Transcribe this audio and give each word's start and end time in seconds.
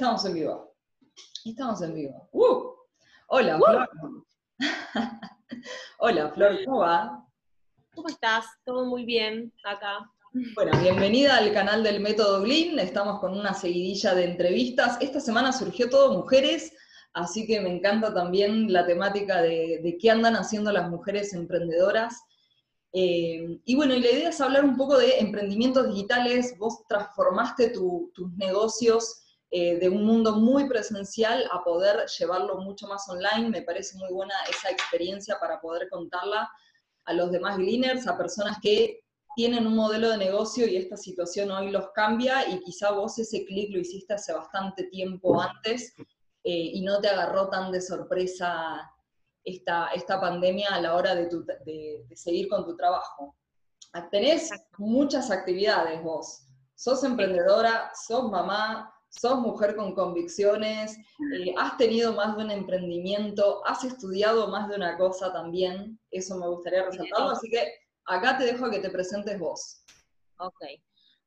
Estamos 0.00 0.24
en 0.24 0.32
vivo. 0.32 0.74
Estamos 1.44 1.82
en 1.82 1.94
vivo. 1.94 2.28
¡Uh! 2.32 2.72
Hola, 3.26 3.58
Flor. 3.58 3.88
Hola, 5.98 6.30
Flor, 6.30 6.64
¿cómo 6.64 6.78
va? 6.78 7.22
¿Cómo 7.94 8.08
estás? 8.08 8.46
Todo 8.64 8.86
muy 8.86 9.04
bien 9.04 9.52
acá. 9.62 10.10
Bueno, 10.54 10.72
bienvenida 10.80 11.36
al 11.36 11.52
canal 11.52 11.82
del 11.82 12.00
Método 12.00 12.40
Glyn. 12.40 12.78
Estamos 12.78 13.20
con 13.20 13.38
una 13.38 13.52
seguidilla 13.52 14.14
de 14.14 14.24
entrevistas. 14.24 14.96
Esta 15.02 15.20
semana 15.20 15.52
surgió 15.52 15.90
todo 15.90 16.16
mujeres, 16.16 16.72
así 17.12 17.46
que 17.46 17.60
me 17.60 17.68
encanta 17.68 18.14
también 18.14 18.72
la 18.72 18.86
temática 18.86 19.42
de, 19.42 19.98
qué 20.00 20.10
andan 20.10 20.34
haciendo 20.34 20.72
las 20.72 20.88
mujeres 20.88 21.34
emprendedoras. 21.34 22.22
Eh, 22.94 23.60
y 23.66 23.76
bueno, 23.76 23.92
y 23.92 24.00
la 24.00 24.10
idea 24.12 24.30
es 24.30 24.40
hablar 24.40 24.64
un 24.64 24.78
poco 24.78 24.96
de 24.96 25.18
emprendimientos 25.18 25.88
digitales. 25.88 26.56
Vos 26.56 26.84
transformaste 26.88 27.68
tus 27.68 28.32
negocios 28.38 29.26
eh, 29.52 29.78
de 29.80 29.88
un 29.88 30.04
mundo 30.04 30.36
muy 30.36 30.68
presencial 30.68 31.44
a 31.50 31.64
poder 31.64 32.06
llevarlo 32.06 32.58
mucho 32.58 32.86
más 32.86 33.08
online. 33.08 33.48
Me 33.48 33.62
parece 33.62 33.98
muy 33.98 34.12
buena 34.12 34.34
esa 34.48 34.70
experiencia 34.70 35.38
para 35.40 35.60
poder 35.60 35.88
contarla 35.88 36.48
a 37.04 37.12
los 37.12 37.32
demás 37.32 37.56
gleaners, 37.56 38.06
a 38.06 38.16
personas 38.16 38.58
que 38.62 39.00
tienen 39.34 39.66
un 39.66 39.74
modelo 39.74 40.10
de 40.10 40.18
negocio 40.18 40.66
y 40.66 40.76
esta 40.76 40.96
situación 40.96 41.50
hoy 41.50 41.70
los 41.70 41.90
cambia 41.90 42.48
y 42.48 42.60
quizá 42.60 42.92
vos 42.92 43.18
ese 43.18 43.44
clic 43.44 43.72
lo 43.72 43.80
hiciste 43.80 44.14
hace 44.14 44.32
bastante 44.32 44.84
tiempo 44.84 45.40
antes 45.40 45.94
eh, 46.44 46.70
y 46.74 46.82
no 46.82 47.00
te 47.00 47.08
agarró 47.08 47.48
tan 47.48 47.72
de 47.72 47.80
sorpresa 47.80 48.88
esta, 49.42 49.88
esta 49.88 50.20
pandemia 50.20 50.68
a 50.70 50.80
la 50.80 50.94
hora 50.94 51.14
de, 51.14 51.28
de 51.28 52.16
seguir 52.16 52.48
con 52.48 52.64
tu 52.64 52.76
trabajo. 52.76 53.36
Tenés 54.12 54.50
muchas 54.78 55.30
actividades 55.32 56.00
vos. 56.02 56.46
Sos 56.76 57.02
emprendedora, 57.02 57.90
sos 57.94 58.30
mamá, 58.30 58.94
sos 59.10 59.40
mujer 59.40 59.76
con 59.76 59.94
convicciones, 59.94 60.96
eh, 61.34 61.52
has 61.58 61.76
tenido 61.76 62.12
más 62.14 62.36
de 62.36 62.44
un 62.44 62.50
emprendimiento, 62.50 63.60
has 63.66 63.84
estudiado 63.84 64.48
más 64.48 64.68
de 64.68 64.76
una 64.76 64.96
cosa 64.96 65.32
también, 65.32 65.98
eso 66.10 66.36
me 66.38 66.48
gustaría 66.48 66.84
resaltarlo, 66.84 67.30
así 67.30 67.50
que 67.50 67.74
acá 68.06 68.38
te 68.38 68.44
dejo 68.44 68.66
a 68.66 68.70
que 68.70 68.78
te 68.78 68.90
presentes 68.90 69.38
vos. 69.38 69.84
Ok. 70.38 70.64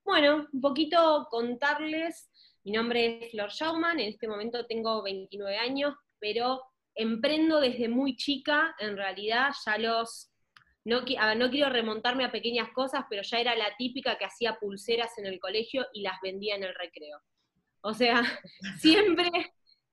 Bueno, 0.03 0.47
un 0.51 0.61
poquito 0.61 1.27
contarles, 1.29 2.29
mi 2.63 2.71
nombre 2.71 3.25
es 3.25 3.31
Flor 3.31 3.51
Schaumann, 3.51 3.99
en 3.99 4.09
este 4.09 4.27
momento 4.27 4.65
tengo 4.65 5.03
29 5.03 5.57
años, 5.57 5.93
pero 6.19 6.61
emprendo 6.95 7.59
desde 7.59 7.89
muy 7.89 8.15
chica, 8.15 8.75
en 8.79 8.95
realidad 8.95 9.51
ya 9.65 9.77
los 9.77 10.29
no, 10.85 11.01
no, 11.35 11.49
quiero 11.49 11.69
remontarme 11.69 12.25
a 12.25 12.31
pequeñas 12.31 12.69
cosas, 12.73 13.05
pero 13.09 13.21
ya 13.21 13.39
era 13.39 13.55
la 13.55 13.73
típica 13.77 14.17
que 14.17 14.25
hacía 14.25 14.57
pulseras 14.59 15.17
en 15.17 15.25
el 15.25 15.39
colegio 15.39 15.85
y 15.93 16.01
las 16.01 16.19
vendía 16.21 16.55
en 16.55 16.63
el 16.63 16.75
recreo. 16.75 17.21
O 17.83 17.93
sea, 17.93 18.23
siempre 18.79 19.29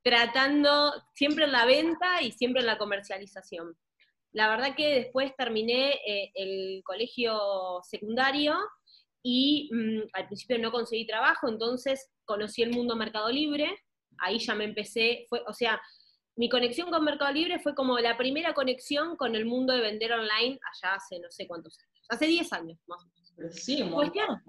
tratando, 0.03 0.93
siempre 1.15 1.45
en 1.45 1.53
la 1.53 1.67
venta 1.67 2.23
y 2.23 2.33
siempre 2.33 2.61
en 2.61 2.67
la 2.67 2.79
comercialización. 2.79 3.77
La 4.33 4.49
verdad 4.49 4.75
que 4.77 4.95
después 4.95 5.35
terminé 5.37 5.93
eh, 6.07 6.31
el 6.35 6.83
colegio 6.85 7.81
secundario 7.83 8.57
y 9.23 9.69
mm, 9.73 10.09
al 10.13 10.27
principio 10.27 10.59
no 10.59 10.71
conseguí 10.71 11.07
trabajo, 11.07 11.49
entonces 11.49 12.09
conocí 12.25 12.63
el 12.63 12.71
mundo 12.71 12.97
Mercado 12.97 13.29
Libre, 13.29 13.77
ahí 14.19 14.39
ya 14.39 14.55
me 14.55 14.65
empecé, 14.65 15.27
fue, 15.29 15.43
o 15.47 15.53
sea, 15.53 15.81
mi 16.37 16.49
conexión 16.49 16.91
con 16.91 17.05
Mercado 17.05 17.33
Libre 17.33 17.59
fue 17.59 17.75
como 17.75 17.99
la 17.99 18.17
primera 18.17 18.55
conexión 18.55 19.17
con 19.17 19.35
el 19.35 19.45
mundo 19.45 19.75
de 19.75 19.81
vender 19.81 20.13
online 20.13 20.59
allá 20.73 20.95
hace 20.95 21.19
no 21.19 21.31
sé 21.31 21.47
cuántos 21.47 21.77
años, 21.79 22.07
hace 22.09 22.27
10 22.27 22.53
años 22.53 22.79
más 22.87 23.03
o 23.03 23.09
menos. 23.37 23.55
sí, 23.57 23.83
un 23.83 23.91
montón. 23.91 24.43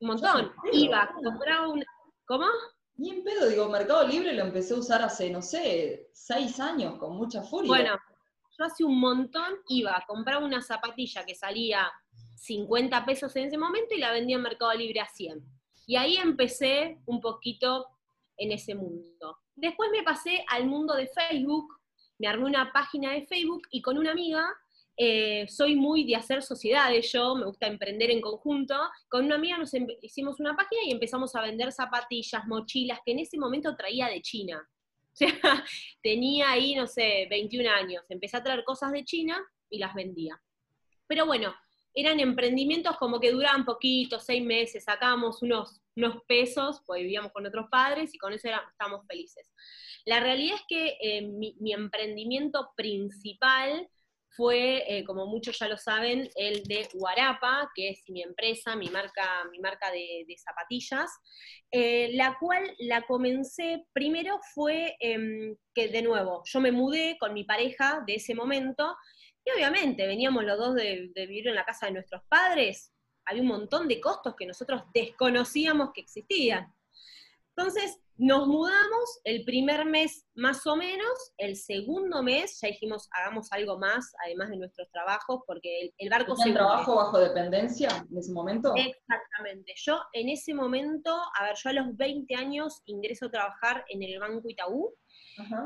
Un 0.00 0.06
montón. 0.06 0.52
Iba, 0.72 1.12
compraba 1.22 1.68
un, 1.68 1.84
¿Cómo? 2.30 2.46
Ni 2.94 3.10
en 3.10 3.24
pedo, 3.24 3.48
digo, 3.48 3.68
Mercado 3.68 4.06
Libre 4.06 4.32
lo 4.34 4.44
empecé 4.44 4.74
a 4.74 4.76
usar 4.76 5.02
hace, 5.02 5.28
no 5.30 5.42
sé, 5.42 6.10
seis 6.12 6.60
años, 6.60 6.96
con 6.96 7.16
mucha 7.16 7.42
furia. 7.42 7.66
Bueno, 7.66 7.98
yo 8.56 8.64
hace 8.64 8.84
un 8.84 9.00
montón 9.00 9.56
iba 9.66 9.96
a 9.96 10.04
comprar 10.06 10.40
una 10.40 10.62
zapatilla 10.62 11.26
que 11.26 11.34
salía 11.34 11.90
50 12.36 13.04
pesos 13.04 13.34
en 13.34 13.48
ese 13.48 13.58
momento 13.58 13.96
y 13.96 13.98
la 13.98 14.12
vendía 14.12 14.36
en 14.36 14.42
Mercado 14.42 14.72
Libre 14.74 15.00
a 15.00 15.08
100. 15.08 15.44
Y 15.88 15.96
ahí 15.96 16.18
empecé 16.18 17.00
un 17.06 17.20
poquito 17.20 17.88
en 18.36 18.52
ese 18.52 18.76
mundo. 18.76 19.38
Después 19.56 19.90
me 19.90 20.04
pasé 20.04 20.44
al 20.50 20.66
mundo 20.68 20.94
de 20.94 21.08
Facebook, 21.08 21.80
me 22.20 22.28
armé 22.28 22.44
una 22.44 22.72
página 22.72 23.10
de 23.10 23.26
Facebook 23.26 23.62
y 23.72 23.82
con 23.82 23.98
una 23.98 24.12
amiga 24.12 24.46
eh, 25.02 25.48
soy 25.48 25.76
muy 25.76 26.04
de 26.04 26.14
hacer 26.14 26.42
sociedades, 26.42 27.10
yo 27.10 27.34
me 27.34 27.46
gusta 27.46 27.66
emprender 27.66 28.10
en 28.10 28.20
conjunto. 28.20 28.76
Con 29.08 29.24
una 29.24 29.36
amiga 29.36 29.56
nos 29.56 29.72
hicimos 30.02 30.38
una 30.40 30.54
página 30.54 30.82
y 30.84 30.90
empezamos 30.90 31.34
a 31.34 31.40
vender 31.40 31.72
zapatillas, 31.72 32.46
mochilas, 32.46 32.98
que 33.02 33.12
en 33.12 33.20
ese 33.20 33.38
momento 33.38 33.74
traía 33.74 34.08
de 34.08 34.20
China. 34.20 34.62
O 35.12 35.16
sea, 35.16 35.64
tenía 36.02 36.50
ahí, 36.50 36.74
no 36.74 36.86
sé, 36.86 37.26
21 37.28 37.68
años. 37.68 38.04
Empecé 38.10 38.36
a 38.36 38.42
traer 38.42 38.62
cosas 38.62 38.92
de 38.92 39.04
China 39.04 39.42
y 39.68 39.78
las 39.78 39.94
vendía. 39.94 40.40
Pero 41.06 41.26
bueno, 41.26 41.54
eran 41.94 42.20
emprendimientos 42.20 42.96
como 42.98 43.18
que 43.20 43.32
duraban 43.32 43.64
poquito, 43.64 44.20
seis 44.20 44.42
meses, 44.42 44.84
sacábamos 44.84 45.42
unos, 45.42 45.80
unos 45.96 46.22
pesos, 46.28 46.82
pues 46.86 47.02
vivíamos 47.02 47.32
con 47.32 47.44
otros 47.46 47.66
padres 47.70 48.14
y 48.14 48.18
con 48.18 48.34
eso 48.34 48.48
estábamos 48.70 49.06
felices. 49.06 49.50
La 50.04 50.20
realidad 50.20 50.56
es 50.56 50.62
que 50.68 50.96
eh, 51.00 51.22
mi 51.22 51.72
emprendimiento 51.72 52.70
principal 52.76 53.88
fue, 54.36 54.84
eh, 54.86 55.04
como 55.04 55.26
muchos 55.26 55.58
ya 55.58 55.68
lo 55.68 55.76
saben, 55.76 56.28
el 56.34 56.62
de 56.64 56.88
Guarapa, 56.94 57.70
que 57.74 57.90
es 57.90 58.02
mi 58.08 58.22
empresa, 58.22 58.76
mi 58.76 58.88
marca, 58.88 59.44
mi 59.50 59.58
marca 59.58 59.90
de, 59.90 60.24
zapatillas, 60.38 61.10
eh, 61.70 62.10
la 62.14 62.36
cual 62.38 62.74
la 62.78 63.02
comencé, 63.02 63.84
primero 63.92 64.38
fue 64.54 64.96
em, 65.00 65.56
que 65.74 65.88
de 65.88 66.02
nuevo, 66.02 66.42
yo 66.44 66.60
me 66.60 66.72
mudé 66.72 67.16
con 67.18 67.34
mi 67.34 67.44
pareja 67.44 68.02
de 68.06 68.14
ese 68.16 68.34
momento, 68.34 68.96
y 69.44 69.50
obviamente 69.52 70.06
veníamos 70.06 70.44
los 70.44 70.58
dos 70.58 70.74
de, 70.74 71.10
de 71.14 71.26
vivir 71.26 71.48
en 71.48 71.54
la 71.54 71.64
casa 71.64 71.86
de 71.86 71.92
nuestros 71.92 72.22
padres, 72.28 72.92
había 73.24 73.42
un 73.42 73.48
montón 73.48 73.88
de 73.88 74.00
costos 74.00 74.34
que 74.36 74.46
nosotros 74.46 74.82
desconocíamos 74.92 75.90
que 75.92 76.00
existían. 76.00 76.72
Entonces, 77.56 77.98
nos 78.16 78.46
mudamos 78.46 79.20
el 79.24 79.44
primer 79.44 79.86
mes 79.86 80.26
más 80.34 80.66
o 80.66 80.76
menos, 80.76 81.32
el 81.38 81.56
segundo 81.56 82.22
mes 82.22 82.58
ya 82.60 82.68
dijimos 82.68 83.08
hagamos 83.12 83.50
algo 83.50 83.78
más, 83.78 84.12
además 84.26 84.50
de 84.50 84.58
nuestros 84.58 84.90
trabajos, 84.90 85.40
porque 85.46 85.92
el, 85.96 86.10
barco 86.10 86.36
se... 86.36 86.52
trabajo 86.52 86.96
bajo 86.96 87.18
dependencia 87.18 87.88
en 88.10 88.18
ese 88.18 88.30
momento? 88.32 88.74
Exactamente. 88.76 89.72
Yo 89.76 89.98
en 90.12 90.28
ese 90.28 90.52
momento, 90.52 91.18
a 91.38 91.44
ver, 91.44 91.54
yo 91.56 91.70
a 91.70 91.72
los 91.72 91.96
20 91.96 92.34
años 92.34 92.82
ingreso 92.84 93.26
a 93.26 93.30
trabajar 93.30 93.84
en 93.88 94.02
el 94.02 94.20
Banco 94.20 94.46
Itaú, 94.48 94.94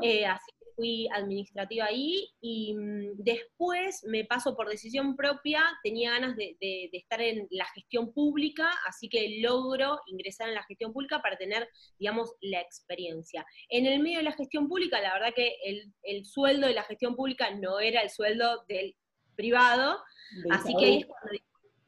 eh, 0.01 0.25
así 0.25 0.51
fui 0.75 1.07
administrativa 1.13 1.85
ahí 1.85 2.29
y 2.41 2.73
mm, 2.75 3.15
después 3.17 4.03
me 4.05 4.25
paso 4.25 4.55
por 4.55 4.69
decisión 4.69 5.15
propia, 5.15 5.63
tenía 5.83 6.11
ganas 6.11 6.35
de, 6.35 6.57
estar 6.91 7.21
en 7.21 7.47
la 7.51 7.65
gestión 7.67 8.13
pública, 8.13 8.69
así 8.87 9.09
que 9.09 9.39
logro 9.41 9.99
ingresar 10.07 10.49
en 10.49 10.55
la 10.55 10.63
gestión 10.63 10.93
pública 10.93 11.21
para 11.21 11.37
tener, 11.37 11.67
digamos, 11.97 12.33
la 12.41 12.61
experiencia. 12.61 13.45
En 13.69 13.85
el 13.85 14.01
medio 14.01 14.17
de 14.17 14.23
la 14.23 14.33
gestión 14.33 14.67
pública, 14.67 15.01
la 15.01 15.13
verdad 15.13 15.33
que 15.35 15.55
el, 15.63 16.25
sueldo 16.25 16.67
de 16.67 16.73
la 16.73 16.83
gestión 16.83 17.15
pública 17.15 17.51
no 17.51 17.79
era 17.79 18.01
el 18.01 18.09
sueldo 18.09 18.63
del 18.67 18.95
privado, 19.35 19.99
así 20.51 20.75
que 20.77 20.85
ahí 20.85 20.97
es 20.97 21.05
cuando 21.05 21.39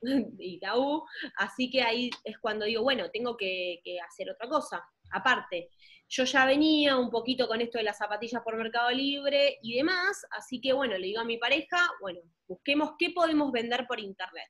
así 1.37 1.69
que 1.69 1.81
ahí 1.81 2.09
es 2.23 2.37
cuando 2.37 2.65
digo, 2.65 2.83
bueno, 2.83 3.09
tengo 3.11 3.35
que 3.35 3.81
hacer 4.07 4.29
otra 4.29 4.47
cosa. 4.47 4.83
Aparte, 5.11 5.69
yo 6.09 6.23
ya 6.23 6.45
venía 6.45 6.97
un 6.97 7.09
poquito 7.09 7.47
con 7.47 7.61
esto 7.61 7.77
de 7.77 7.83
las 7.83 7.97
zapatillas 7.97 8.41
por 8.41 8.55
Mercado 8.55 8.91
Libre 8.91 9.59
y 9.61 9.75
demás, 9.75 10.25
así 10.31 10.61
que 10.61 10.73
bueno, 10.73 10.97
le 10.97 11.07
digo 11.07 11.19
a 11.19 11.25
mi 11.25 11.37
pareja, 11.37 11.77
bueno, 12.01 12.21
busquemos 12.47 12.91
qué 12.97 13.11
podemos 13.11 13.51
vender 13.51 13.85
por 13.87 13.99
internet. 13.99 14.49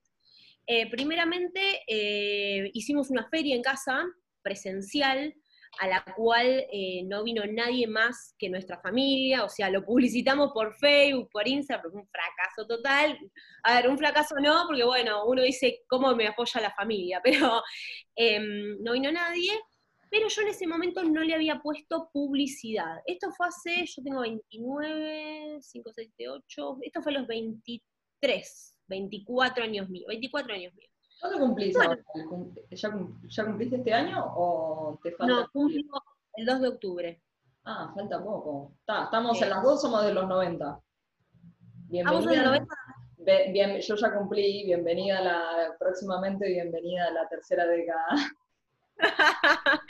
Eh, 0.67 0.89
primeramente, 0.89 1.81
eh, 1.87 2.69
hicimos 2.73 3.09
una 3.09 3.27
feria 3.29 3.55
en 3.55 3.63
casa, 3.63 4.05
presencial, 4.41 5.33
a 5.79 5.87
la 5.87 6.03
cual 6.15 6.65
eh, 6.71 7.03
no 7.05 7.23
vino 7.23 7.43
nadie 7.45 7.87
más 7.87 8.35
que 8.37 8.49
nuestra 8.49 8.79
familia, 8.79 9.43
o 9.43 9.49
sea, 9.49 9.69
lo 9.69 9.83
publicitamos 9.83 10.51
por 10.53 10.75
Facebook, 10.75 11.29
por 11.31 11.47
Instagram, 11.47 11.93
un 11.93 12.07
fracaso 12.07 12.67
total. 12.67 13.17
A 13.63 13.75
ver, 13.75 13.89
un 13.89 13.97
fracaso 13.97 14.35
no, 14.41 14.65
porque 14.67 14.83
bueno, 14.83 15.25
uno 15.25 15.41
dice 15.41 15.83
cómo 15.87 16.15
me 16.15 16.27
apoya 16.27 16.61
la 16.61 16.71
familia, 16.71 17.21
pero 17.23 17.61
em, 18.15 18.77
no 18.81 18.93
vino 18.93 19.11
nadie 19.11 19.51
pero 20.09 20.27
yo 20.27 20.41
en 20.41 20.47
ese 20.49 20.67
momento 20.67 21.03
no 21.03 21.21
le 21.21 21.33
había 21.33 21.59
puesto 21.59 22.09
publicidad. 22.11 23.01
Esto 23.05 23.31
fue 23.31 23.47
hace, 23.47 23.85
yo 23.85 24.03
tengo 24.03 24.21
29, 24.21 25.59
5, 25.61 25.91
6, 25.93 26.11
8, 26.29 26.77
esto 26.81 27.01
fue 27.01 27.11
a 27.13 27.19
los 27.19 27.27
23, 27.27 28.77
24 28.87 29.63
años 29.63 29.89
míos, 29.89 30.07
24 30.07 30.53
años 30.53 30.73
míos. 30.73 30.91
¿Cuándo 31.19 31.39
cumplís? 31.39 31.75
¿Ya, 32.69 33.45
cumpliste 33.45 33.77
este 33.77 33.93
año 33.93 34.23
o 34.35 34.99
te 35.03 35.11
falta? 35.11 35.33
No, 35.33 35.49
cumplo 35.51 36.01
el 36.35 36.45
2 36.45 36.61
de 36.61 36.67
octubre. 36.67 37.23
Ah, 37.65 37.91
falta 37.93 38.23
poco. 38.23 38.73
estamos 38.87 39.41
en 39.41 39.49
las 39.49 39.63
dos, 39.63 39.81
somos 39.81 40.05
de 40.05 40.13
los 40.13 40.27
90. 40.27 40.79
Bienvenida. 41.89 42.29
de 42.29 42.35
los 42.37 42.45
90. 42.45 42.75
Bien, 43.51 43.81
yo 43.81 43.95
ya 43.95 44.13
cumplí, 44.15 44.65
bienvenida 44.65 45.17
a 45.17 45.21
la, 45.21 45.75
próximamente 45.77 46.47
bienvenida 46.47 47.07
a 47.07 47.11
la 47.11 47.27
tercera 47.27 47.65
década. 47.65 48.07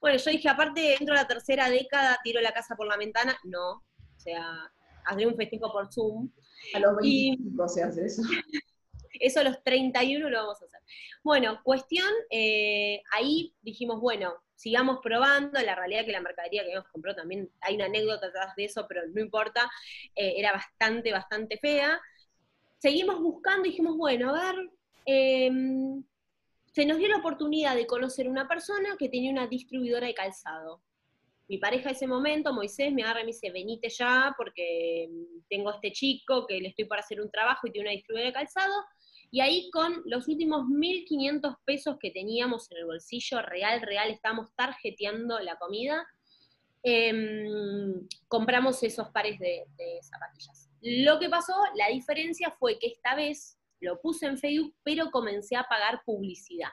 Bueno, 0.00 0.18
yo 0.18 0.30
dije, 0.30 0.48
aparte, 0.48 0.94
entro 0.94 1.14
a 1.14 1.18
la 1.18 1.26
tercera 1.26 1.70
década, 1.70 2.18
tiro 2.22 2.40
la 2.40 2.52
casa 2.52 2.76
por 2.76 2.86
la 2.86 2.96
ventana. 2.96 3.36
No, 3.44 3.70
o 3.72 4.18
sea, 4.18 4.70
haré 5.04 5.26
un 5.26 5.36
festejo 5.36 5.72
por 5.72 5.92
Zoom. 5.92 6.30
A 6.74 6.78
los 6.80 6.96
25 6.96 7.68
se 7.68 7.82
hace 7.82 8.06
eso. 8.06 8.22
Eso 9.18 9.40
a 9.40 9.44
los 9.44 9.62
31 9.64 10.28
lo 10.28 10.38
vamos 10.38 10.60
a 10.60 10.66
hacer. 10.66 10.80
Bueno, 11.24 11.60
cuestión, 11.64 12.08
eh, 12.30 13.02
ahí 13.12 13.54
dijimos, 13.62 13.98
bueno, 13.98 14.34
sigamos 14.56 14.98
probando, 15.02 15.60
la 15.60 15.74
realidad 15.74 16.04
que 16.04 16.12
la 16.12 16.20
mercadería 16.20 16.64
que 16.64 16.74
nos 16.74 16.86
compró 16.88 17.14
también, 17.14 17.50
hay 17.62 17.76
una 17.76 17.86
anécdota 17.86 18.26
detrás 18.26 18.54
de 18.56 18.64
eso, 18.66 18.86
pero 18.86 19.02
no 19.08 19.20
importa, 19.20 19.70
eh, 20.14 20.34
era 20.36 20.52
bastante, 20.52 21.12
bastante 21.12 21.56
fea. 21.58 21.98
Seguimos 22.78 23.20
buscando 23.20 23.66
y 23.66 23.70
dijimos, 23.70 23.96
bueno, 23.96 24.34
a 24.34 24.52
ver, 24.52 24.70
em, 25.06 26.04
se 26.76 26.84
nos 26.84 26.98
dio 26.98 27.08
la 27.08 27.16
oportunidad 27.16 27.74
de 27.74 27.86
conocer 27.86 28.28
una 28.28 28.46
persona 28.46 28.98
que 28.98 29.08
tenía 29.08 29.30
una 29.30 29.46
distribuidora 29.46 30.08
de 30.08 30.12
calzado. 30.12 30.82
Mi 31.48 31.56
pareja 31.56 31.88
ese 31.88 32.06
momento, 32.06 32.52
Moisés, 32.52 32.92
me 32.92 33.02
agarra 33.02 33.22
y 33.22 33.24
me 33.24 33.28
dice, 33.28 33.50
venite 33.50 33.88
ya 33.88 34.34
porque 34.36 35.08
tengo 35.48 35.70
a 35.70 35.76
este 35.76 35.90
chico 35.92 36.46
que 36.46 36.60
le 36.60 36.68
estoy 36.68 36.84
para 36.84 37.00
hacer 37.00 37.22
un 37.22 37.30
trabajo 37.30 37.66
y 37.66 37.70
tiene 37.70 37.88
una 37.88 37.94
distribuidora 37.94 38.28
de 38.28 38.34
calzado. 38.34 38.74
Y 39.30 39.40
ahí 39.40 39.70
con 39.70 40.02
los 40.04 40.28
últimos 40.28 40.66
1.500 40.66 41.56
pesos 41.64 41.96
que 41.98 42.10
teníamos 42.10 42.70
en 42.70 42.76
el 42.76 42.84
bolsillo, 42.84 43.40
real, 43.40 43.80
real, 43.80 44.10
estábamos 44.10 44.54
tarjeteando 44.54 45.40
la 45.40 45.56
comida, 45.56 46.06
em, 46.82 48.06
compramos 48.28 48.82
esos 48.82 49.08
pares 49.12 49.38
de 49.38 49.64
zapatillas. 50.02 50.68
Lo 50.82 51.18
que 51.20 51.30
pasó, 51.30 51.54
la 51.74 51.88
diferencia 51.88 52.50
fue 52.50 52.78
que 52.78 52.88
esta 52.88 53.14
vez 53.14 53.56
lo 53.80 54.00
puse 54.00 54.26
en 54.26 54.38
Facebook, 54.38 54.74
pero 54.82 55.10
comencé 55.10 55.56
a 55.56 55.64
pagar 55.64 56.02
publicidad. 56.04 56.70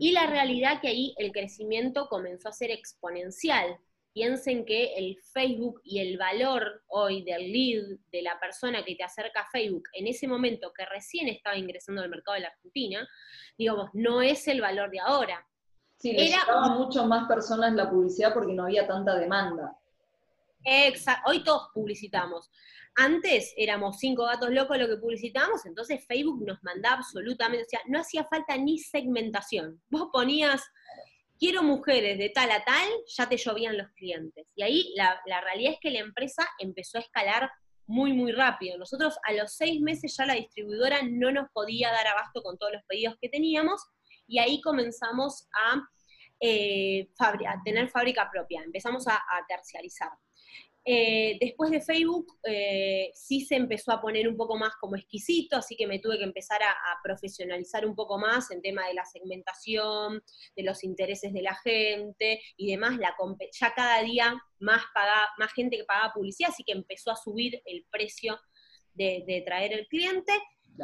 Y 0.00 0.10
la 0.10 0.26
realidad 0.26 0.80
que 0.80 0.88
ahí 0.88 1.14
el 1.18 1.30
crecimiento 1.30 2.08
comenzó 2.08 2.48
a 2.48 2.52
ser 2.52 2.72
exponencial. 2.72 3.78
Piensen 4.12 4.66
que 4.66 4.94
el 4.94 5.16
Facebook 5.32 5.80
y 5.84 6.00
el 6.00 6.18
valor 6.18 6.82
hoy 6.88 7.22
del 7.22 7.52
lead 7.52 7.98
de 8.10 8.22
la 8.22 8.38
persona 8.40 8.84
que 8.84 8.96
te 8.96 9.04
acerca 9.04 9.42
a 9.42 9.50
Facebook 9.50 9.84
en 9.94 10.08
ese 10.08 10.26
momento 10.26 10.72
que 10.76 10.84
recién 10.84 11.28
estaba 11.28 11.56
ingresando 11.56 12.02
al 12.02 12.10
mercado 12.10 12.34
de 12.34 12.40
la 12.40 12.48
Argentina, 12.48 13.08
digamos, 13.56 13.88
no 13.94 14.20
es 14.20 14.48
el 14.48 14.60
valor 14.60 14.90
de 14.90 15.00
ahora. 15.00 15.46
Sí, 15.98 16.12
le 16.12 16.28
Era... 16.28 16.44
mucho 16.76 17.06
más 17.06 17.28
personas 17.28 17.72
la 17.74 17.88
publicidad 17.88 18.34
porque 18.34 18.52
no 18.52 18.64
había 18.64 18.86
tanta 18.86 19.16
demanda. 19.16 19.78
Exacto, 20.64 21.30
hoy 21.30 21.42
todos 21.42 21.68
publicitamos. 21.74 22.50
Antes 22.94 23.54
éramos 23.56 23.98
cinco 23.98 24.24
gatos 24.26 24.50
locos 24.50 24.78
lo 24.78 24.86
que 24.86 24.98
publicitábamos, 24.98 25.64
entonces 25.64 26.04
Facebook 26.06 26.44
nos 26.46 26.62
mandaba 26.62 26.96
absolutamente, 26.96 27.64
o 27.64 27.68
sea, 27.68 27.80
no 27.86 28.00
hacía 28.00 28.24
falta 28.24 28.56
ni 28.58 28.78
segmentación. 28.78 29.80
Vos 29.88 30.08
ponías, 30.12 30.62
quiero 31.38 31.62
mujeres 31.62 32.18
de 32.18 32.28
tal 32.28 32.50
a 32.50 32.62
tal, 32.64 32.88
ya 33.06 33.28
te 33.28 33.38
llovían 33.38 33.78
los 33.78 33.88
clientes. 33.92 34.52
Y 34.54 34.62
ahí 34.62 34.92
la, 34.94 35.20
la 35.26 35.40
realidad 35.40 35.72
es 35.72 35.78
que 35.80 35.90
la 35.90 36.00
empresa 36.00 36.46
empezó 36.58 36.98
a 36.98 37.00
escalar 37.00 37.50
muy, 37.86 38.12
muy 38.12 38.32
rápido. 38.32 38.76
Nosotros 38.78 39.16
a 39.24 39.32
los 39.32 39.54
seis 39.54 39.80
meses 39.80 40.14
ya 40.16 40.26
la 40.26 40.34
distribuidora 40.34 41.00
no 41.02 41.32
nos 41.32 41.48
podía 41.50 41.90
dar 41.90 42.06
abasto 42.06 42.42
con 42.42 42.58
todos 42.58 42.74
los 42.74 42.84
pedidos 42.84 43.16
que 43.20 43.30
teníamos 43.30 43.82
y 44.26 44.38
ahí 44.38 44.60
comenzamos 44.60 45.48
a, 45.54 45.82
eh, 46.40 47.08
tener 47.64 47.88
fábrica 47.88 48.28
propia, 48.30 48.62
empezamos 48.62 49.06
a 49.08 49.22
terciarizar. 49.48 50.10
Eh, 50.84 51.38
después 51.40 51.70
de 51.70 51.80
Facebook 51.80 52.26
eh, 52.42 53.12
sí 53.14 53.42
se 53.42 53.54
empezó 53.54 53.92
a 53.92 54.00
poner 54.00 54.26
un 54.26 54.36
poco 54.36 54.56
más 54.56 54.74
como 54.80 54.96
exquisito, 54.96 55.56
así 55.56 55.76
que 55.76 55.86
me 55.86 56.00
tuve 56.00 56.18
que 56.18 56.24
empezar 56.24 56.60
a, 56.62 56.74
profesionalizar 57.04 57.86
un 57.86 57.94
poco 57.94 58.18
más 58.18 58.50
en 58.50 58.62
tema 58.62 58.86
de 58.86 58.94
la 58.94 59.04
segmentación, 59.04 60.22
de 60.56 60.62
los 60.62 60.82
intereses 60.82 61.32
de 61.32 61.42
la 61.42 61.54
gente 61.54 62.40
y 62.56 62.70
demás. 62.70 62.98
La, 62.98 63.14
ya 63.52 63.74
cada 63.74 64.02
día 64.02 64.40
más, 64.58 64.82
más 65.38 65.52
gente 65.52 65.76
que 65.76 65.84
pagaba 65.84 66.12
publicidad, 66.12 66.50
así 66.50 66.64
que 66.64 66.72
empezó 66.72 67.10
a 67.10 67.16
subir 67.16 67.60
el 67.64 67.84
precio 67.90 68.38
de, 68.94 69.42
traer 69.46 69.72
el 69.72 69.86
cliente. 69.88 70.32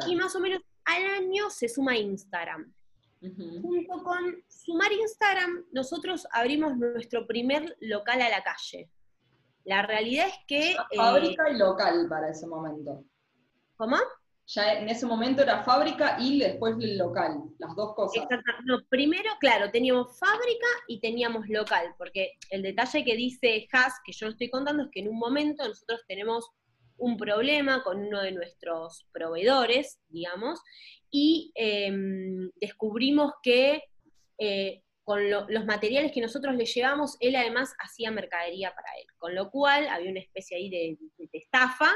Y 0.09 0.17
más 0.17 0.35
o 0.37 0.41
menos 0.41 0.61
al 0.85 1.05
año 1.07 1.51
se 1.51 1.69
suma 1.69 1.97
Instagram. 1.97 2.73
Junto 3.21 4.03
con 4.05 4.45
sumar 4.49 4.93
Instagram, 4.93 5.67
nosotros 5.73 6.27
abrimos 6.31 6.77
nuestro 6.77 7.27
primer 7.27 7.77
local 7.81 8.23
a 8.23 8.29
la 8.29 8.43
calle. 8.43 8.91
La 9.69 9.83
realidad 9.83 10.29
es 10.29 10.35
que... 10.47 10.77
Fábrica 10.97 11.47
eh, 11.47 11.53
y 11.53 11.59
local 11.59 12.07
para 12.09 12.31
ese 12.31 12.47
momento. 12.47 13.05
¿Cómo? 13.77 13.99
Ya 14.47 14.79
en 14.79 14.89
ese 14.89 15.05
momento 15.05 15.43
era 15.43 15.63
fábrica 15.63 16.17
y 16.19 16.39
después 16.39 16.77
el 16.81 16.97
local, 16.97 17.43
las 17.59 17.77
dos 17.77 17.95
cosas. 17.95 18.27
No, 18.65 18.79
primero, 18.89 19.29
claro, 19.41 19.71
teníamos 19.71 20.19
fábrica 20.19 20.67
y 20.87 21.01
teníamos 21.01 21.47
local, 21.51 21.95
porque 21.99 22.33
el 22.49 22.63
detalle 22.63 23.05
que 23.05 23.15
dice 23.15 23.69
Haas, 23.71 23.93
que 24.07 24.13
yo 24.13 24.29
estoy 24.29 24.49
contando, 24.49 24.85
es 24.85 24.89
que 24.91 25.01
en 25.01 25.09
un 25.09 25.19
momento 25.19 25.69
nosotros 25.69 26.01
tenemos 26.09 26.51
un 26.97 27.19
problema 27.19 27.83
con 27.85 27.99
uno 27.99 28.23
de 28.23 28.33
nuestros 28.33 29.07
proveedores, 29.13 30.01
digamos, 30.09 30.61
y 31.11 31.53
em, 31.55 32.51
descubrimos 32.59 33.35
que 33.43 33.83
eh, 34.39 34.83
con 35.09 35.31
los 35.31 35.65
materiales 35.65 36.13
que 36.13 36.21
nosotros 36.21 36.55
le 36.55 36.67
llevamos, 36.67 37.17
él 37.21 37.35
además 37.35 37.75
hacía 37.79 38.11
mercadería 38.11 38.75
para 38.75 38.91
él, 39.01 39.07
con 39.17 39.35
lo 39.35 39.51
cual 39.51 39.89
había 39.89 40.11
una 40.11 40.21
especie 40.21 40.59
ahí 40.59 40.69
de, 40.69 40.99
estafa 41.33 41.91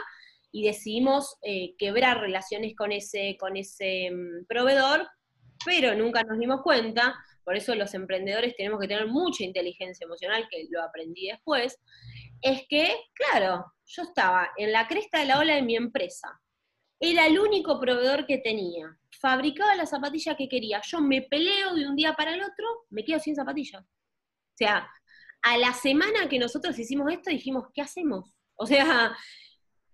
y 0.51 0.65
decidimos 0.65 1.37
eh, 1.43 1.75
quebrar 1.77 2.21
relaciones 2.21 2.75
con 2.75 2.91
ese, 2.91 3.37
con 3.39 3.59
ese 3.59 4.11
mm, 4.11 4.47
proveedor, 4.47 5.07
pero 5.67 5.95
nunca 5.95 6.23
nos 6.23 6.39
dimos 6.39 6.63
cuenta, 6.63 7.15
por 7.45 7.55
eso 7.55 7.75
los 7.75 7.93
emprendedores 7.93 8.57
tenemos 8.57 8.81
que 8.81 8.89
tener 8.89 9.07
mucha 9.09 9.45
inteligencia 9.45 10.07
emocional, 10.07 10.49
que 10.51 10.67
lo 10.71 10.83
aprendí 10.83 11.27
después, 11.27 11.79
es 12.41 12.63
que, 12.67 12.97
claro, 13.13 13.75
yo 13.85 14.05
estaba 14.05 14.53
en 14.57 14.73
la 14.73 14.89
cresta 14.89 15.19
de 15.19 15.27
la 15.27 15.39
ola 15.39 15.57
de 15.57 15.63
mi 15.63 15.77
empresa, 15.77 16.41
era 17.05 17.27
el 17.27 17.37
único 17.41 17.81
proveedor 17.81 18.27
que 18.27 18.39
tenía, 18.39 18.97
fabricaba 19.21 19.75
la 19.75 19.87
zapatilla 19.87 20.37
que 20.37 20.49
quería. 20.49 20.81
Yo 20.87 21.01
me 21.01 21.23
peleo 21.23 21.75
de 21.75 21.89
un 21.89 21.97
día 21.97 22.15
para 22.15 22.33
el 22.33 22.41
otro, 22.41 22.87
me 22.91 23.05
quedo 23.05 23.19
sin 23.19 23.35
zapatillas. 23.35 23.83
O 23.83 24.57
sea, 24.57 24.89
a 25.43 25.59
la 25.59 25.73
semana 25.73 26.29
que 26.29 26.39
nosotros 26.39 26.79
hicimos 26.79 27.13
esto 27.13 27.29
dijimos, 27.29 27.65
¿qué 27.75 27.83
hacemos? 27.83 28.33
O 28.55 28.67
sea, 28.67 29.17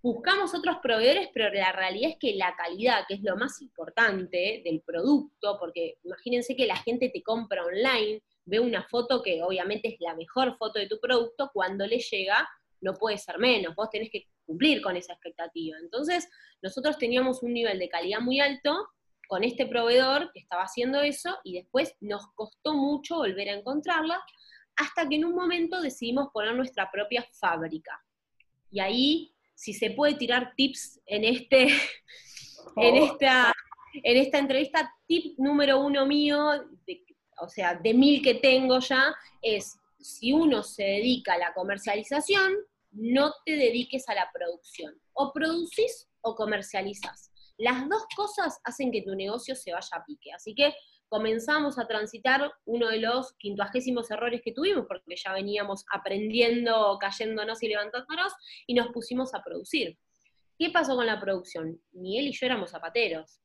buscamos 0.03 0.55
otros 0.55 0.81
proveedores, 0.83 1.31
pero 1.33 1.51
la 1.51 1.73
realidad 1.73 2.11
es 2.11 2.19
que 2.21 2.35
la 2.35 2.55
calidad, 2.55 3.07
que 3.09 3.15
es 3.15 3.23
lo 3.23 3.39
más 3.39 3.63
importante 3.63 4.61
del 4.63 4.83
producto, 4.83 5.57
porque 5.59 5.97
imagínense 6.05 6.55
que 6.55 6.67
la 6.67 6.77
gente 6.77 7.09
te 7.09 7.23
compra 7.23 7.65
online, 7.65 8.23
ve 8.45 8.61
una 8.61 8.83
foto 8.83 9.23
que 9.23 9.43
obviamente 9.43 9.89
es 9.89 9.97
la 10.01 10.15
mejor 10.15 10.59
foto 10.59 10.79
de 10.79 10.89
tu 10.89 11.01
producto, 11.01 11.51
cuando 11.55 11.87
le 11.87 12.01
llega 12.01 12.47
no 12.83 12.93
puede 12.93 13.17
ser 13.17 13.39
menos, 13.39 13.75
vos 13.75 13.89
tenés 13.89 14.11
que 14.11 14.29
cumplir 14.49 14.81
con 14.81 14.97
esa 14.97 15.13
expectativa. 15.13 15.77
Entonces, 15.79 16.27
nosotros 16.63 16.97
teníamos 16.97 17.43
un 17.43 17.53
nivel 17.53 17.79
de 17.79 17.91
calidad 17.91 18.21
muy 18.21 18.41
alto, 18.41 18.89
con 19.29 19.45
este 19.45 19.67
proveedor 19.67 20.33
que 20.33 20.41
estaba 20.41 20.63
haciendo 20.63 21.03
eso 21.03 21.37
y 21.45 21.53
después 21.53 21.95
nos 22.01 22.27
costó 22.35 22.73
mucho 22.73 23.17
volver 23.17 23.51
a 23.51 23.59
encontrarla 23.59 24.19
hasta 24.75 25.07
que 25.07 25.17
en 25.17 25.27
un 25.27 25.35
momento 25.35 25.83
decidimos 25.83 26.29
poner 26.33 26.55
nuestra 26.55 26.91
propia 26.91 27.29
fábrica. 27.39 28.03
Y 28.71 28.81
ahí, 28.81 29.35
si 29.55 29.75
se 29.75 29.91
puede 29.91 30.15
tirar 30.15 30.55
tips 30.57 31.01
en, 31.05 31.25
este, 31.25 31.69
en, 32.77 32.97
esta, 32.97 33.53
en 33.93 34.17
esta 34.17 34.39
entrevista, 34.39 34.95
tip 35.07 35.39
número 35.39 35.79
uno 35.79 36.07
mío, 36.07 36.67
o 37.41 37.49
sea, 37.49 37.75
de 37.75 37.93
mil 37.93 38.23
que 38.23 38.35
tengo 38.35 38.79
ya, 38.79 39.15
es 39.43 39.79
si 40.01 40.33
uno 40.33 40.63
se 40.63 40.85
dedica 40.85 41.35
a 41.35 41.39
la 41.39 41.53
comercialización, 41.53 42.55
no 42.99 43.33
te 43.45 43.53
dediques 43.53 44.09
a 44.09 44.15
la 44.15 44.29
producción. 44.33 45.01
O 45.13 45.33
producís 45.33 46.09
o 46.21 46.35
comercializas. 46.35 47.33
Las 47.57 47.89
dos 47.89 48.05
cosas 48.15 48.61
hacen 48.65 48.91
que 48.93 49.03
tu 49.03 49.15
negocio 49.15 49.55
se 49.55 49.73
vaya 49.73 49.97
a 49.97 50.05
pique. 50.05 50.33
Así 50.33 50.55
que 50.55 50.75
comenzamos 51.09 51.79
a 51.79 51.87
transitar 51.87 52.53
uno 52.67 52.89
de 52.89 52.99
los 52.99 53.33
quintuagésimos 53.39 54.11
errores 54.11 54.43
que 54.45 54.53
tuvimos, 54.53 54.87
porque 54.87 55.17
ya 55.17 55.33
veníamos 55.33 55.85
aprendiendo, 55.93 56.99
cayéndonos 57.01 57.63
y 57.63 57.69
levantándonos, 57.69 58.33
y 58.67 58.75
nos 58.75 58.89
pusimos 58.89 59.35
a 59.35 59.43
producir. 59.43 59.99
¿Qué 60.59 60.71
pasó 60.71 60.97
con 60.97 61.07
la 61.07 61.21
producción? 61.21 61.81
Ni 61.93 62.19
él 62.19 62.27
y 62.27 62.33
yo 62.33 62.47
éramos 62.47 62.71
zapateros. 62.71 63.41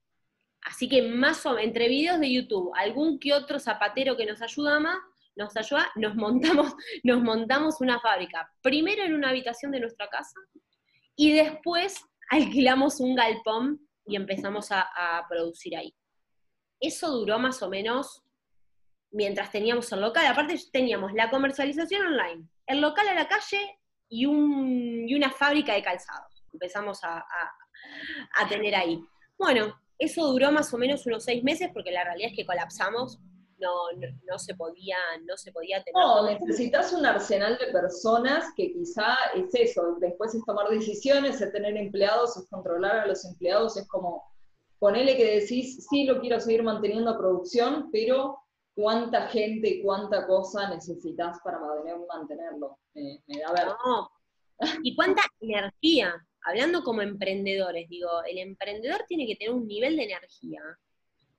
Así 0.61 0.87
que 0.87 1.01
más 1.01 1.45
o 1.45 1.57
entre 1.59 1.87
videos 1.87 2.19
de 2.19 2.31
YouTube, 2.31 2.71
algún 2.75 3.19
que 3.19 3.33
otro 3.33 3.59
zapatero 3.59 4.17
que 4.17 4.25
nos 4.25 4.41
ayuda 4.41 4.79
más, 4.79 4.97
nos 5.35 5.55
ayuda, 5.57 5.91
nos 5.95 6.15
montamos, 6.15 6.73
nos 7.03 7.21
montamos 7.21 7.81
una 7.81 7.99
fábrica. 7.99 8.51
Primero 8.61 9.03
en 9.03 9.13
una 9.13 9.29
habitación 9.29 9.71
de 9.71 9.79
nuestra 9.79 10.07
casa 10.09 10.39
y 11.15 11.33
después 11.33 12.03
alquilamos 12.29 12.99
un 12.99 13.15
galpón 13.15 13.87
y 14.05 14.15
empezamos 14.15 14.71
a, 14.71 15.25
producir 15.29 15.77
ahí. 15.77 15.93
Eso 16.79 17.09
duró 17.11 17.39
más 17.39 17.61
o 17.61 17.69
menos 17.69 18.23
mientras 19.11 19.51
teníamos 19.51 19.91
el 19.91 20.01
local. 20.01 20.25
Aparte 20.25 20.59
teníamos 20.71 21.13
la 21.13 21.29
comercialización 21.29 22.05
online, 22.07 22.47
el 22.67 22.81
local 22.81 23.07
a 23.07 23.13
la 23.13 23.27
calle 23.27 23.79
y, 24.09 24.25
una 24.25 25.31
fábrica 25.31 25.73
de 25.73 25.83
calzados. 25.83 26.43
Empezamos 26.51 26.99
a, 27.03 27.25
tener 28.49 28.75
ahí. 28.75 28.99
Bueno, 29.37 29.79
eso 29.97 30.27
duró 30.27 30.51
más 30.51 30.73
o 30.73 30.77
menos 30.77 31.05
unos 31.05 31.23
seis 31.23 31.43
meses 31.43 31.69
porque 31.73 31.91
la 31.91 32.03
realidad 32.03 32.31
es 32.31 32.35
que 32.35 32.45
colapsamos, 32.45 33.19
no, 33.63 34.39
se 34.39 34.55
podía, 34.55 34.97
no 35.25 35.37
se 35.37 35.51
podía 35.51 35.83
tener. 35.83 36.03
No, 36.03 36.25
necesitas 36.25 36.93
un 36.93 37.05
arsenal 37.05 37.57
de 37.57 37.71
personas 37.71 38.45
que 38.55 38.71
quizá 38.73 39.15
es 39.35 39.53
eso, 39.53 39.97
después 39.99 40.35
es 40.35 40.43
tomar 40.45 40.69
decisiones, 40.69 41.41
es 41.41 41.51
tener 41.51 41.75
empleados, 41.77 42.37
es 42.37 42.47
controlar 42.49 42.97
a 42.97 43.07
los 43.07 43.23
empleados, 43.25 43.77
es 43.77 43.87
como 43.87 44.23
ponele 44.79 45.15
que 45.15 45.39
decís, 45.39 45.87
sí 45.89 46.03
lo 46.03 46.19
quiero 46.19 46.41
seguir 46.41 46.61
manteniendo 46.61 47.11
a 47.11 47.17
producción, 47.17 47.89
pero 47.89 48.43
cuánta 48.75 49.27
gente 49.29 49.69
y 49.69 49.81
cuánta 49.81 50.27
cosa 50.27 50.69
necesitas 50.69 51.39
para 51.43 51.57
mantenerlo. 52.07 52.77
me 52.93 53.39
da 53.39 53.53
ver. 53.53 53.67
Y 54.83 54.95
cuánta 54.95 55.21
energía, 55.39 56.13
hablando 56.43 56.83
como 56.83 57.01
emprendedores, 57.01 57.87
digo, 57.89 58.09
el 58.29 58.37
emprendedor 58.39 59.05
tiene 59.07 59.25
que 59.25 59.35
tener 59.35 59.53
un 59.53 59.67
nivel 59.67 59.95
de 59.95 60.03
energía, 60.03 60.61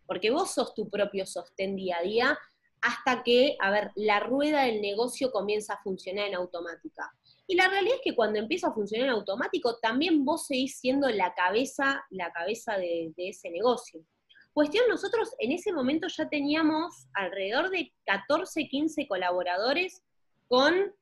porque 0.06 0.30
vos 0.30 0.52
sos 0.52 0.74
tu 0.74 0.88
propio 0.88 1.26
sostén 1.26 1.76
día 1.76 1.98
a 1.98 2.02
día 2.02 2.38
hasta 2.80 3.22
que, 3.22 3.56
a 3.60 3.70
ver, 3.70 3.90
la 3.94 4.20
rueda 4.20 4.64
del 4.64 4.82
negocio 4.82 5.30
comienza 5.30 5.74
a 5.74 5.82
funcionar 5.82 6.26
en 6.26 6.34
automática. 6.34 7.10
Y 7.46 7.56
la 7.56 7.68
realidad 7.68 7.96
es 7.96 8.02
que 8.02 8.14
cuando 8.14 8.38
empieza 8.38 8.68
a 8.68 8.74
funcionar 8.74 9.08
en 9.08 9.14
automático, 9.14 9.78
también 9.78 10.24
vos 10.24 10.46
seguís 10.46 10.78
siendo 10.78 11.08
la 11.08 11.34
cabeza, 11.34 12.04
la 12.10 12.30
cabeza 12.32 12.76
de, 12.76 13.12
de 13.16 13.28
ese 13.30 13.50
negocio. 13.50 14.04
Cuestión, 14.52 14.84
nosotros 14.88 15.34
en 15.38 15.52
ese 15.52 15.72
momento 15.72 16.08
ya 16.08 16.28
teníamos 16.28 17.08
alrededor 17.14 17.70
de 17.70 17.92
14, 18.06 18.68
15 18.68 19.08
colaboradores 19.08 20.04
con 20.46 20.94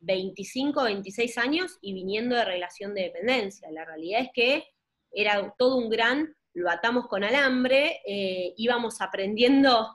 25, 0.00 0.82
26 0.82 1.38
años 1.38 1.78
y 1.80 1.94
viniendo 1.94 2.36
de 2.36 2.44
relación 2.44 2.94
de 2.94 3.02
dependencia. 3.02 3.70
La 3.70 3.84
realidad 3.84 4.22
es 4.22 4.28
que 4.34 4.64
era 5.10 5.54
todo 5.58 5.76
un 5.76 5.88
gran, 5.88 6.36
lo 6.54 6.70
atamos 6.70 7.06
con 7.06 7.24
alambre, 7.24 8.00
eh, 8.06 8.54
íbamos 8.56 9.00
aprendiendo 9.00 9.94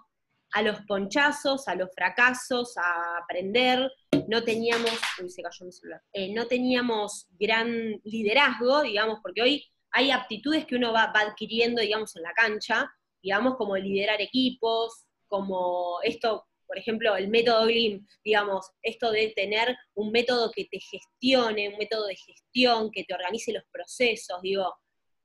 a 0.54 0.62
los 0.62 0.82
ponchazos, 0.82 1.68
a 1.68 1.76
los 1.76 1.90
fracasos, 1.94 2.78
a 2.78 3.18
aprender, 3.18 3.92
no 4.28 4.44
teníamos, 4.44 4.92
uy, 5.22 5.30
se 5.30 5.42
cayó 5.42 5.66
mi 5.66 5.72
celular, 5.72 6.02
eh, 6.14 6.34
no 6.34 6.46
teníamos 6.48 7.28
gran 7.40 8.00
liderazgo, 8.04 8.84
digamos, 8.84 9.20
porque 9.22 9.42
hoy 9.42 9.66
hay 9.92 10.12
aptitudes 10.12 10.66
que 10.66 10.76
uno 10.76 10.94
va, 10.94 11.12
va 11.12 11.22
adquiriendo, 11.22 11.82
digamos, 11.82 12.16
en 12.16 12.24
la 12.24 12.34
cancha, 12.34 12.92
digamos, 13.22 13.56
como 13.56 13.76
liderar 13.76 14.22
equipos, 14.22 15.06
como 15.28 16.00
esto 16.04 16.46
por 16.74 16.80
ejemplo, 16.80 17.16
el 17.16 17.28
método 17.28 17.68
GLIM, 17.68 18.04
digamos, 18.24 18.72
esto 18.82 19.12
de 19.12 19.32
tener 19.36 19.78
un 19.94 20.12
método 20.12 20.52
que 20.52 20.66
te 20.66 20.80
gestione, 20.80 21.70
un 21.70 21.78
método 21.78 22.08
de 22.08 22.16
gestión, 22.16 22.90
que 22.90 23.04
te 23.04 23.14
organice 23.14 23.54
los 23.54 23.64
procesos, 23.72 24.42
digo, 24.42 24.74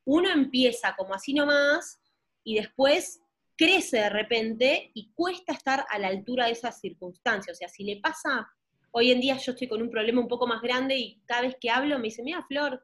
uno 0.09 0.31
empieza 0.31 0.97
como 0.97 1.13
así 1.13 1.35
nomás 1.35 2.01
y 2.43 2.55
después 2.55 3.21
crece 3.59 3.99
de 3.99 4.09
repente 4.09 4.91
y 4.95 5.13
cuesta 5.13 5.53
estar 5.53 5.85
a 5.91 5.99
la 5.99 6.09
altura 6.09 6.47
de 6.47 6.53
esas 6.53 6.81
circunstancias. 6.81 7.55
O 7.55 7.59
sea, 7.59 7.69
si 7.69 7.85
le 7.85 8.01
pasa, 8.01 8.49
hoy 8.91 9.11
en 9.11 9.21
día 9.21 9.37
yo 9.37 9.53
estoy 9.53 9.69
con 9.69 9.83
un 9.83 9.91
problema 9.91 10.23
un 10.23 10.29
poco 10.29 10.47
más 10.47 10.63
grande 10.63 10.97
y 10.97 11.21
cada 11.27 11.43
vez 11.43 11.57
que 11.61 11.69
hablo 11.69 11.99
me 11.99 12.05
dice, 12.05 12.23
mira, 12.23 12.43
Flor, 12.49 12.83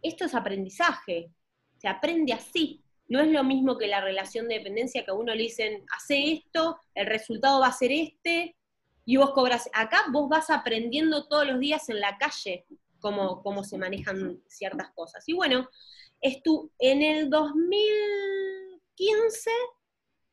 esto 0.00 0.24
es 0.24 0.34
aprendizaje, 0.34 1.30
se 1.76 1.86
aprende 1.86 2.32
así, 2.32 2.82
no 3.08 3.20
es 3.20 3.28
lo 3.28 3.44
mismo 3.44 3.76
que 3.76 3.86
la 3.86 4.00
relación 4.00 4.48
de 4.48 4.54
dependencia 4.54 5.04
que 5.04 5.10
a 5.10 5.14
uno 5.14 5.34
le 5.34 5.42
dicen, 5.42 5.84
hace 5.94 6.32
esto, 6.32 6.78
el 6.94 7.04
resultado 7.04 7.60
va 7.60 7.66
a 7.66 7.72
ser 7.72 7.92
este, 7.92 8.56
y 9.04 9.18
vos 9.18 9.32
cobras. 9.32 9.68
Acá 9.74 10.04
vos 10.10 10.30
vas 10.30 10.48
aprendiendo 10.48 11.28
todos 11.28 11.46
los 11.46 11.60
días 11.60 11.90
en 11.90 12.00
la 12.00 12.16
calle 12.16 12.64
cómo, 13.00 13.42
cómo 13.42 13.64
se 13.64 13.76
manejan 13.76 14.40
ciertas 14.48 14.92
cosas. 14.94 15.28
Y 15.28 15.34
bueno, 15.34 15.68
estu 16.20 16.70
en 16.78 17.02
el 17.02 17.30
2015, 17.30 19.50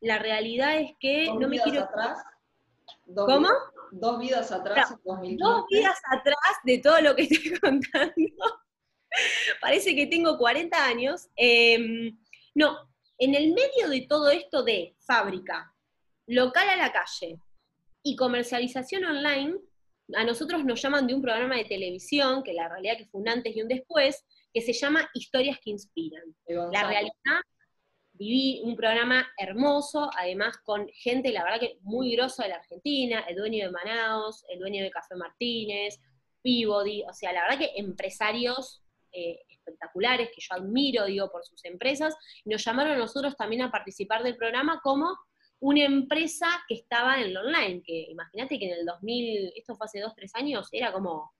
la 0.01 0.19
realidad 0.19 0.79
es 0.79 0.91
que 0.99 1.33
no 1.33 1.47
me 1.47 1.59
quiero. 1.59 1.83
Atrás, 1.83 2.23
¿Cómo? 3.13 3.49
dos 3.91 4.19
vidas 4.19 4.51
atrás, 4.51 4.95
Dos 5.03 5.65
vidas 5.69 6.01
atrás 6.11 6.55
de 6.63 6.77
todo 6.79 7.01
lo 7.01 7.15
que 7.15 7.23
estoy 7.29 7.59
contando. 7.59 8.13
Parece 9.59 9.95
que 9.95 10.07
tengo 10.07 10.37
40 10.37 10.85
años. 10.85 11.29
Eh, 11.35 12.13
no, 12.55 12.77
en 13.17 13.35
el 13.35 13.53
medio 13.53 13.89
de 13.89 14.05
todo 14.07 14.31
esto 14.31 14.63
de 14.63 14.95
fábrica, 14.99 15.73
local 16.27 16.69
a 16.69 16.77
la 16.77 16.91
calle 16.91 17.39
y 18.03 18.15
comercialización 18.15 19.05
online, 19.05 19.57
a 20.15 20.23
nosotros 20.23 20.65
nos 20.65 20.81
llaman 20.81 21.07
de 21.07 21.13
un 21.13 21.21
programa 21.21 21.55
de 21.55 21.65
televisión, 21.65 22.43
que 22.43 22.53
la 22.53 22.67
realidad 22.67 22.97
que 22.97 23.05
fue 23.05 23.21
un 23.21 23.29
antes 23.29 23.55
y 23.55 23.61
un 23.61 23.67
después, 23.67 24.25
que 24.53 24.61
se 24.61 24.73
llama 24.73 25.09
Historias 25.13 25.57
que 25.63 25.71
Inspiran. 25.71 26.23
La 26.47 26.87
realidad, 26.87 27.41
viví 28.13 28.61
un 28.63 28.75
programa 28.75 29.27
hermoso, 29.37 30.09
además 30.17 30.57
con 30.63 30.87
gente, 30.93 31.31
la 31.31 31.43
verdad 31.43 31.59
que 31.59 31.79
muy 31.81 32.15
grosa 32.15 32.43
de 32.43 32.49
la 32.49 32.55
Argentina, 32.57 33.21
el 33.27 33.35
dueño 33.35 33.65
de 33.65 33.71
Manaos, 33.71 34.43
el 34.49 34.59
dueño 34.59 34.83
de 34.83 34.91
Café 34.91 35.15
Martínez, 35.15 35.99
Peabody, 36.43 37.03
o 37.03 37.13
sea, 37.13 37.31
la 37.33 37.43
verdad 37.43 37.59
que 37.59 37.71
empresarios 37.75 38.83
eh, 39.11 39.39
espectaculares, 39.49 40.29
que 40.29 40.41
yo 40.41 40.55
admiro, 40.55 41.05
digo, 41.05 41.31
por 41.31 41.45
sus 41.45 41.63
empresas, 41.65 42.15
nos 42.45 42.63
llamaron 42.63 42.93
a 42.93 42.97
nosotros 42.97 43.35
también 43.35 43.61
a 43.61 43.71
participar 43.71 44.23
del 44.23 44.37
programa 44.37 44.81
como 44.81 45.17
una 45.59 45.85
empresa 45.85 46.47
que 46.67 46.75
estaba 46.75 47.21
en 47.21 47.33
lo 47.33 47.41
online, 47.41 47.83
que 47.85 48.07
imagínate 48.09 48.57
que 48.57 48.65
en 48.65 48.79
el 48.79 48.85
2000, 48.85 49.53
esto 49.55 49.75
fue 49.75 49.85
hace 49.85 49.99
dos, 49.99 50.13
tres 50.15 50.33
años, 50.35 50.67
era 50.71 50.91
como 50.91 51.31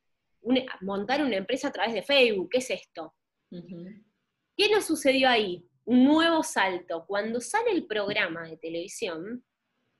montar 0.81 1.24
una 1.24 1.38
empresa 1.38 1.67
a 1.67 1.71
través 1.71 1.93
de 1.93 2.03
Facebook, 2.03 2.50
¿qué 2.51 2.57
es 2.60 2.69
esto? 2.69 3.15
¿Qué 3.50 4.69
nos 4.69 4.86
sucedió 4.86 5.29
ahí? 5.29 5.65
Un 5.86 6.05
nuevo 6.05 6.43
salto. 6.43 7.05
Cuando 7.07 7.41
sale 7.41 7.71
el 7.71 7.86
programa 7.86 8.43
de 8.43 8.57
televisión, 8.57 9.43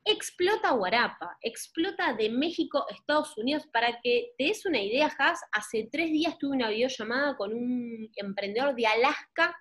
explota 0.05 0.71
Guarapa, 0.71 1.38
explota 1.41 2.13
de 2.13 2.29
México 2.29 2.86
a 2.89 2.93
Estados 2.93 3.38
Unidos. 3.38 3.67
Para 3.71 4.00
que 4.01 4.33
te 4.38 4.45
des 4.45 4.65
una 4.65 4.81
idea, 4.81 5.13
Has, 5.17 5.41
hace 5.51 5.89
tres 5.91 6.12
días 6.12 6.38
tuve 6.38 6.55
una 6.55 6.69
videollamada 6.69 7.36
con 7.36 7.53
un 7.53 8.10
emprendedor 8.15 8.75
de 8.75 8.88
Alaska 8.88 9.55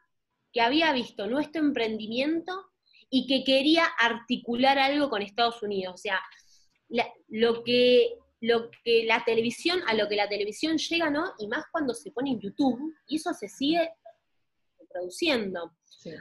que 0.53 0.61
había 0.61 0.93
visto 0.93 1.27
nuestro 1.27 1.63
emprendimiento 1.63 2.53
y 3.09 3.27
que 3.27 3.45
quería 3.45 3.85
articular 3.99 4.79
algo 4.79 5.11
con 5.11 5.23
Estados 5.23 5.63
Unidos. 5.63 5.95
O 5.95 5.99
sea, 5.99 6.21
lo, 7.29 7.63
que, 7.65 8.15
lo 8.41 8.71
que 8.85 9.05
la 9.05 9.25
televisión, 9.25 9.81
a 9.87 9.95
lo 9.95 10.09
que 10.09 10.17
la 10.17 10.29
televisión 10.29 10.79
llega, 10.79 11.11
¿no? 11.11 11.35
Y 11.39 11.47
más 11.47 11.65
cuando 11.71 11.95
se 11.95 12.11
pone 12.11 12.31
en 12.31 12.41
YouTube, 12.41 12.95
y 13.07 13.17
eso 13.17 13.33
se 13.35 13.49
sigue 13.49 13.93
produciendo. 14.91 15.73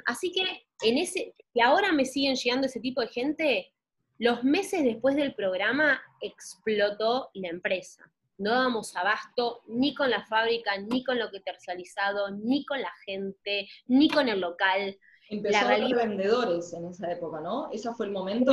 Así 0.06 0.32
que 0.32 0.68
en 0.82 0.98
ese, 0.98 1.34
y 1.54 1.62
ahora 1.62 1.92
me 1.92 2.06
siguen 2.06 2.36
llegando 2.36 2.68
ese 2.68 2.80
tipo 2.80 3.02
de 3.02 3.08
gente, 3.08 3.74
los 4.18 4.44
meses 4.44 4.84
después 4.84 5.16
del 5.16 5.34
programa 5.34 6.02
explotó 6.22 7.30
la 7.34 7.50
empresa. 7.50 8.12
No 8.38 8.52
dábamos 8.52 8.96
abasto 8.96 9.64
ni 9.68 9.94
con 9.94 10.10
la 10.10 10.26
fábrica, 10.26 10.78
ni 10.78 11.04
con 11.04 11.20
lo 11.20 11.30
que 11.32 11.40
tercializado, 11.40 12.32
ni 12.32 12.66
con 12.66 12.82
la 12.82 12.92
gente, 13.06 13.68
ni 13.88 14.10
con 14.10 14.30
el 14.30 14.40
local. 14.40 14.98
Empezó 15.30 15.58
a 15.58 15.62
haber 15.62 15.96
vendedores 15.96 16.74
en 16.74 16.88
esa 16.88 17.12
época, 17.12 17.40
¿no? 17.42 17.70
¿Ese 17.72 17.94
fue 17.94 18.08
el 18.08 18.12
momento? 18.12 18.52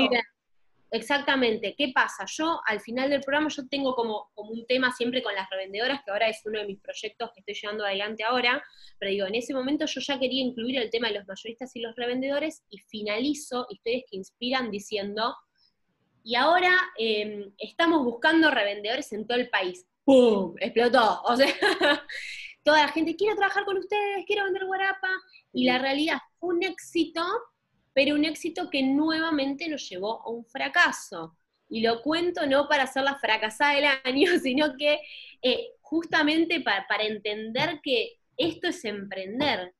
Exactamente. 0.90 1.74
¿Qué 1.76 1.90
pasa? 1.94 2.24
Yo 2.28 2.60
al 2.64 2.80
final 2.80 3.10
del 3.10 3.20
programa 3.20 3.48
yo 3.48 3.66
tengo 3.68 3.94
como, 3.94 4.30
como 4.34 4.50
un 4.50 4.66
tema 4.66 4.92
siempre 4.92 5.22
con 5.22 5.34
las 5.34 5.50
revendedoras, 5.50 6.02
que 6.04 6.10
ahora 6.10 6.28
es 6.28 6.40
uno 6.44 6.60
de 6.60 6.66
mis 6.66 6.80
proyectos 6.80 7.30
que 7.34 7.40
estoy 7.40 7.54
llevando 7.54 7.84
adelante 7.84 8.22
ahora, 8.24 8.62
pero 8.98 9.10
digo, 9.10 9.26
en 9.26 9.34
ese 9.34 9.52
momento 9.52 9.84
yo 9.86 10.00
ya 10.00 10.18
quería 10.18 10.42
incluir 10.42 10.78
el 10.78 10.90
tema 10.90 11.08
de 11.08 11.14
los 11.14 11.26
mayoristas 11.26 11.74
y 11.74 11.80
los 11.80 11.96
revendedores 11.96 12.62
y 12.70 12.78
finalizo 12.78 13.66
historias 13.68 14.04
que 14.08 14.16
inspiran 14.16 14.70
diciendo, 14.70 15.34
y 16.26 16.34
ahora 16.34 16.76
em, 16.98 17.52
estamos 17.56 18.04
buscando 18.04 18.50
revendedores 18.50 19.12
en 19.12 19.28
todo 19.28 19.38
el 19.38 19.48
país. 19.48 19.86
¡Pum! 20.04 20.56
Explotó. 20.58 21.22
O 21.22 21.36
sea, 21.36 21.46
toda 22.64 22.82
la 22.82 22.88
gente, 22.88 23.14
quiero 23.14 23.36
trabajar 23.36 23.64
con 23.64 23.78
ustedes, 23.78 24.24
quiero 24.26 24.42
vender 24.42 24.66
guarapa. 24.66 25.08
Y 25.52 25.66
la 25.66 25.78
realidad 25.78 26.18
fue 26.40 26.56
un 26.56 26.64
éxito, 26.64 27.22
pero 27.96 28.14
un 28.14 28.26
éxito 28.26 28.68
que 28.68 28.82
nuevamente 28.82 29.70
nos 29.70 29.88
llevó 29.88 30.20
a 30.22 30.28
un 30.28 30.44
fracaso. 30.44 31.34
Y 31.66 31.80
lo 31.80 32.02
cuento 32.02 32.46
no 32.46 32.68
para 32.68 32.86
ser 32.86 33.04
la 33.04 33.14
fracasada 33.14 33.72
del 33.72 33.86
año, 34.04 34.30
sino 34.42 34.76
que 34.76 35.00
eh, 35.40 35.68
justamente 35.80 36.60
para, 36.60 36.84
entender 37.04 37.80
que 37.82 38.20
esto 38.36 38.68
es 38.68 38.84
emprender. 38.84 39.74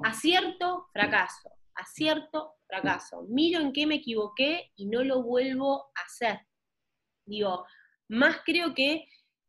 Acierto, 0.00 0.88
fracaso. 0.92 1.48
Acierto, 1.76 2.56
fracaso. 2.66 3.22
Miro 3.28 3.60
en 3.60 3.72
qué 3.72 3.86
me 3.86 3.96
equivoqué 3.96 4.72
y 4.74 4.86
no 4.86 5.04
lo 5.04 5.22
vuelvo 5.22 5.92
a 5.94 6.00
hacer. 6.06 6.40
Digo, 7.24 7.64
más 8.08 8.38
creo 8.44 8.74
que, 8.74 9.06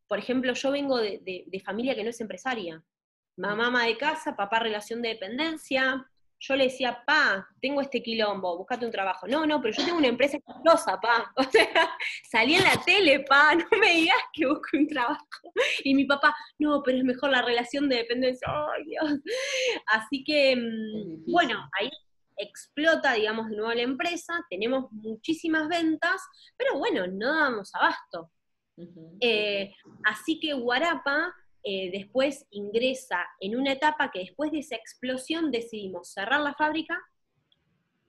por 0.07 0.19
ejemplo, 0.19 0.53
yo 0.53 0.69
vengo 0.69 0.99
de, 0.99 1.61
familia 1.65 1.95
que 1.95 2.03
no 2.03 2.11
es 2.11 2.21
empresaria. 2.21 2.83
Mamá 3.35 3.83
de 3.87 3.97
casa, 3.97 4.35
papá 4.35 4.59
relación 4.59 5.01
de 5.01 5.09
dependencia. 5.09 6.07
Yo 6.47 6.55
le 6.55 6.65
decía, 6.65 7.03
pa, 7.05 7.47
tengo 7.59 7.81
este 7.81 8.03
quilombo, 8.03 8.57
buscate 8.57 8.85
un 8.85 8.91
trabajo. 8.91 9.27
No, 9.27 9.45
no, 9.47 9.59
pero 9.61 9.73
yo 9.73 9.83
tengo 9.83 9.97
una 9.97 10.07
empresa 10.07 10.37
exitosa, 10.37 10.99
pa. 10.99 11.33
O 11.37 11.43
sea, 11.43 11.97
salí 12.29 12.55
en 12.55 12.63
la 12.63 12.77
tele, 12.85 13.21
pa, 13.21 13.55
no 13.55 13.65
me 13.79 13.91
digas 13.91 14.17
que 14.31 14.45
busco 14.45 14.77
un 14.77 14.87
trabajo. 14.87 15.25
Y 15.83 15.95
mi 15.95 16.05
papá, 16.05 16.35
no, 16.59 16.83
pero 16.83 16.99
es 16.99 17.03
mejor 17.03 17.31
la 17.31 17.41
relación 17.41 17.89
de 17.89 17.97
dependencia. 17.97 18.47
Ay, 18.47 18.83
Dios. 18.85 19.19
Así 19.87 20.23
que, 20.23 20.55
mm, 20.55 21.31
bueno, 21.31 21.67
ahí 21.79 21.89
explota, 22.37 23.13
digamos, 23.13 23.49
de 23.49 23.55
nuevo 23.55 23.73
la 23.73 23.81
empresa, 23.81 24.45
tenemos 24.49 24.91
muchísimas 24.91 25.67
ventas, 25.67 26.21
pero 26.57 26.77
bueno, 26.77 27.07
no 27.07 27.33
damos 27.33 27.73
abasto. 27.73 28.31
Eh, 29.21 29.73
así 30.03 30.37
que 30.39 30.53
Guarapa 30.53 31.33
eh, 31.67 31.89
después 31.91 32.45
ingresa 32.51 33.25
en 33.39 33.57
una 33.57 33.71
etapa 33.71 34.11
que 34.11 34.19
después 34.19 34.51
de 34.51 34.59
esa 34.59 34.75
explosión 34.75 35.49
decidimos 35.49 36.09
cerrar 36.09 36.41
la 36.41 36.53
fábrica, 36.53 37.01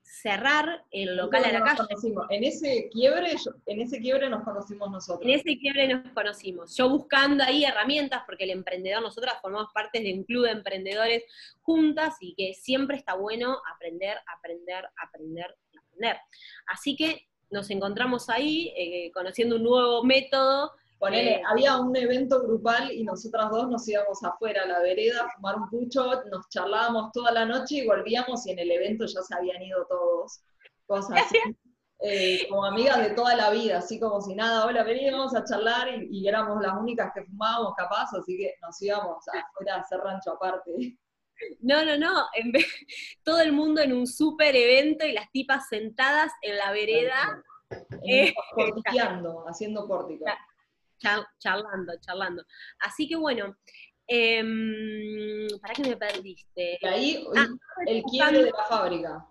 cerrar 0.02 0.84
el 0.90 1.16
local 1.16 1.42
a 1.44 1.52
la 1.52 1.62
calle. 1.62 1.82
En 2.30 2.44
ese 2.44 2.90
quiebre, 2.92 3.34
en 3.64 3.80
ese 3.80 3.98
quiebre 3.98 4.28
nos 4.28 4.44
conocimos 4.44 4.90
nosotros. 4.90 5.26
En 5.26 5.40
ese 5.40 5.58
quiebre 5.58 5.88
nos 5.88 6.12
conocimos. 6.12 6.76
Yo 6.76 6.90
buscando 6.90 7.42
ahí 7.44 7.64
herramientas, 7.64 8.24
porque 8.26 8.44
el 8.44 8.50
emprendedor, 8.50 9.02
nosotras 9.02 9.34
formamos 9.40 9.72
parte 9.72 10.00
de 10.00 10.12
un 10.12 10.24
club 10.24 10.44
de 10.44 10.50
emprendedores 10.50 11.24
juntas 11.62 12.14
y 12.20 12.34
que 12.34 12.52
siempre 12.52 12.98
está 12.98 13.14
bueno 13.14 13.56
aprender, 13.74 14.18
aprender, 14.36 14.84
aprender 15.02 15.56
aprender. 15.96 16.16
Así 16.66 16.94
que 16.94 17.26
nos 17.50 17.70
encontramos 17.70 18.28
ahí 18.28 18.72
eh, 18.76 19.10
conociendo 19.12 19.56
un 19.56 19.62
nuevo 19.62 20.04
método 20.04 20.72
Ponele, 20.98 21.36
eh, 21.36 21.42
había 21.46 21.76
un 21.76 21.94
evento 21.94 22.42
grupal 22.42 22.90
y 22.90 23.04
nosotras 23.04 23.50
dos 23.50 23.68
nos 23.68 23.86
íbamos 23.86 24.22
afuera 24.24 24.62
a 24.62 24.66
la 24.66 24.80
vereda 24.80 25.24
a 25.24 25.30
fumar 25.34 25.56
un 25.56 25.68
pucho, 25.68 26.22
nos 26.30 26.48
charlábamos 26.48 27.12
toda 27.12 27.32
la 27.32 27.44
noche 27.44 27.76
y 27.76 27.86
volvíamos 27.86 28.46
y 28.46 28.52
en 28.52 28.60
el 28.60 28.70
evento 28.70 29.04
ya 29.04 29.20
se 29.20 29.34
habían 29.34 29.62
ido 29.62 29.86
todos. 29.86 30.40
Cosas 30.86 31.22
así. 31.26 31.38
Eh, 32.00 32.46
como 32.50 32.64
amigas 32.66 32.98
de 32.98 33.14
toda 33.14 33.34
la 33.34 33.50
vida, 33.50 33.78
así 33.78 33.98
como 33.98 34.20
si 34.20 34.34
nada, 34.34 34.66
hola, 34.66 34.82
veníamos 34.82 35.34
a 35.34 35.44
charlar 35.44 35.88
y, 36.10 36.28
éramos 36.28 36.62
las 36.62 36.74
únicas 36.74 37.10
que 37.14 37.24
fumábamos 37.24 37.74
capaz, 37.74 38.12
así 38.12 38.36
que 38.36 38.54
nos 38.60 38.80
íbamos 38.82 39.24
afuera 39.28 39.76
a 39.76 39.80
hacer 39.80 40.00
rancho 40.00 40.32
aparte. 40.32 40.72
No, 41.60 41.84
no, 41.84 41.96
no, 41.96 42.26
en 42.34 42.52
vez, 42.52 42.66
todo 43.24 43.40
el 43.40 43.52
mundo 43.52 43.80
en 43.80 43.94
un 43.94 44.06
súper 44.06 44.54
evento 44.54 45.06
y 45.06 45.12
las 45.12 45.30
tipas 45.32 45.68
sentadas 45.68 46.32
en 46.42 46.56
la 46.56 46.70
vereda. 46.70 47.42
Eh, 48.06 48.32
haciendo 49.48 49.88
pórtico 49.88 50.24
charlando, 50.98 51.92
charlando. 52.00 52.44
Así 52.80 53.08
que 53.08 53.16
bueno, 53.16 53.56
em, 54.06 55.48
¿para 55.60 55.74
qué 55.74 55.82
me 55.82 55.96
perdiste? 55.96 56.78
ahí 56.82 57.26
ah, 57.36 57.46
el 57.86 58.02
quiebre 58.04 58.44
de 58.44 58.50
la 58.50 58.64
fábrica. 58.64 59.26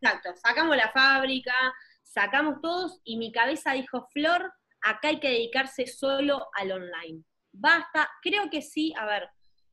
Exacto, 0.00 0.30
sacamos 0.36 0.76
la 0.76 0.90
fábrica, 0.90 1.54
sacamos 2.02 2.60
todos 2.62 3.00
y 3.04 3.18
mi 3.18 3.32
cabeza 3.32 3.72
dijo, 3.72 4.08
Flor, 4.12 4.52
acá 4.82 5.08
hay 5.08 5.20
que 5.20 5.28
dedicarse 5.28 5.86
solo 5.86 6.48
al 6.54 6.72
online. 6.72 7.22
Basta, 7.52 8.08
creo 8.22 8.48
que 8.48 8.62
sí, 8.62 8.94
a 8.96 9.04
ver, 9.04 9.28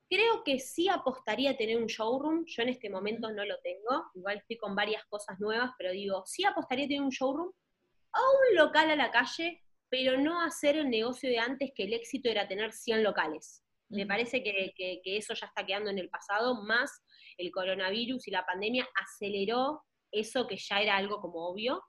creo 0.09 0.43
que 0.43 0.59
sí 0.59 0.89
apostaría 0.89 1.51
a 1.51 1.57
tener 1.57 1.77
un 1.77 1.87
showroom, 1.87 2.45
yo 2.45 2.63
en 2.63 2.69
este 2.69 2.89
momento 2.89 3.31
no 3.31 3.45
lo 3.45 3.57
tengo, 3.59 4.09
igual 4.15 4.37
estoy 4.37 4.57
con 4.57 4.75
varias 4.75 5.05
cosas 5.05 5.39
nuevas, 5.39 5.71
pero 5.77 5.91
digo, 5.91 6.23
sí 6.25 6.43
apostaría 6.45 6.85
a 6.85 6.87
tener 6.87 7.03
un 7.03 7.09
showroom 7.09 7.47
o 7.49 8.19
un 8.19 8.57
local 8.57 8.89
a 8.89 8.95
la 8.95 9.11
calle 9.11 9.63
pero 9.89 10.19
no 10.19 10.41
hacer 10.41 10.77
el 10.77 10.89
negocio 10.89 11.29
de 11.29 11.39
antes 11.39 11.71
que 11.75 11.83
el 11.83 11.93
éxito 11.93 12.29
era 12.29 12.47
tener 12.47 12.73
100 12.73 13.03
locales. 13.03 13.63
Me 13.89 14.05
parece 14.05 14.43
que, 14.43 14.73
eso 15.05 15.33
ya 15.33 15.47
está 15.47 15.65
quedando 15.65 15.89
en 15.89 15.99
el 15.99 16.09
pasado, 16.09 16.61
más 16.63 16.91
el 17.37 17.51
coronavirus 17.51 18.27
y 18.27 18.31
la 18.31 18.45
pandemia 18.45 18.87
aceleró 19.01 19.83
eso 20.11 20.47
que 20.47 20.57
ya 20.57 20.81
era 20.81 20.97
algo 20.97 21.21
como 21.21 21.47
obvio. 21.47 21.81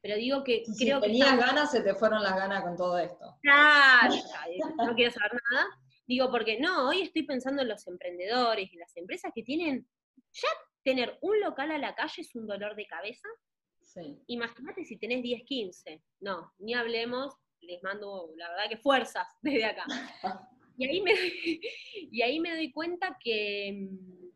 Pero 0.00 0.16
digo 0.16 0.44
que 0.44 0.64
si 0.66 0.84
creo 0.84 1.00
tenías 1.00 1.36
ganas, 1.36 1.70
se 1.70 1.80
te 1.80 1.94
fueron 1.94 2.22
las 2.22 2.36
ganas 2.36 2.62
con 2.62 2.76
todo 2.76 2.98
esto. 2.98 3.38
Claro, 3.42 4.14
no 4.86 4.94
quiero 4.94 5.10
saber 5.10 5.32
nada. 5.50 5.66
Digo, 6.06 6.30
porque 6.30 6.60
no, 6.60 6.88
hoy 6.88 7.00
estoy 7.00 7.22
pensando 7.22 7.62
en 7.62 7.68
los 7.68 7.86
emprendedores 7.86 8.70
y 8.70 8.76
las 8.76 8.94
empresas 8.96 9.32
que 9.34 9.42
tienen, 9.42 9.88
ya 10.32 10.48
tener 10.84 11.18
un 11.22 11.40
local 11.40 11.70
a 11.70 11.78
la 11.78 11.94
calle 11.94 12.20
es 12.20 12.34
un 12.34 12.46
dolor 12.46 12.76
de 12.76 12.86
cabeza, 12.86 13.26
Imagínate 14.26 14.84
si 14.84 14.96
tenés 14.96 15.22
10, 15.22 15.44
15. 15.44 16.02
No, 16.20 16.52
ni 16.58 16.74
hablemos, 16.74 17.34
les 17.60 17.82
mando, 17.82 18.30
la 18.36 18.48
verdad 18.50 18.68
que 18.68 18.76
fuerzas 18.76 19.26
desde 19.42 19.64
acá. 19.64 19.84
Y 20.76 20.86
ahí 20.86 21.00
me, 21.00 21.12
y 22.10 22.22
ahí 22.22 22.40
me 22.40 22.54
doy 22.54 22.72
cuenta 22.72 23.16
que, 23.22 23.88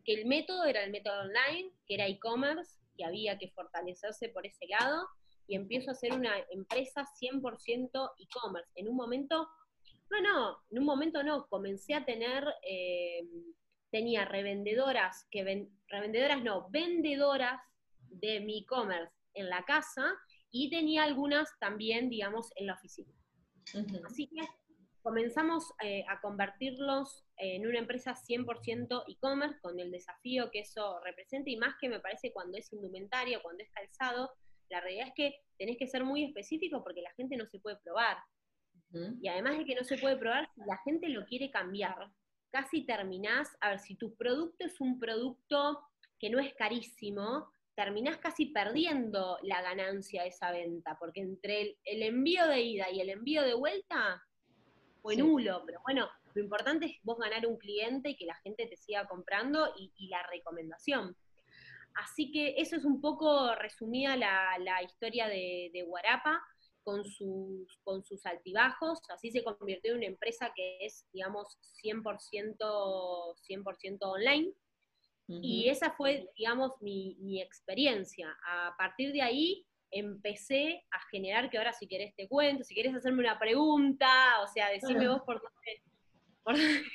que 0.04 0.14
el 0.14 0.26
método 0.26 0.64
era 0.64 0.84
el 0.84 0.92
método 0.92 1.22
online, 1.22 1.72
que 1.86 1.94
era 1.94 2.06
e-commerce, 2.06 2.78
que 2.96 3.04
había 3.04 3.38
que 3.38 3.50
fortalecerse 3.50 4.28
por 4.28 4.46
ese 4.46 4.66
lado, 4.68 5.08
y 5.48 5.56
empiezo 5.56 5.90
a 5.90 5.92
hacer 5.94 6.12
una 6.12 6.32
empresa 6.50 7.04
100% 7.20 8.10
e-commerce. 8.18 8.70
En 8.76 8.88
un 8.88 8.96
momento, 8.96 9.48
no, 10.10 10.20
no, 10.20 10.58
en 10.70 10.78
un 10.78 10.84
momento 10.84 11.22
no, 11.22 11.48
comencé 11.48 11.94
a 11.94 12.04
tener, 12.04 12.44
eh, 12.62 13.26
tenía 13.90 14.24
revendedoras, 14.24 15.26
que 15.30 15.42
ven, 15.42 15.70
revendedoras 15.88 16.42
no, 16.44 16.68
vendedoras 16.70 17.60
de 18.10 18.40
mi 18.40 18.58
e-commerce 18.58 19.17
en 19.38 19.48
la 19.48 19.64
casa 19.64 20.14
y 20.50 20.70
tenía 20.70 21.04
algunas 21.04 21.48
también, 21.60 22.08
digamos, 22.08 22.50
en 22.56 22.66
la 22.66 22.74
oficina. 22.74 23.12
Así 24.06 24.28
que 24.28 24.46
comenzamos 25.02 25.72
eh, 25.82 26.04
a 26.08 26.20
convertirlos 26.20 27.24
en 27.36 27.66
una 27.66 27.78
empresa 27.78 28.14
100% 28.14 29.04
e-commerce 29.08 29.58
con 29.60 29.78
el 29.78 29.90
desafío 29.90 30.50
que 30.50 30.60
eso 30.60 31.00
representa 31.00 31.50
y 31.50 31.56
más 31.56 31.74
que 31.80 31.88
me 31.88 32.00
parece 32.00 32.32
cuando 32.32 32.58
es 32.58 32.72
indumentaria, 32.72 33.40
cuando 33.42 33.62
es 33.62 33.70
calzado, 33.70 34.30
la 34.68 34.80
realidad 34.80 35.08
es 35.08 35.14
que 35.14 35.40
tenés 35.56 35.76
que 35.78 35.86
ser 35.86 36.04
muy 36.04 36.24
específico 36.24 36.82
porque 36.82 37.02
la 37.02 37.12
gente 37.12 37.36
no 37.36 37.46
se 37.46 37.58
puede 37.58 37.76
probar. 37.76 38.18
Y 39.20 39.28
además 39.28 39.58
de 39.58 39.66
que 39.66 39.74
no 39.74 39.84
se 39.84 39.98
puede 39.98 40.16
probar, 40.16 40.48
si 40.54 40.62
la 40.66 40.78
gente 40.78 41.08
lo 41.10 41.26
quiere 41.26 41.50
cambiar, 41.50 42.10
casi 42.50 42.86
terminás, 42.86 43.48
a 43.60 43.70
ver, 43.70 43.80
si 43.80 43.96
tu 43.96 44.14
producto 44.16 44.64
es 44.64 44.80
un 44.80 44.98
producto 44.98 45.82
que 46.18 46.30
no 46.30 46.38
es 46.38 46.54
carísimo, 46.54 47.50
terminás 47.78 48.16
casi 48.16 48.46
perdiendo 48.46 49.38
la 49.42 49.62
ganancia 49.62 50.22
de 50.22 50.30
esa 50.30 50.50
venta, 50.50 50.96
porque 50.98 51.20
entre 51.20 51.78
el, 51.84 52.02
envío 52.02 52.44
de 52.48 52.60
ida 52.60 52.90
y 52.90 53.00
el 53.00 53.08
envío 53.08 53.44
de 53.44 53.54
vuelta 53.54 54.20
fue 55.00 55.14
nulo, 55.14 55.62
pero 55.64 55.80
bueno, 55.84 56.08
lo 56.34 56.42
importante 56.42 56.86
es 56.86 56.96
vos 57.04 57.18
ganar 57.18 57.46
un 57.46 57.56
cliente 57.56 58.10
y 58.10 58.16
que 58.16 58.26
la 58.26 58.34
gente 58.34 58.66
te 58.66 58.76
siga 58.76 59.06
comprando 59.06 59.74
y, 59.76 60.08
la 60.08 60.24
recomendación. 60.24 61.16
Así 61.94 62.32
que 62.32 62.56
eso 62.56 62.74
es 62.74 62.84
un 62.84 63.00
poco 63.00 63.54
resumida 63.54 64.16
la, 64.16 64.82
historia 64.82 65.28
de, 65.28 65.84
Guarapa 65.86 66.42
con 66.82 67.04
sus, 67.04 67.78
con 67.84 68.02
sus 68.04 68.26
altibajos. 68.26 68.98
Así 69.08 69.30
se 69.30 69.44
convirtió 69.44 69.92
en 69.92 69.98
una 69.98 70.06
empresa 70.06 70.50
que 70.52 70.84
es, 70.84 71.06
digamos, 71.12 71.56
100%, 71.84 73.36
100 73.36 73.98
online. 74.00 74.52
Y 75.28 75.68
esa 75.68 75.92
fue, 75.92 76.30
digamos, 76.36 76.72
mi, 76.80 77.42
experiencia. 77.42 78.34
A 78.46 78.74
partir 78.78 79.12
de 79.12 79.20
ahí 79.20 79.66
empecé 79.90 80.84
a 80.90 81.00
generar, 81.10 81.50
que 81.50 81.58
ahora 81.58 81.72
si 81.72 81.86
querés 81.86 82.14
te 82.16 82.28
cuento, 82.28 82.64
si 82.64 82.74
querés 82.74 82.94
hacerme 82.94 83.20
una 83.20 83.38
pregunta, 83.38 84.08
o 84.42 84.48
sea, 84.48 84.70
decime 84.70 85.08
vos 85.08 85.22
por 85.22 85.40
dónde... 85.42 86.46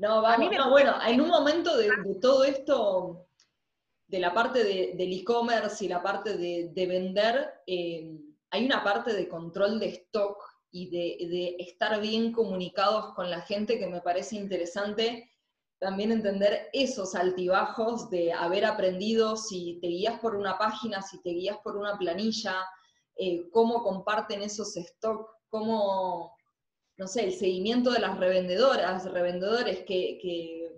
No, 0.00 0.22
vamos, 0.22 0.52
no, 0.56 0.70
bueno, 0.70 0.94
en 1.04 1.20
un 1.20 1.26
momento 1.26 1.76
de, 1.76 1.90
todo 2.20 2.44
esto, 2.44 3.26
de 4.06 4.20
la 4.20 4.32
parte 4.32 4.62
del 4.62 5.12
e-commerce 5.12 5.84
y 5.84 5.88
la 5.88 6.00
parte 6.00 6.36
de, 6.36 6.86
vender, 6.86 7.52
eh, 7.66 8.16
hay 8.50 8.64
una 8.64 8.84
parte 8.84 9.12
de 9.12 9.28
control 9.28 9.80
de 9.80 9.88
stock 9.88 10.40
y 10.70 10.88
de, 10.90 11.26
de, 11.28 11.56
estar 11.58 12.00
bien 12.00 12.30
comunicados 12.30 13.12
con 13.14 13.28
la 13.28 13.40
gente 13.40 13.76
que 13.76 13.88
me 13.88 14.00
parece 14.00 14.36
interesante 14.36 15.28
también 15.78 16.10
entender 16.10 16.68
esos 16.72 17.14
altibajos 17.14 18.10
de 18.10 18.32
haber 18.32 18.64
aprendido 18.64 19.36
si 19.36 19.78
te 19.80 19.88
guías 19.88 20.18
por 20.20 20.34
una 20.34 20.58
página, 20.58 21.02
si 21.02 21.22
te 21.22 21.30
guías 21.30 21.58
por 21.62 21.76
una 21.76 21.96
planilla, 21.96 22.66
eh, 23.16 23.48
cómo 23.50 23.82
comparten 23.82 24.42
esos 24.42 24.74
stocks, 24.74 25.30
cómo, 25.48 26.36
no 26.96 27.06
sé, 27.06 27.24
el 27.24 27.32
seguimiento 27.32 27.90
de 27.90 28.00
las 28.00 28.18
revendedoras, 28.18 29.10
revendedores 29.10 29.84
que, 29.84 30.68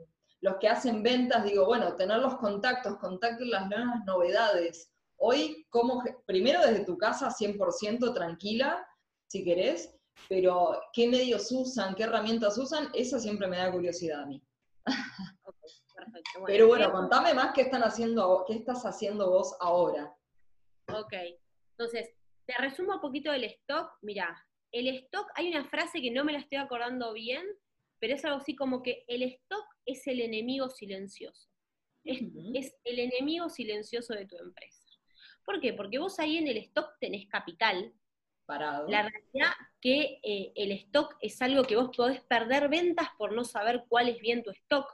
los 0.43 0.57
que 0.57 0.69
hacen 0.69 1.03
ventas, 1.03 1.45
digo, 1.45 1.67
bueno, 1.67 1.97
tener 1.97 2.19
los 2.19 2.37
contactos, 2.37 2.97
contactos 2.99 3.47
las 3.47 3.69
nuevas 3.69 4.05
novedades. 4.07 4.91
Hoy, 5.17 5.67
como, 5.69 6.03
primero 6.27 6.61
desde 6.63 6.87
tu 6.87 6.97
casa 6.97 7.29
100% 7.29 8.15
tranquila, 8.15 8.87
si 9.27 9.45
querés, 9.45 9.95
pero 10.29 10.81
qué 10.93 11.09
medios 11.09 11.53
usan, 11.53 11.95
qué 11.95 12.05
herramientas 12.05 12.57
usan, 12.57 12.89
esa 12.95 13.19
siempre 13.19 13.47
me 13.49 13.59
da 13.59 13.71
curiosidad 13.71 14.23
a 14.23 14.27
mí. 14.27 14.43
Pero 16.47 16.69
bueno, 16.69 16.91
contame 16.93 17.35
más 17.35 17.53
qué 17.55 17.63
están 17.63 17.83
haciendo, 17.83 18.45
qué 18.47 18.55
estás 18.55 18.85
haciendo 18.85 19.31
vos 19.31 19.57
ahora. 19.61 20.15
Ok, 20.89 21.13
entonces, 21.73 22.11
te 22.47 22.55
resumo 22.59 22.95
un 22.95 23.01
poquito 23.01 23.31
del 23.31 23.45
stock. 23.45 23.93
Mira, 24.03 24.37
el 24.73 24.89
stock, 24.89 25.31
hay 25.35 25.49
una 25.49 25.65
frase 25.65 26.01
que 26.01 26.11
no 26.11 26.25
me 26.25 26.33
la 26.33 26.41
estoy 26.41 26.59
acordando 26.59 27.13
bien, 27.13 27.45
pero 27.99 28.15
es 28.15 28.25
algo 28.25 28.39
así 28.39 28.57
como 28.57 28.83
que 28.83 29.05
el 29.09 29.23
stock 29.23 29.65
es 29.87 30.07
el 30.07 30.21
enemigo 30.21 30.69
silencioso. 30.69 31.49
Es, 32.05 32.75
el 32.85 32.99
enemigo 32.99 33.49
silencioso 33.51 34.15
de 34.15 34.27
tu 34.27 34.37
empresa. 34.37 34.85
¿Por 35.45 35.61
qué? 35.61 35.75
Porque 35.75 35.99
vos 35.99 36.19
ahí 36.19 36.39
en 36.39 36.49
el 36.49 36.57
stock 36.59 36.97
tenés 37.01 37.27
capital. 37.29 37.95
Parado. 38.51 38.89
La 38.89 39.03
realidad 39.03 39.53
que 39.81 40.19
eh, 40.25 40.53
el 40.57 40.73
stock 40.73 41.17
es 41.21 41.41
algo 41.41 41.63
que 41.63 41.77
vos 41.77 41.97
podés 41.97 42.21
perder 42.23 42.69
ventas 42.69 43.07
por 43.17 43.33
no 43.33 43.45
saber 43.45 43.85
cuál 43.89 44.09
es 44.09 44.21
bien 44.21 44.43
tu 44.43 44.51
stock. 44.51 44.87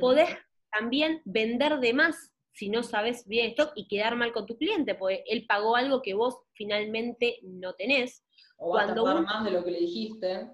Podés 0.00 0.28
también 0.70 1.22
vender 1.24 1.78
de 1.78 1.94
más 1.94 2.32
si 2.52 2.68
no 2.68 2.82
sabes 2.82 3.26
bien 3.26 3.50
stock 3.50 3.72
y 3.76 3.86
quedar 3.86 4.16
mal 4.16 4.32
con 4.32 4.46
tu 4.46 4.58
cliente, 4.58 4.96
porque 4.96 5.22
él 5.26 5.46
pagó 5.46 5.76
algo 5.76 6.02
que 6.02 6.14
vos 6.14 6.36
finalmente 6.54 7.38
no 7.42 7.72
tenés. 7.74 8.24
O 8.58 8.74
va 8.74 8.82
a 8.82 9.20
más 9.20 9.44
de 9.44 9.52
lo 9.52 9.64
que 9.64 9.70
le 9.70 9.78
dijiste. 9.78 10.50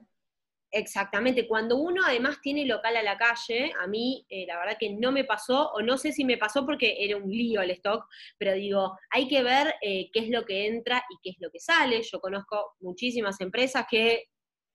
Exactamente, 0.70 1.48
cuando 1.48 1.76
uno 1.76 2.02
además 2.04 2.40
tiene 2.42 2.66
local 2.66 2.94
a 2.96 3.02
la 3.02 3.16
calle, 3.16 3.72
a 3.80 3.86
mí 3.86 4.26
eh, 4.28 4.44
la 4.46 4.58
verdad 4.58 4.76
que 4.78 4.90
no 4.90 5.12
me 5.12 5.24
pasó, 5.24 5.70
o 5.72 5.80
no 5.80 5.96
sé 5.96 6.12
si 6.12 6.26
me 6.26 6.36
pasó 6.36 6.66
porque 6.66 6.96
era 7.00 7.16
un 7.16 7.30
lío 7.30 7.62
el 7.62 7.70
stock, 7.70 8.04
pero 8.36 8.52
digo, 8.52 8.98
hay 9.10 9.26
que 9.28 9.42
ver 9.42 9.74
eh, 9.80 10.10
qué 10.12 10.20
es 10.20 10.28
lo 10.28 10.44
que 10.44 10.66
entra 10.66 11.02
y 11.08 11.16
qué 11.22 11.30
es 11.30 11.36
lo 11.40 11.50
que 11.50 11.58
sale. 11.58 12.02
Yo 12.02 12.20
conozco 12.20 12.74
muchísimas 12.80 13.40
empresas 13.40 13.86
que 13.90 14.24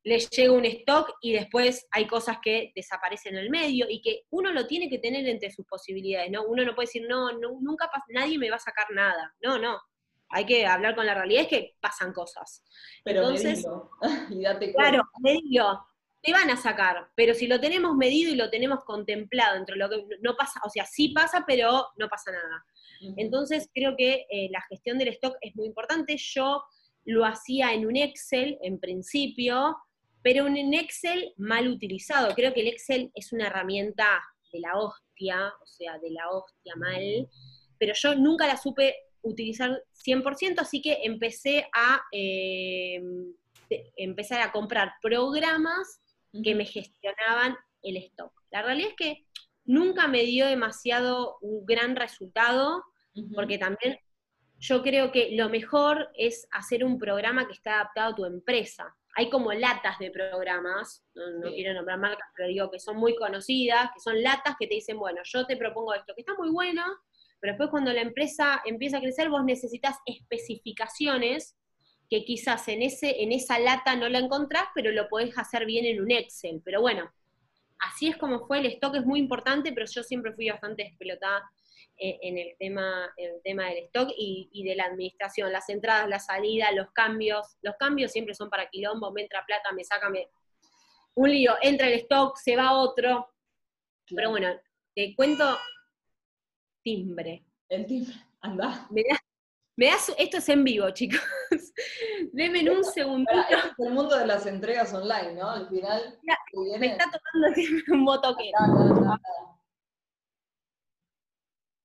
les 0.04 0.30
llega 0.32 0.52
un 0.52 0.66
stock 0.66 1.14
y 1.22 1.34
después 1.34 1.88
hay 1.92 2.08
cosas 2.08 2.38
que 2.42 2.72
desaparecen 2.76 3.36
en 3.36 3.44
el 3.44 3.50
medio 3.52 3.86
y 3.88 4.02
que 4.02 4.24
uno 4.32 4.52
lo 4.52 4.66
tiene 4.68 4.90
que 4.90 5.00
tener 5.00 5.28
entre 5.28 5.52
sus 5.52 5.66
posibilidades, 5.68 6.32
¿no? 6.32 6.44
Uno 6.44 6.66
no 6.66 6.74
puede 6.76 6.88
decir, 6.88 7.06
no, 7.08 7.32
nunca 7.34 7.88
pasa, 7.92 8.06
nadie 8.10 8.38
me 8.40 8.50
va 8.50 8.56
a 8.58 8.60
sacar 8.60 8.88
nada. 8.92 9.34
No, 9.42 9.60
no. 9.60 9.80
Hay 10.34 10.46
que 10.46 10.66
hablar 10.66 10.96
con 10.96 11.06
la 11.06 11.14
realidad, 11.14 11.44
es 11.44 11.48
que 11.48 11.76
pasan 11.80 12.12
cosas. 12.12 12.64
Pero 13.04 13.22
Entonces, 13.22 13.66
y 14.30 14.42
date 14.42 14.74
cuenta. 14.74 14.92
Claro, 14.92 15.04
medido, 15.22 15.86
te 16.24 16.32
van 16.32 16.50
a 16.50 16.58
sacar, 16.58 17.10
pero 17.16 17.34
si 17.34 17.48
lo 17.48 17.60
tenemos 17.60 17.96
medido 17.98 18.32
y 18.32 18.36
lo 18.36 18.50
tenemos 18.50 18.84
contemplado 18.86 19.58
entre 19.58 19.76
lo 19.76 19.90
que 19.90 20.06
no 20.22 20.36
pasa, 20.36 20.62
o 20.66 20.70
sea, 20.70 20.86
sí 20.86 21.10
pasa, 21.10 21.44
pero 21.46 21.88
no 21.98 22.08
pasa 22.08 22.32
nada. 22.32 22.66
Entonces 23.18 23.70
creo 23.74 23.96
que 23.98 24.26
eh, 24.30 24.48
la 24.50 24.62
gestión 24.70 24.98
del 24.98 25.10
stock 25.10 25.36
es 25.42 25.54
muy 25.58 25.68
importante. 25.68 26.16
Yo 26.18 26.64
lo 27.04 27.26
hacía 27.26 27.74
en 27.74 27.86
un 27.86 27.98
Excel 27.98 28.58
en 28.62 28.80
principio, 28.80 29.76
pero 30.22 30.48
en 30.48 30.74
Excel 30.74 31.34
mal 31.36 31.68
utilizado. 31.68 32.34
Creo 32.34 32.54
que 32.54 32.62
el 32.62 32.68
Excel 32.68 33.12
es 33.14 33.34
una 33.34 33.48
herramienta 33.48 34.08
de 34.54 34.62
la 34.62 34.78
hostia, 34.78 35.52
o 35.62 35.66
sea, 35.66 35.98
de 36.00 36.12
la 36.12 36.30
hostia 36.30 36.76
mal, 36.78 37.28
pero 37.78 37.94
yo 37.96 38.16
nunca 38.16 38.48
la 38.48 38.56
supe 38.56 38.96
utilizar 39.24 39.84
100%, 40.06 40.60
así 40.60 40.82
que 40.82 41.00
empecé 41.04 41.68
a 41.74 42.02
eh, 42.12 43.02
empezar 43.96 44.42
a 44.42 44.52
comprar 44.52 44.94
programas 45.02 46.02
que 46.44 46.56
me 46.56 46.66
gestionaban 46.66 47.56
el 47.82 47.98
stock. 47.98 48.32
La 48.52 48.62
realidad 48.62 48.92
es 48.92 48.96
que 48.96 49.26
nunca 49.66 50.08
me 50.08 50.24
dio 50.24 50.46
demasiado 50.46 51.38
un 51.42 51.66
gran 51.66 51.96
resultado, 51.96 52.84
porque 53.36 53.58
también 53.58 54.00
yo 54.60 54.82
creo 54.82 55.12
que 55.12 55.36
lo 55.36 55.50
mejor 55.50 56.10
es 56.16 56.48
hacer 56.52 56.84
un 56.84 56.98
programa 56.98 57.46
que 57.48 57.54
esté 57.54 57.70
adaptado 57.70 58.14
a 58.14 58.16
tu 58.16 58.26
empresa. 58.26 58.96
Hay 59.16 59.30
como 59.30 59.54
latas 59.54 60.00
de 60.00 60.10
programas, 60.10 61.06
no, 61.14 61.52
quiero 61.52 61.74
nombrar 61.74 62.00
marcas, 62.00 62.28
pero 62.36 62.48
digo 62.48 62.72
que 62.72 62.80
son 62.80 62.98
muy 62.98 63.16
conocidas, 63.16 63.92
que 63.94 64.00
son 64.00 64.24
latas 64.24 64.56
que 64.58 64.66
te 64.66 64.76
dicen, 64.76 64.98
bueno, 64.98 65.22
yo 65.24 65.46
te 65.46 65.58
propongo 65.58 65.94
esto, 65.94 66.14
que 66.16 66.22
está 66.22 66.34
muy 66.36 66.50
bueno, 66.50 66.84
pero 67.44 67.56
después 67.56 67.72
cuando 67.72 67.92
la 67.92 68.00
empresa 68.00 68.62
empieza 68.64 69.00
a 69.00 69.02
crecer, 69.02 69.28
vos 69.28 69.44
necesitas 69.44 69.98
especificaciones 70.06 71.58
que 72.10 72.24
quizás 72.24 72.70
en, 72.70 72.82
ese, 72.82 73.22
en 73.22 73.34
esa 73.34 73.60
lata 73.60 73.98
no 73.98 74.08
la 74.08 74.20
encontrás, 74.20 74.64
pero 74.74 74.94
lo 74.94 75.10
podés 75.10 75.38
hacer 75.38 75.66
bien 75.66 75.86
en 75.86 76.02
un 76.02 76.10
Excel. 76.10 76.62
Pero 76.64 76.80
bueno, 76.80 77.14
así 77.80 78.08
es 78.08 78.16
como 78.16 78.48
fue, 78.48 78.60
el 78.60 78.68
stock 78.68 78.96
es 78.96 79.06
muy 79.06 79.20
importante, 79.20 79.74
pero 79.74 79.86
yo 79.94 80.04
siempre 80.04 80.32
fui 80.32 80.50
bastante 80.50 80.84
explotada 80.84 81.44
eh, 81.98 82.18
en 82.22 82.38
el 82.38 82.56
tema, 82.58 83.14
el 83.18 83.42
tema 83.44 83.66
del 83.66 83.80
stock 83.88 84.10
y, 84.18 84.64
de 84.64 84.76
la 84.78 84.86
administración, 84.86 85.52
las 85.52 85.68
entradas, 85.68 86.08
la 86.08 86.20
salida, 86.20 86.72
los 86.72 86.92
cambios. 86.94 87.58
Los 87.62 87.76
cambios 87.76 88.14
siempre 88.14 88.36
son 88.36 88.50
para 88.50 88.70
quilombo, 88.70 89.12
me 89.12 89.24
entra 89.24 89.44
plata, 89.46 89.74
me 89.74 89.84
saca 89.84 90.10
un 91.16 91.30
lío, 91.30 91.56
entra 91.62 91.88
el 91.88 91.96
stock, 91.96 92.38
se 92.38 92.56
va 92.56 92.72
otro. 92.72 93.34
Pero 94.16 94.30
bueno, 94.30 94.48
te 94.96 95.14
cuento 95.14 95.58
timbre. 96.84 97.46
El 97.70 97.86
timbre, 97.86 98.14
anda. 98.42 98.88
Me 99.76 99.88
das, 99.88 100.14
esto 100.20 100.38
es 100.38 100.50
en 100.50 100.64
vivo, 100.64 100.90
chicos. 100.92 101.20
Denme 102.34 102.70
un 102.70 102.84
segundito. 102.84 103.40
es 103.50 103.80
el 103.80 103.92
mundo 103.92 104.16
de 104.16 104.28
las 104.28 104.46
entregas 104.46 104.94
online, 104.94 105.34
¿no? 105.34 105.50
Al 105.50 105.68
final. 105.68 106.20
Me 106.78 106.86
está 106.86 107.06
tocando 107.06 107.62
un 107.88 108.00
motoquero. 108.04 108.58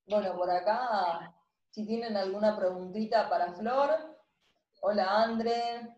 Bueno, 0.05 0.35
por 0.35 0.49
acá, 0.51 1.35
si 1.71 1.85
tienen 1.87 2.15
alguna 2.15 2.55
preguntita 2.57 3.27
para 3.27 3.53
Flor. 3.53 4.19
Hola, 4.81 5.23
André. 5.23 5.95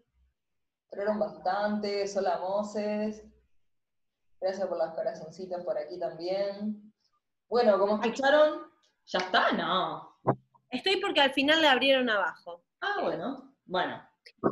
Fueron 0.90 1.20
bastantes. 1.20 2.16
Hola, 2.16 2.38
Moses. 2.38 3.26
Gracias 4.40 4.68
por 4.68 4.78
las 4.78 4.94
corazoncitas 4.96 5.64
por 5.66 5.78
aquí 5.78 6.00
también. 6.00 6.94
Bueno, 7.50 7.78
como 7.78 7.96
escucharon, 7.96 8.71
¿ya 9.06 9.20
está? 9.20 9.52
No. 9.52 10.20
Estoy 10.70 10.98
porque 11.02 11.22
al 11.22 11.34
final 11.34 11.62
le 11.62 11.68
abrieron 11.68 12.10
abajo. 12.10 12.64
Ah, 12.82 12.98
bueno. 13.02 13.56
Bueno, 13.66 14.02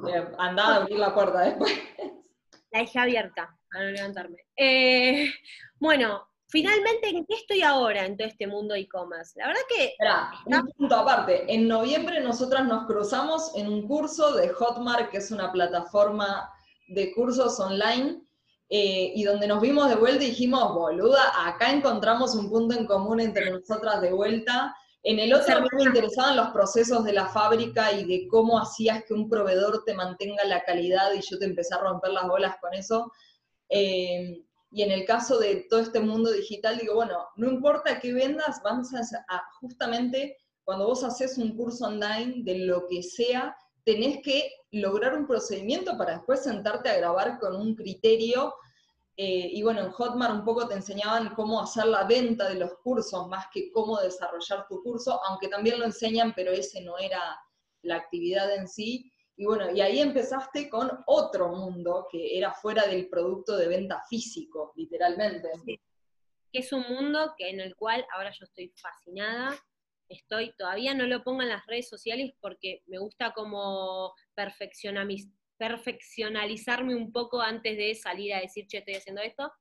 eh, 0.07 0.27
andá 0.37 0.67
a 0.67 0.75
abrir 0.77 0.97
la 0.97 1.13
puerta 1.13 1.41
después. 1.41 1.71
La 2.71 2.81
dejé 2.81 2.99
abierta, 2.99 3.57
para 3.71 3.85
no 3.85 3.91
levantarme. 3.91 4.45
Eh, 4.55 5.33
bueno, 5.79 6.29
Finalmente, 6.51 7.09
¿en 7.09 7.25
qué 7.27 7.35
estoy 7.35 7.61
ahora 7.61 8.05
en 8.05 8.17
todo 8.17 8.27
este 8.27 8.47
mundo 8.47 8.73
e-commerce? 8.73 9.39
La 9.39 9.47
verdad 9.47 9.61
que... 9.69 9.85
Espera, 9.85 10.31
un 10.47 10.71
punto 10.71 10.95
aparte. 10.95 11.53
En 11.53 11.67
noviembre 11.67 12.21
nosotras 12.21 12.65
nos 12.65 12.87
cruzamos 12.87 13.55
en 13.55 13.67
un 13.67 13.87
curso 13.87 14.33
de 14.33 14.49
Hotmart, 14.49 15.11
que 15.11 15.17
es 15.17 15.29
una 15.29 15.51
plataforma 15.51 16.51
de 16.87 17.13
cursos 17.13 17.59
online, 17.59 18.23
eh, 18.69 19.11
y 19.15 19.23
donde 19.23 19.47
nos 19.47 19.61
vimos 19.61 19.89
de 19.89 19.95
vuelta 19.95 20.23
y 20.23 20.27
dijimos, 20.27 20.73
boluda, 20.73 21.47
acá 21.47 21.71
encontramos 21.71 22.35
un 22.35 22.49
punto 22.49 22.75
en 22.75 22.85
común 22.85 23.19
entre 23.19 23.49
nosotras 23.49 23.99
de 24.01 24.11
vuelta. 24.11 24.75
En 25.01 25.17
el 25.17 25.33
otro 25.33 25.61
me 25.61 25.83
interesaban 25.83 26.37
los 26.37 26.49
procesos 26.49 27.03
de 27.03 27.13
la 27.13 27.27
fábrica 27.27 27.91
y 27.93 28.05
de 28.05 28.27
cómo 28.27 28.59
hacías 28.59 29.03
que 29.05 29.13
un 29.13 29.27
proveedor 29.27 29.83
te 29.85 29.95
mantenga 29.95 30.43
la 30.43 30.63
calidad 30.63 31.13
y 31.13 31.21
yo 31.21 31.39
te 31.39 31.45
empecé 31.45 31.73
a 31.73 31.79
romper 31.79 32.11
las 32.11 32.27
bolas 32.27 32.57
con 32.61 32.73
eso. 32.73 33.11
Eh, 33.69 34.43
y 34.71 34.83
en 34.83 34.91
el 34.91 35.05
caso 35.05 35.39
de 35.39 35.65
todo 35.69 35.79
este 35.79 35.99
mundo 35.99 36.31
digital, 36.31 36.77
digo, 36.77 36.95
bueno, 36.95 37.27
no 37.37 37.49
importa 37.49 37.99
qué 37.99 38.13
vendas, 38.13 38.61
vamos 38.63 38.89
a, 38.93 39.43
justamente 39.59 40.37
cuando 40.63 40.85
vos 40.85 41.03
haces 41.03 41.39
un 41.39 41.55
curso 41.55 41.87
online 41.87 42.43
de 42.43 42.59
lo 42.59 42.85
que 42.87 43.01
sea, 43.01 43.55
tenés 43.89 44.21
que 44.21 44.51
lograr 44.71 45.15
un 45.15 45.25
procedimiento 45.25 45.97
para 45.97 46.17
después 46.17 46.43
sentarte 46.43 46.89
a 46.89 46.97
grabar 46.97 47.39
con 47.39 47.55
un 47.55 47.73
criterio. 47.73 48.53
Eh, 49.17 49.49
y 49.51 49.63
bueno, 49.63 49.81
en 49.81 49.89
Hotmart 49.89 50.31
un 50.31 50.45
poco 50.45 50.67
te 50.67 50.75
enseñaban 50.75 51.33
cómo 51.33 51.59
hacer 51.59 51.87
la 51.87 52.03
venta 52.03 52.47
de 52.47 52.59
los 52.59 52.75
cursos 52.83 53.27
más 53.27 53.47
que 53.51 53.71
cómo 53.71 53.99
desarrollar 53.99 54.67
tu 54.67 54.83
curso, 54.83 55.19
aunque 55.25 55.47
también 55.47 55.79
lo 55.79 55.85
enseñan, 55.85 56.33
pero 56.35 56.51
ese 56.51 56.81
no 56.81 56.99
era 56.99 57.35
la 57.81 57.95
actividad 57.95 58.53
en 58.53 58.67
sí. 58.67 59.11
Y 59.37 59.45
bueno, 59.45 59.71
y 59.71 59.81
ahí 59.81 59.99
empezaste 59.99 60.69
con 60.69 60.91
otro 61.07 61.49
mundo 61.49 62.05
que 62.11 62.37
era 62.37 62.53
fuera 62.53 62.85
del 62.85 63.09
producto 63.09 63.57
de 63.57 63.69
venta 63.69 64.03
físico, 64.07 64.71
literalmente. 64.75 65.49
Sí. 65.65 65.79
Es 66.53 66.71
un 66.73 66.83
mundo 66.89 67.33
que 67.35 67.49
en 67.49 67.59
el 67.59 67.75
cual 67.75 68.05
ahora 68.13 68.29
yo 68.37 68.45
estoy 68.45 68.71
fascinada. 68.75 69.57
Estoy, 70.09 70.53
todavía 70.57 70.93
no 70.93 71.05
lo 71.05 71.23
pongo 71.23 71.43
en 71.43 71.49
las 71.49 71.65
redes 71.67 71.87
sociales 71.87 72.33
porque 72.41 72.81
me 72.87 72.97
gusta 72.97 73.31
como 73.33 74.13
perfeccionalizarme 74.35 76.95
un 76.95 77.11
poco 77.11 77.41
antes 77.41 77.77
de 77.77 77.95
salir 77.95 78.33
a 78.33 78.41
decir, 78.41 78.67
che, 78.67 78.79
estoy 78.79 78.95
haciendo 78.95 79.21
esto. 79.21 79.51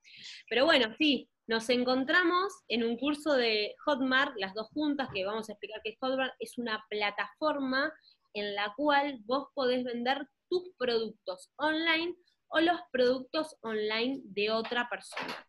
Pero 0.49 0.65
bueno, 0.65 0.95
sí, 0.99 1.31
nos 1.47 1.69
encontramos 1.71 2.53
en 2.69 2.85
un 2.85 2.97
curso 2.97 3.35
de 3.35 3.75
Hotmart, 3.85 4.35
las 4.37 4.55
dos 4.55 4.69
juntas, 4.69 5.09
que 5.15 5.25
vamos 5.25 5.49
a 5.49 5.53
explicar 5.53 5.81
qué 5.85 5.91
es 5.91 5.99
Hotmart, 6.01 6.35
es 6.39 6.59
una 6.59 6.85
plataforma 6.89 7.93
en 8.35 8.55
la 8.55 8.73
cual 8.77 9.19
vos 9.25 9.49
podés 9.55 9.85
vender 9.85 10.27
tus 10.49 10.71
productos 10.79 11.51
online 11.57 12.15
o 12.49 12.61
los 12.61 12.81
productos 12.91 13.57
online 13.63 14.21
de 14.25 14.51
otra 14.51 14.89
persona. 14.89 15.48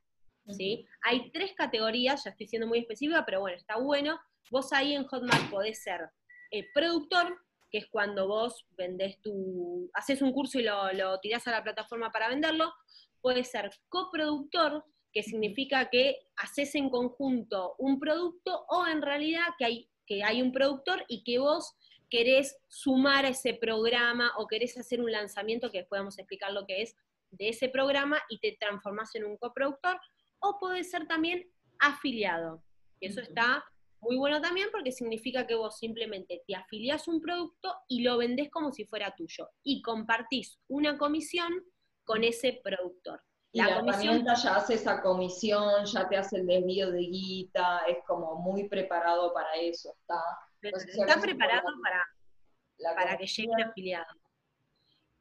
¿Sí? 0.49 0.85
Hay 1.01 1.31
tres 1.31 1.53
categorías, 1.55 2.23
ya 2.23 2.31
estoy 2.31 2.47
siendo 2.47 2.67
muy 2.67 2.79
específica, 2.79 3.25
pero 3.25 3.41
bueno, 3.41 3.57
está 3.57 3.77
bueno. 3.77 4.19
Vos 4.51 4.73
ahí 4.73 4.93
en 4.93 5.05
Hotmart 5.05 5.49
podés 5.49 5.83
ser 5.83 6.09
eh, 6.51 6.65
productor, 6.73 7.37
que 7.71 7.79
es 7.79 7.87
cuando 7.87 8.27
vos 8.27 8.65
vendés 8.77 9.21
tu, 9.21 9.89
haces 9.93 10.21
un 10.21 10.33
curso 10.33 10.59
y 10.59 10.63
lo, 10.63 10.91
lo 10.93 11.19
tirás 11.19 11.47
a 11.47 11.51
la 11.51 11.63
plataforma 11.63 12.11
para 12.11 12.29
venderlo. 12.29 12.73
Puede 13.21 13.43
ser 13.43 13.69
coproductor, 13.89 14.83
que 15.11 15.23
significa 15.23 15.89
que 15.89 16.19
haces 16.35 16.75
en 16.75 16.89
conjunto 16.89 17.75
un 17.79 17.99
producto 17.99 18.65
o 18.69 18.87
en 18.87 19.01
realidad 19.01 19.47
que 19.57 19.65
hay, 19.65 19.89
que 20.05 20.23
hay 20.23 20.41
un 20.41 20.51
productor 20.51 21.03
y 21.07 21.23
que 21.23 21.39
vos 21.39 21.75
querés 22.09 22.57
sumar 22.67 23.25
a 23.25 23.29
ese 23.29 23.53
programa 23.53 24.31
o 24.37 24.47
querés 24.47 24.77
hacer 24.77 24.99
un 25.01 25.11
lanzamiento, 25.11 25.71
que 25.71 25.79
después 25.79 25.99
vamos 25.99 26.17
a 26.17 26.21
explicar 26.21 26.51
lo 26.51 26.65
que 26.65 26.81
es, 26.81 26.95
de 27.31 27.49
ese 27.49 27.69
programa 27.69 28.19
y 28.29 28.39
te 28.39 28.57
transformás 28.59 29.13
en 29.15 29.25
un 29.25 29.37
coproductor, 29.37 29.99
o 30.39 30.57
podés 30.59 30.89
ser 30.91 31.07
también 31.07 31.49
afiliado. 31.79 32.63
Y 32.99 33.07
eso 33.07 33.21
está 33.21 33.63
muy 34.01 34.17
bueno 34.17 34.41
también 34.41 34.69
porque 34.71 34.91
significa 34.91 35.45
que 35.45 35.55
vos 35.55 35.77
simplemente 35.77 36.43
te 36.47 36.55
afiliás 36.55 37.07
un 37.07 37.21
producto 37.21 37.75
y 37.87 38.01
lo 38.03 38.17
vendés 38.17 38.49
como 38.49 38.71
si 38.71 38.85
fuera 38.85 39.13
tuyo 39.15 39.49
y 39.63 39.81
compartís 39.81 40.59
una 40.67 40.97
comisión 40.97 41.63
con 42.05 42.23
ese 42.23 42.59
productor. 42.63 43.21
Y 43.51 43.61
la, 43.61 43.79
herramienta 43.79 44.35
ya 44.35 44.57
hace 44.57 44.75
esa 44.75 45.01
comisión, 45.01 45.85
ya 45.85 46.07
te 46.07 46.17
hace 46.17 46.37
el 46.37 46.45
desvío 46.45 46.91
de 46.91 46.99
guita, 46.99 47.81
es 47.87 47.97
como 48.05 48.35
muy 48.35 48.69
preparado 48.69 49.33
para 49.33 49.55
eso, 49.55 49.91
está. 49.99 50.21
está 50.61 51.19
preparado 51.19 51.67
para, 51.81 52.95
para 52.95 53.17
que 53.17 53.25
llegue 53.25 53.49
el 53.57 53.63
afiliado. 53.63 54.13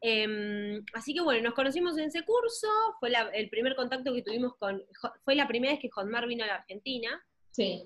Em, 0.00 0.84
así 0.94 1.12
que 1.12 1.20
bueno, 1.20 1.42
nos 1.42 1.54
conocimos 1.54 1.98
en 1.98 2.04
ese 2.04 2.24
curso, 2.24 2.68
fue 3.00 3.10
el 3.34 3.48
primer 3.50 3.74
contacto 3.74 4.14
que 4.14 4.22
tuvimos 4.22 4.54
con, 4.56 4.82
fue 5.24 5.34
la 5.34 5.48
primera 5.48 5.72
vez 5.72 5.80
que 5.80 5.90
Hotmar 5.90 6.26
vino 6.26 6.44
a 6.44 6.48
la 6.48 6.54
Argentina. 6.56 7.20
Sí. 7.50 7.84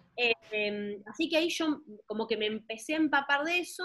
Em, 0.51 1.03
así 1.07 1.29
que 1.29 1.39
ahí 1.39 1.49
yo 1.49 1.81
como 2.07 2.27
que 2.27 2.37
me 2.37 2.47
empecé 2.47 2.95
a 2.95 2.99
empapar 2.99 3.45
de 3.45 3.59
eso 3.59 3.85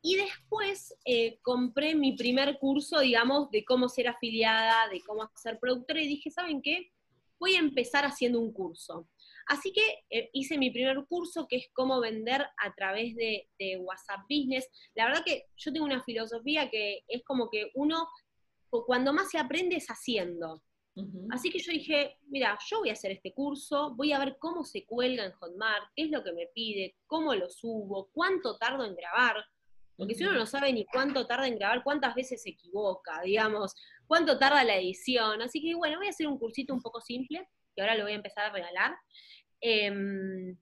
y 0.00 0.14
después 0.14 0.94
eh, 1.04 1.40
compré 1.42 1.96
mi 1.96 2.12
primer 2.12 2.60
curso, 2.60 3.00
digamos, 3.00 3.50
de 3.50 3.64
cómo 3.64 3.88
ser 3.88 4.06
afiliada, 4.06 4.88
de 4.88 5.00
cómo 5.00 5.28
ser 5.34 5.58
productora, 5.58 6.00
y 6.00 6.06
dije, 6.06 6.30
¿saben 6.30 6.62
qué? 6.62 6.92
Voy 7.40 7.56
a 7.56 7.58
empezar 7.58 8.04
haciendo 8.04 8.38
un 8.38 8.52
curso. 8.52 9.08
Así 9.46 9.72
que 9.72 10.04
eh, 10.10 10.28
hice 10.32 10.58
mi 10.58 10.70
primer 10.70 11.04
curso, 11.08 11.46
que 11.48 11.56
es 11.56 11.68
cómo 11.72 12.00
vender 12.00 12.42
a 12.42 12.74
través 12.74 13.14
de, 13.14 13.48
WhatsApp 13.78 14.20
Business. 14.28 14.68
La 14.94 15.06
verdad 15.06 15.24
que 15.24 15.44
yo 15.56 15.72
tengo 15.72 15.86
una 15.86 16.02
filosofía 16.02 16.68
que 16.70 17.04
es 17.06 17.22
como 17.24 17.48
que 17.48 17.70
uno, 17.74 18.08
cuando 18.68 19.12
más 19.12 19.30
se 19.30 19.38
aprende 19.38 19.76
es 19.76 19.86
haciendo. 19.86 20.62
Así 21.30 21.50
que 21.50 21.58
yo 21.58 21.72
dije, 21.72 22.16
mira, 22.28 22.58
yo 22.70 22.78
voy 22.78 22.88
a 22.88 22.94
hacer 22.94 23.10
este 23.10 23.34
curso, 23.34 23.94
voy 23.94 24.12
a 24.12 24.18
ver 24.18 24.38
cómo 24.38 24.64
se 24.64 24.86
cuelga 24.86 25.26
en 25.26 25.32
Hotmart, 25.32 25.90
qué 25.94 26.04
es 26.04 26.10
lo 26.10 26.24
que 26.24 26.32
me 26.32 26.46
pide, 26.54 26.96
cómo 27.06 27.34
lo 27.34 27.50
subo, 27.50 28.08
cuánto 28.12 28.56
tardo 28.56 28.82
en 28.82 28.96
grabar. 28.96 29.44
Porque 29.94 30.14
si 30.14 30.24
uno 30.24 30.32
no 30.32 30.46
sabe 30.46 30.72
ni 30.72 30.86
cuánto 30.86 31.26
tarda 31.26 31.48
en 31.48 31.58
grabar, 31.58 31.82
cuántas 31.84 32.14
veces 32.14 32.42
se 32.42 32.50
equivoca, 32.50 33.20
digamos, 33.22 33.74
cuánto 34.06 34.38
tarda 34.38 34.64
la 34.64 34.76
edición. 34.76 35.42
Así 35.42 35.60
que 35.60 35.74
bueno, 35.74 35.98
voy 35.98 36.06
a 36.06 36.10
hacer 36.10 36.26
un 36.26 36.38
cursito 36.38 36.72
un 36.72 36.80
poco 36.80 37.00
simple, 37.02 37.46
que 37.76 37.82
ahora 37.82 37.94
lo 37.94 38.04
voy 38.04 38.12
a 38.12 38.16
empezar 38.16 38.46
a 38.46 38.52
regalar. 38.52 38.96
Em, 39.60 40.56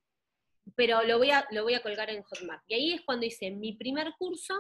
pero 0.76 1.02
lo 1.04 1.18
voy, 1.18 1.30
a, 1.30 1.46
lo 1.52 1.62
voy 1.62 1.74
a 1.74 1.82
colgar 1.82 2.10
en 2.10 2.22
Hotmart. 2.22 2.62
Y 2.66 2.74
ahí 2.74 2.92
es 2.92 3.02
cuando 3.02 3.26
hice 3.26 3.50
mi 3.50 3.76
primer 3.76 4.12
curso, 4.18 4.54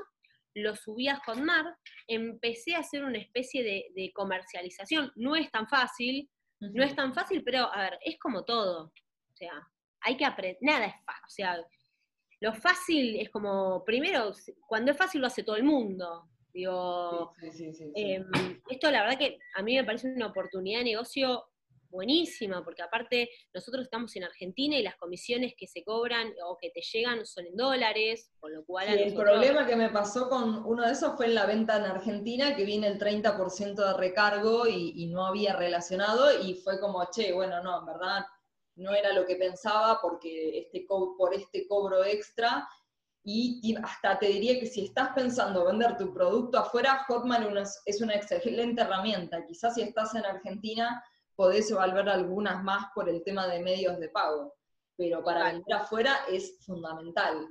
lo 0.54 0.76
subí 0.76 1.08
a 1.08 1.20
Hotmart, 1.26 1.76
empecé 2.06 2.74
a 2.74 2.80
hacer 2.80 3.04
una 3.04 3.18
especie 3.18 3.62
de, 3.62 4.12
comercialización. 4.14 5.12
No 5.16 5.34
es 5.34 5.50
tan 5.50 5.68
fácil, 5.68 6.30
no 6.60 6.84
es 6.84 6.94
tan 6.94 7.12
fácil, 7.12 7.42
pero 7.42 7.72
a 7.72 7.82
ver, 7.82 7.98
es 8.04 8.18
como 8.18 8.44
todo. 8.44 8.92
O 9.32 9.36
sea, 9.36 9.52
hay 10.00 10.16
que 10.16 10.24
aprender, 10.24 10.58
nada 10.60 10.86
es 10.86 10.94
fácil. 11.04 11.24
O 11.26 11.30
sea, 11.30 11.64
lo 12.40 12.54
fácil 12.54 13.16
es 13.18 13.30
como, 13.30 13.84
primero, 13.84 14.32
cuando 14.68 14.92
es 14.92 14.98
fácil 14.98 15.20
lo 15.20 15.26
hace 15.26 15.42
todo 15.42 15.56
el 15.56 15.64
mundo. 15.64 16.28
Digo, 16.52 17.32
em, 17.96 18.24
esto 18.70 18.88
la 18.88 19.02
verdad 19.02 19.18
que 19.18 19.38
a 19.56 19.62
mí 19.62 19.74
me 19.74 19.82
parece 19.82 20.06
una 20.06 20.28
oportunidad 20.28 20.80
de 20.80 20.84
negocio 20.84 21.42
buenísima, 21.94 22.62
porque 22.62 22.82
aparte 22.82 23.30
nosotros 23.54 23.84
estamos 23.84 24.14
en 24.16 24.24
Argentina 24.24 24.76
y 24.76 24.82
las 24.82 24.96
comisiones 24.96 25.54
que 25.56 25.66
se 25.66 25.82
cobran 25.82 26.34
o 26.46 26.58
que 26.60 26.70
te 26.70 26.82
llegan 26.82 27.24
son 27.24 27.46
en 27.46 27.56
dólares, 27.56 28.30
con 28.40 28.52
lo 28.52 28.64
cual... 28.64 28.88
El 28.88 29.14
problema 29.14 29.66
que 29.66 29.76
me 29.76 29.88
pasó 29.88 30.28
con 30.28 30.66
uno 30.66 30.84
de 30.84 30.92
esos 30.92 31.16
fue 31.16 31.26
en 31.26 31.34
la 31.34 31.46
venta 31.46 31.78
en 31.78 31.84
Argentina, 31.84 32.54
que 32.54 32.64
viene 32.64 32.88
el 32.88 32.98
30% 32.98 33.74
de 33.74 33.94
recargo 33.94 34.66
y, 34.66 34.92
y, 34.96 35.06
no 35.06 35.26
había 35.26 35.54
relacionado, 35.56 36.42
y 36.42 36.54
fue 36.54 36.78
como, 36.80 37.02
che, 37.10 37.32
bueno, 37.32 37.62
no, 37.62 37.78
en 37.78 37.86
verdad 37.86 38.24
no 38.76 38.92
era 38.92 39.12
lo 39.12 39.24
que 39.24 39.36
pensaba 39.36 40.00
porque 40.02 40.58
este 40.58 40.86
por 40.88 41.34
este 41.34 41.66
cobro 41.66 42.04
extra. 42.04 42.68
Y, 43.26 43.74
hasta 43.82 44.18
te 44.18 44.26
diría 44.26 44.60
que 44.60 44.66
si 44.66 44.84
estás 44.84 45.10
pensando 45.14 45.64
vender 45.64 45.96
tu 45.96 46.12
producto 46.12 46.58
afuera, 46.58 47.06
Hotman 47.08 47.56
es 47.86 48.00
una 48.02 48.14
excelente 48.14 48.82
herramienta. 48.82 49.46
Quizás 49.46 49.74
si 49.74 49.82
estás 49.82 50.14
en 50.14 50.26
Argentina 50.26 51.02
podés 51.36 51.70
evaluar 51.70 52.08
algunas 52.08 52.62
más 52.62 52.86
por 52.94 53.08
el 53.08 53.22
tema 53.22 53.46
de 53.46 53.60
medios 53.60 53.98
de 53.98 54.08
pago, 54.08 54.54
pero 54.96 55.22
para 55.24 55.52
vender 55.52 55.74
afuera 55.74 56.20
es 56.28 56.58
fundamental. 56.64 57.48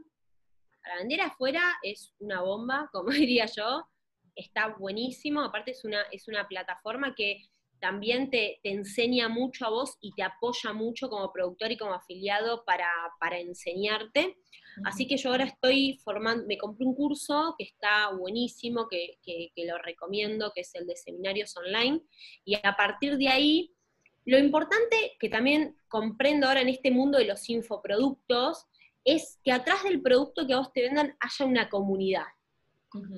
Para 0.82 0.98
vender 0.98 1.22
afuera 1.22 1.62
es 1.82 2.14
una 2.20 2.42
bomba, 2.42 2.90
como 2.94 3.12
diría 3.12 3.46
yo, 3.46 3.88
está 4.36 4.76
buenísimo, 4.78 5.42
aparte 5.42 5.72
es 5.72 5.84
una, 5.86 6.02
es 6.12 6.28
una 6.28 6.48
plataforma 6.48 7.14
que 7.16 7.44
también 7.84 8.30
te, 8.30 8.62
enseña 8.64 9.28
mucho 9.28 9.66
a 9.66 9.70
vos 9.70 9.98
y 10.00 10.14
te 10.14 10.24
apoya 10.24 10.72
mucho 10.72 11.10
como 11.10 11.34
productor 11.34 11.70
y 11.74 11.78
como 11.78 11.94
afiliado 11.94 12.64
para, 12.64 13.38
enseñarte. 13.38 14.38
Así 14.86 15.06
que 15.06 15.18
yo 15.18 15.32
ahora 15.32 15.44
estoy 15.44 16.00
formando, 16.02 16.46
me 16.48 16.58
compré 16.58 16.86
un 16.86 16.96
curso 16.96 17.56
que 17.58 17.66
está 17.66 18.10
buenísimo, 18.12 18.88
que, 18.88 19.18
lo 19.58 19.78
recomiendo, 19.80 20.54
que 20.56 20.62
es 20.62 20.74
el 20.76 20.88
de 20.88 20.96
seminarios 20.96 21.58
online, 21.58 22.00
y 22.46 22.56
a 22.56 22.74
partir 22.78 23.18
de 23.18 23.28
ahí, 23.28 23.76
lo 24.24 24.38
importante 24.38 25.18
que 25.20 25.28
también 25.28 25.76
comprendo 25.90 26.48
ahora 26.48 26.62
en 26.62 26.70
este 26.70 26.90
mundo 26.90 27.18
de 27.18 27.26
los 27.26 27.50
infoproductos, 27.50 28.66
es 29.04 29.42
que 29.44 29.52
atrás 29.52 29.84
del 29.84 30.02
producto 30.02 30.48
que 30.48 30.54
a 30.54 30.60
vos 30.60 30.72
te 30.72 30.84
vendan 30.84 31.18
haya 31.20 31.46
una 31.46 31.68
comunidad, 31.68 32.28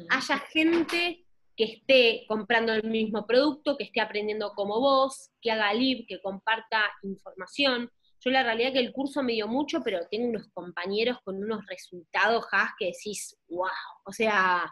haya 0.10 0.40
gente 0.40 1.25
que 1.56 1.64
esté 1.64 2.26
comprando 2.28 2.74
el 2.74 2.90
mismo 2.90 3.26
producto, 3.26 3.78
que 3.78 3.86
esté 3.86 4.02
aprendiendo 4.02 4.52
como 4.54 4.80
vos, 4.80 5.32
que 5.42 5.52
haga 5.52 5.74
live, 5.74 6.06
que 6.08 6.22
comparta 6.22 6.82
información. 7.04 7.90
Yo 8.20 8.32
la 8.32 8.44
realidad 8.44 8.74
que 8.74 8.80
el 8.80 8.92
curso 8.92 9.24
me 9.24 9.34
dio 9.34 9.48
mucho, 9.48 9.82
pero 9.84 10.00
tengo 10.10 10.28
unos 10.28 10.48
compañeros 10.54 11.18
con 11.24 11.38
unos 11.38 11.66
resultados 11.68 12.46
que 12.78 12.88
decís, 12.88 13.38
wow, 13.48 13.70
o 14.06 14.12
sea, 14.12 14.72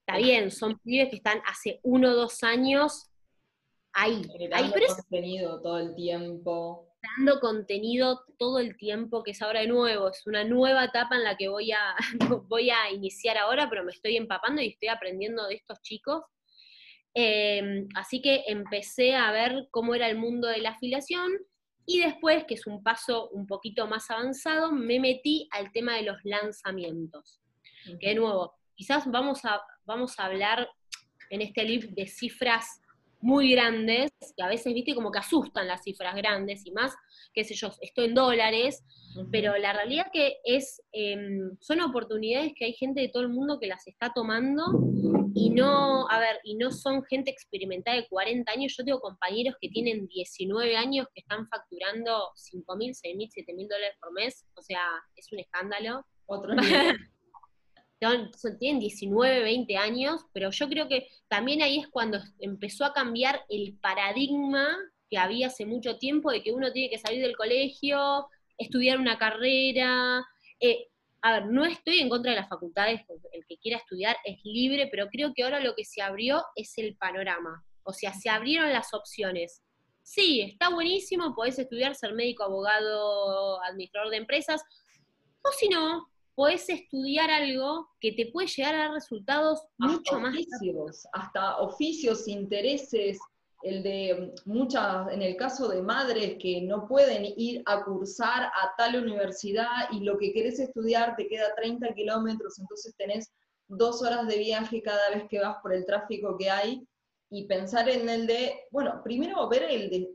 está 0.00 0.18
bien, 0.18 0.50
son 0.50 0.78
pibes 0.80 1.08
que 1.08 1.16
están 1.16 1.40
hace 1.46 1.80
uno 1.82 2.10
o 2.10 2.14
dos 2.14 2.42
años 2.42 3.10
ahí. 3.92 4.22
ahí 4.52 4.70
pero 4.72 4.86
contenido 4.94 5.60
todo 5.60 5.78
el 5.78 5.94
tiempo 5.94 6.91
dando 7.02 7.40
contenido 7.40 8.24
todo 8.38 8.58
el 8.58 8.76
tiempo, 8.76 9.22
que 9.22 9.32
es 9.32 9.42
ahora 9.42 9.60
de 9.60 9.66
nuevo, 9.66 10.08
es 10.08 10.26
una 10.26 10.44
nueva 10.44 10.84
etapa 10.84 11.16
en 11.16 11.24
la 11.24 11.36
que 11.36 11.48
voy 11.48 11.72
a, 11.72 11.96
voy 12.48 12.70
a 12.70 12.90
iniciar 12.90 13.38
ahora, 13.38 13.68
pero 13.68 13.84
me 13.84 13.92
estoy 13.92 14.16
empapando 14.16 14.62
y 14.62 14.68
estoy 14.68 14.88
aprendiendo 14.88 15.46
de 15.46 15.54
estos 15.56 15.80
chicos. 15.82 16.22
Em, 17.14 17.88
así 17.94 18.22
que 18.22 18.44
empecé 18.46 19.14
a 19.14 19.30
ver 19.32 19.68
cómo 19.70 19.94
era 19.94 20.08
el 20.08 20.16
mundo 20.16 20.48
de 20.48 20.58
la 20.58 20.70
afiliación 20.70 21.30
y 21.84 22.00
después, 22.00 22.44
que 22.44 22.54
es 22.54 22.66
un 22.66 22.82
paso 22.82 23.28
un 23.30 23.46
poquito 23.46 23.86
más 23.86 24.10
avanzado, 24.10 24.72
me 24.72 25.00
metí 25.00 25.48
al 25.50 25.72
tema 25.72 25.96
de 25.96 26.02
los 26.02 26.18
lanzamientos. 26.22 27.40
Que 28.00 28.10
de 28.10 28.14
nuevo, 28.14 28.54
quizás 28.76 29.10
vamos 29.10 29.44
a, 29.44 29.60
vamos 29.84 30.18
a 30.18 30.26
hablar 30.26 30.68
en 31.30 31.42
este 31.42 31.64
libro 31.64 31.88
de 31.90 32.06
cifras 32.06 32.81
muy 33.22 33.52
grandes, 33.52 34.10
que 34.36 34.42
a 34.42 34.48
veces, 34.48 34.74
viste, 34.74 34.94
como 34.94 35.10
que 35.10 35.20
asustan 35.20 35.68
las 35.68 35.82
cifras 35.82 36.14
grandes 36.14 36.66
y 36.66 36.72
más, 36.72 36.94
qué 37.32 37.44
sé 37.44 37.54
yo, 37.54 37.70
esto 37.80 38.02
en 38.02 38.14
dólares, 38.14 38.84
pero 39.30 39.56
la 39.56 39.72
realidad 39.72 40.06
que 40.12 40.38
es, 40.44 40.82
em, 40.92 41.56
son 41.60 41.80
oportunidades 41.80 42.52
que 42.56 42.64
hay 42.64 42.72
gente 42.72 43.00
de 43.00 43.08
todo 43.08 43.22
el 43.22 43.28
mundo 43.28 43.60
que 43.60 43.68
las 43.68 43.86
está 43.86 44.12
tomando 44.12 44.64
y 45.34 45.50
no, 45.50 46.08
a 46.10 46.18
ver, 46.18 46.40
y 46.42 46.56
no 46.56 46.72
son 46.72 47.04
gente 47.04 47.30
experimentada 47.30 47.96
de 47.96 48.08
40 48.08 48.50
años, 48.52 48.74
yo 48.76 48.84
tengo 48.84 49.00
compañeros 49.00 49.54
que 49.60 49.68
tienen 49.68 50.08
19 50.08 50.76
años 50.76 51.06
que 51.14 51.20
están 51.20 51.48
facturando 51.48 52.32
5 52.34 52.76
mil, 52.76 52.94
6 52.94 53.16
mil, 53.16 53.30
7 53.30 53.54
mil 53.54 53.68
dólares 53.68 53.96
por 54.00 54.12
mes, 54.12 54.44
o 54.54 54.62
sea, 54.62 54.82
es 55.16 55.30
un 55.32 55.38
escándalo. 55.38 56.04
Otro 56.26 56.54
tienen 58.58 58.80
19, 58.80 59.40
20 59.40 59.76
años, 59.76 60.22
pero 60.32 60.50
yo 60.50 60.68
creo 60.68 60.88
que 60.88 61.08
también 61.28 61.62
ahí 61.62 61.78
es 61.78 61.88
cuando 61.88 62.18
empezó 62.38 62.84
a 62.84 62.92
cambiar 62.92 63.44
el 63.48 63.78
paradigma 63.80 64.76
que 65.08 65.18
había 65.18 65.48
hace 65.48 65.66
mucho 65.66 65.98
tiempo 65.98 66.30
de 66.30 66.42
que 66.42 66.52
uno 66.52 66.72
tiene 66.72 66.90
que 66.90 66.98
salir 66.98 67.22
del 67.22 67.36
colegio, 67.36 68.28
estudiar 68.58 68.98
una 68.98 69.18
carrera. 69.18 70.24
Eh, 70.58 70.88
a 71.20 71.32
ver, 71.32 71.46
no 71.46 71.64
estoy 71.64 72.00
en 72.00 72.08
contra 72.08 72.32
de 72.32 72.40
las 72.40 72.48
facultades, 72.48 73.02
el 73.32 73.46
que 73.46 73.58
quiera 73.58 73.78
estudiar 73.78 74.16
es 74.24 74.38
libre, 74.44 74.88
pero 74.90 75.08
creo 75.08 75.32
que 75.34 75.44
ahora 75.44 75.60
lo 75.60 75.74
que 75.74 75.84
se 75.84 76.02
abrió 76.02 76.42
es 76.56 76.76
el 76.78 76.96
panorama. 76.96 77.64
O 77.84 77.92
sea, 77.92 78.12
se 78.14 78.28
abrieron 78.28 78.72
las 78.72 78.92
opciones. 78.94 79.62
Sí, 80.02 80.40
está 80.40 80.70
buenísimo, 80.70 81.34
podés 81.34 81.58
estudiar, 81.58 81.94
ser 81.94 82.14
médico, 82.14 82.42
abogado, 82.42 83.62
administrador 83.62 84.10
de 84.10 84.16
empresas, 84.16 84.62
o 85.42 85.50
si 85.52 85.68
no, 85.68 86.08
podés 86.34 86.68
estudiar 86.68 87.30
algo 87.30 87.88
que 88.00 88.12
te 88.12 88.26
puede 88.32 88.48
llegar 88.48 88.74
a 88.74 88.78
dar 88.78 88.92
resultados 88.92 89.62
mucho 89.78 90.18
más. 90.18 90.34
Hasta 91.12 91.58
oficios, 91.58 92.28
intereses, 92.28 93.18
el 93.62 93.82
de 93.82 94.34
muchas, 94.44 95.12
en 95.12 95.22
el 95.22 95.36
caso 95.36 95.68
de 95.68 95.82
madres 95.82 96.36
que 96.40 96.62
no 96.62 96.86
pueden 96.88 97.24
ir 97.36 97.62
a 97.66 97.84
cursar 97.84 98.44
a 98.44 98.74
tal 98.76 98.96
universidad 98.96 99.88
y 99.92 100.00
lo 100.00 100.18
que 100.18 100.32
querés 100.32 100.58
estudiar 100.58 101.14
te 101.16 101.28
queda 101.28 101.54
30 101.54 101.94
kilómetros, 101.94 102.58
entonces 102.58 102.94
tenés 102.96 103.32
dos 103.68 104.02
horas 104.02 104.26
de 104.26 104.38
viaje 104.38 104.82
cada 104.82 105.10
vez 105.10 105.24
que 105.28 105.38
vas 105.38 105.56
por 105.62 105.72
el 105.72 105.86
tráfico 105.86 106.36
que 106.36 106.50
hay, 106.50 106.86
y 107.30 107.46
pensar 107.46 107.88
en 107.88 108.08
el 108.10 108.26
de, 108.26 108.66
bueno, 108.70 109.00
primero 109.02 109.48
ver 109.48 109.62
el 109.62 109.88
de, 109.88 110.10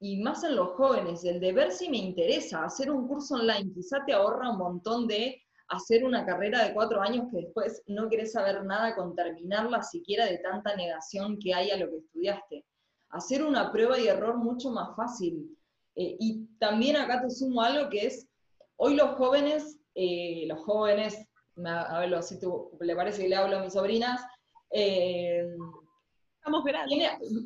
y 0.00 0.22
más 0.22 0.44
en 0.44 0.56
los 0.56 0.70
jóvenes, 0.70 1.22
el 1.24 1.38
de 1.38 1.52
ver 1.52 1.70
si 1.70 1.90
me 1.90 1.98
interesa, 1.98 2.64
hacer 2.64 2.90
un 2.90 3.06
curso 3.06 3.34
online, 3.34 3.70
quizá 3.74 4.02
te 4.06 4.14
ahorra 4.14 4.50
un 4.50 4.58
montón 4.58 5.06
de 5.06 5.43
hacer 5.74 6.04
una 6.04 6.24
carrera 6.24 6.64
de 6.64 6.74
cuatro 6.74 7.00
años 7.00 7.26
que 7.30 7.42
después 7.42 7.82
no 7.86 8.08
querés 8.08 8.32
saber 8.32 8.64
nada 8.64 8.94
con 8.94 9.14
terminarla 9.14 9.82
siquiera 9.82 10.26
de 10.26 10.38
tanta 10.38 10.74
negación 10.76 11.38
que 11.38 11.54
hay 11.54 11.70
a 11.70 11.76
lo 11.76 11.90
que 11.90 11.98
estudiaste. 11.98 12.64
hacer 13.10 13.44
una 13.44 13.70
prueba 13.70 13.98
y 13.98 14.08
error 14.08 14.36
mucho 14.36 14.70
más 14.70 14.96
fácil. 14.96 15.56
Eh, 15.94 16.16
y 16.18 16.46
también 16.58 16.96
acá 16.96 17.22
te 17.22 17.30
sumo 17.30 17.62
algo 17.62 17.88
que 17.88 18.06
es, 18.06 18.26
hoy 18.76 18.96
los 18.96 19.10
jóvenes, 19.10 19.78
eh, 19.94 20.44
los 20.48 20.58
jóvenes, 20.64 21.16
a 21.64 22.00
ver 22.00 22.22
si 22.24 22.38
le 22.80 22.96
parece 22.96 23.22
que 23.22 23.28
le 23.28 23.36
hablo 23.36 23.58
a 23.58 23.62
mis 23.62 23.74
sobrinas, 23.74 24.20
eh, 24.70 25.46
Estamos 26.46 26.62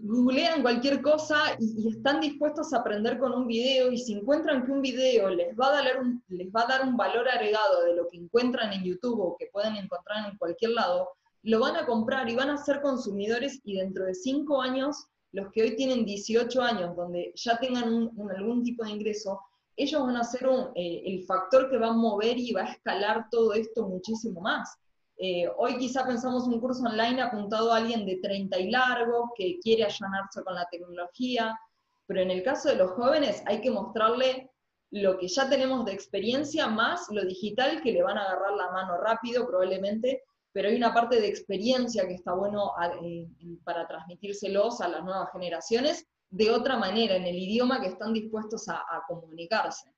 googlean 0.03 0.61
cualquier 0.61 1.01
cosa 1.03 1.37
y, 1.61 1.89
están 1.89 2.21
dispuestos 2.21 2.73
a 2.73 2.79
aprender 2.79 3.17
con 3.21 3.33
un 3.33 3.47
video 3.47 3.93
y 3.93 3.99
si 3.99 4.15
encuentran 4.15 4.67
que 4.67 4.73
un 4.73 4.83
video 4.83 5.31
les 5.31 5.57
va, 5.57 5.69
a 5.69 5.85
dar 5.85 6.01
un, 6.01 6.21
les 6.27 6.49
va 6.49 6.63
a 6.63 6.67
dar 6.67 6.83
un 6.83 6.97
valor 6.97 7.29
agregado 7.29 7.85
de 7.85 7.95
lo 7.95 8.09
que 8.09 8.17
encuentran 8.17 8.73
en 8.73 8.83
YouTube 8.83 9.21
o 9.21 9.37
que 9.39 9.47
pueden 9.53 9.77
encontrar 9.77 10.29
en 10.29 10.37
cualquier 10.37 10.73
lado, 10.73 11.11
lo 11.45 11.61
van 11.61 11.77
a 11.77 11.87
comprar 11.87 12.29
y 12.29 12.35
van 12.35 12.51
a 12.51 12.59
ser 12.59 12.81
consumidores 12.81 13.61
y 13.63 13.77
dentro 13.77 14.05
de 14.05 14.17
cinco 14.17 14.61
años, 14.61 15.07
los 15.31 15.53
que 15.53 15.63
hoy 15.63 15.77
tienen 15.77 16.05
18 16.05 16.61
años, 16.61 16.97
donde 16.97 17.31
ya 17.37 17.57
tengan 17.61 18.11
algún 18.37 18.65
tipo 18.65 18.83
de 18.83 18.91
ingreso, 18.91 19.41
ellos 19.77 20.03
van 20.03 20.17
a 20.17 20.25
ser 20.25 20.45
eh, 20.75 21.03
el 21.07 21.23
factor 21.23 21.71
que 21.71 21.79
va 21.79 21.91
a 21.91 21.93
mover 21.93 22.37
y 22.37 22.51
va 22.53 22.63
a 22.63 22.73
escalar 22.73 23.29
todo 23.31 23.53
esto 23.53 23.87
muchísimo 23.87 24.41
más. 24.41 24.77
Eh, 25.21 25.49
hoy 25.57 25.79
quizá 25.79 26.07
pensamos 26.07 26.47
un 26.47 26.61
curso 26.61 26.85
online 26.85 27.21
apuntado 27.21 27.73
a 27.73 27.79
alguien 27.79 28.07
de 28.07 28.21
30 28.23 28.57
y 28.61 28.71
largo, 28.71 29.33
que 29.37 29.59
quiere 29.61 29.83
allanarse 29.83 30.45
con 30.45 30.55
la 30.55 30.69
tecnología, 30.71 31.59
pero 32.07 32.21
en 32.21 32.31
el 32.31 32.45
caso 32.45 32.69
de 32.69 32.77
los 32.77 32.93
jóvenes 32.93 33.43
hay 33.47 33.61
que 33.61 33.73
mostrarle 33.73 34.53
lo 34.91 35.19
que 35.19 35.27
ya 35.27 35.51
tenemos 35.51 35.85
de 35.85 35.93
experiencia 35.93 36.69
más 36.69 37.09
lo 37.11 37.25
digital 37.25 37.83
que 37.83 37.93
le 37.93 38.03
van 38.03 38.17
a 38.17 38.23
agarrar 38.23 38.53
la 38.53 38.71
mano 38.71 38.97
rápido 38.99 39.45
probablemente, 39.45 40.23
pero 40.53 40.69
hay 40.69 40.77
una 40.77 40.95
parte 40.95 41.21
de 41.21 41.27
experiencia 41.27 42.07
que 42.07 42.15
está 42.15 42.35
bueno 42.35 42.73
eh, 43.03 43.27
para 43.65 43.89
transmitírselos 43.89 44.81
a 44.81 44.89
las 44.89 45.05
nuevas 45.05 45.31
generaciones 45.33 46.07
de 46.31 46.51
otra 46.51 46.77
manera, 46.77 47.17
en 47.17 47.27
el 47.27 47.37
idioma 47.37 47.81
que 47.81 47.89
están 47.89 48.13
dispuestos 48.13 48.69
a 48.69 49.03
comunicarse. 49.09 49.91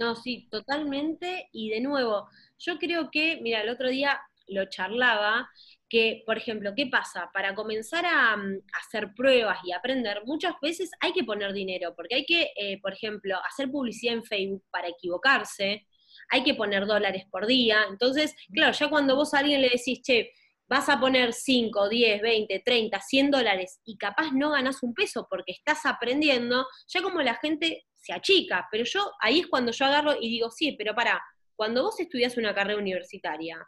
No, 0.00 0.16
sí, 0.16 0.48
totalmente. 0.50 1.48
Y 1.52 1.68
de 1.68 1.80
nuevo, 1.82 2.28
yo 2.58 2.78
creo 2.78 3.10
que, 3.10 3.38
mira, 3.42 3.60
el 3.60 3.68
otro 3.68 3.90
día 3.90 4.18
lo 4.48 4.64
charlaba, 4.64 5.50
que, 5.90 6.22
por 6.24 6.38
ejemplo, 6.38 6.72
¿qué 6.74 6.86
pasa? 6.86 7.30
Para 7.34 7.54
comenzar 7.54 8.06
a, 8.06 8.34
mm, 8.36 8.60
hacer 8.72 9.12
pruebas 9.14 9.58
y 9.64 9.72
aprender, 9.72 10.22
muchas 10.24 10.54
veces 10.62 10.90
hay 11.00 11.12
que 11.12 11.24
poner 11.24 11.52
dinero, 11.52 11.94
porque 11.94 12.14
hay 12.14 12.24
que, 12.24 12.50
eh, 12.56 12.80
por 12.80 12.94
ejemplo, 12.94 13.36
hacer 13.46 13.70
publicidad 13.70 14.14
en 14.14 14.24
Facebook 14.24 14.64
para 14.70 14.88
equivocarse, 14.88 15.86
hay 16.30 16.44
que 16.44 16.54
poner 16.54 16.86
dólares 16.86 17.24
por 17.30 17.46
día. 17.46 17.84
Entonces, 17.90 18.34
claro, 18.54 18.72
ya 18.72 18.88
cuando 18.88 19.16
vos 19.16 19.34
a 19.34 19.40
alguien 19.40 19.60
le 19.60 19.68
decís, 19.70 20.00
che, 20.02 20.32
vas 20.68 20.88
a 20.88 20.98
poner 21.00 21.32
5, 21.34 21.88
10, 21.88 22.22
20, 22.22 22.60
30, 22.64 23.00
100 23.00 23.30
dólares 23.30 23.80
y 23.84 23.96
capaz 23.98 24.32
no 24.32 24.50
ganas 24.52 24.82
un 24.82 24.94
peso 24.94 25.26
porque 25.28 25.52
estás 25.52 25.84
aprendiendo, 25.84 26.66
ya 26.88 27.02
como 27.02 27.20
la 27.22 27.34
gente 27.34 27.84
se 28.00 28.12
achica, 28.12 28.68
pero 28.70 28.84
yo 28.84 29.12
ahí 29.20 29.40
es 29.40 29.46
cuando 29.46 29.72
yo 29.72 29.84
agarro 29.84 30.14
y 30.20 30.28
digo, 30.28 30.50
sí, 30.50 30.72
pero 30.72 30.94
para, 30.94 31.22
cuando 31.56 31.82
vos 31.82 32.00
estudias 32.00 32.36
una 32.36 32.54
carrera 32.54 32.78
universitaria, 32.78 33.58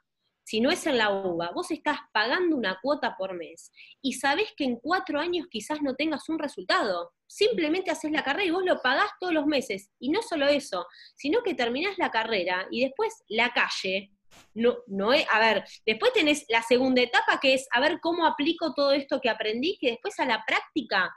si 0.44 0.60
no 0.60 0.70
es 0.70 0.86
en 0.86 0.98
la 0.98 1.10
UBA, 1.10 1.52
vos 1.52 1.70
estás 1.70 1.98
pagando 2.12 2.56
una 2.56 2.78
cuota 2.82 3.16
por 3.16 3.34
mes 3.34 3.70
y 4.00 4.14
sabés 4.14 4.52
que 4.56 4.64
en 4.64 4.76
cuatro 4.76 5.20
años 5.20 5.46
quizás 5.48 5.80
no 5.82 5.94
tengas 5.94 6.28
un 6.28 6.38
resultado. 6.38 7.12
Simplemente 7.26 7.90
haces 7.90 8.10
la 8.10 8.24
carrera 8.24 8.46
y 8.46 8.50
vos 8.50 8.64
lo 8.64 8.82
pagás 8.82 9.10
todos 9.20 9.32
los 9.32 9.46
meses. 9.46 9.90
Y 10.00 10.10
no 10.10 10.20
solo 10.20 10.48
eso, 10.48 10.86
sino 11.14 11.42
que 11.42 11.54
terminás 11.54 11.96
la 11.96 12.10
carrera 12.10 12.66
y 12.70 12.82
después 12.82 13.22
la 13.28 13.52
calle. 13.52 14.10
No, 14.54 14.78
no 14.86 15.12
es, 15.12 15.26
a 15.30 15.38
ver, 15.38 15.64
después 15.86 16.12
tenés 16.12 16.44
la 16.48 16.62
segunda 16.62 17.02
etapa 17.02 17.38
que 17.40 17.54
es 17.54 17.68
a 17.70 17.80
ver 17.80 18.00
cómo 18.00 18.26
aplico 18.26 18.74
todo 18.74 18.92
esto 18.92 19.20
que 19.20 19.30
aprendí, 19.30 19.78
que 19.78 19.90
después 19.90 20.18
a 20.18 20.24
la 20.24 20.42
práctica 20.46 21.14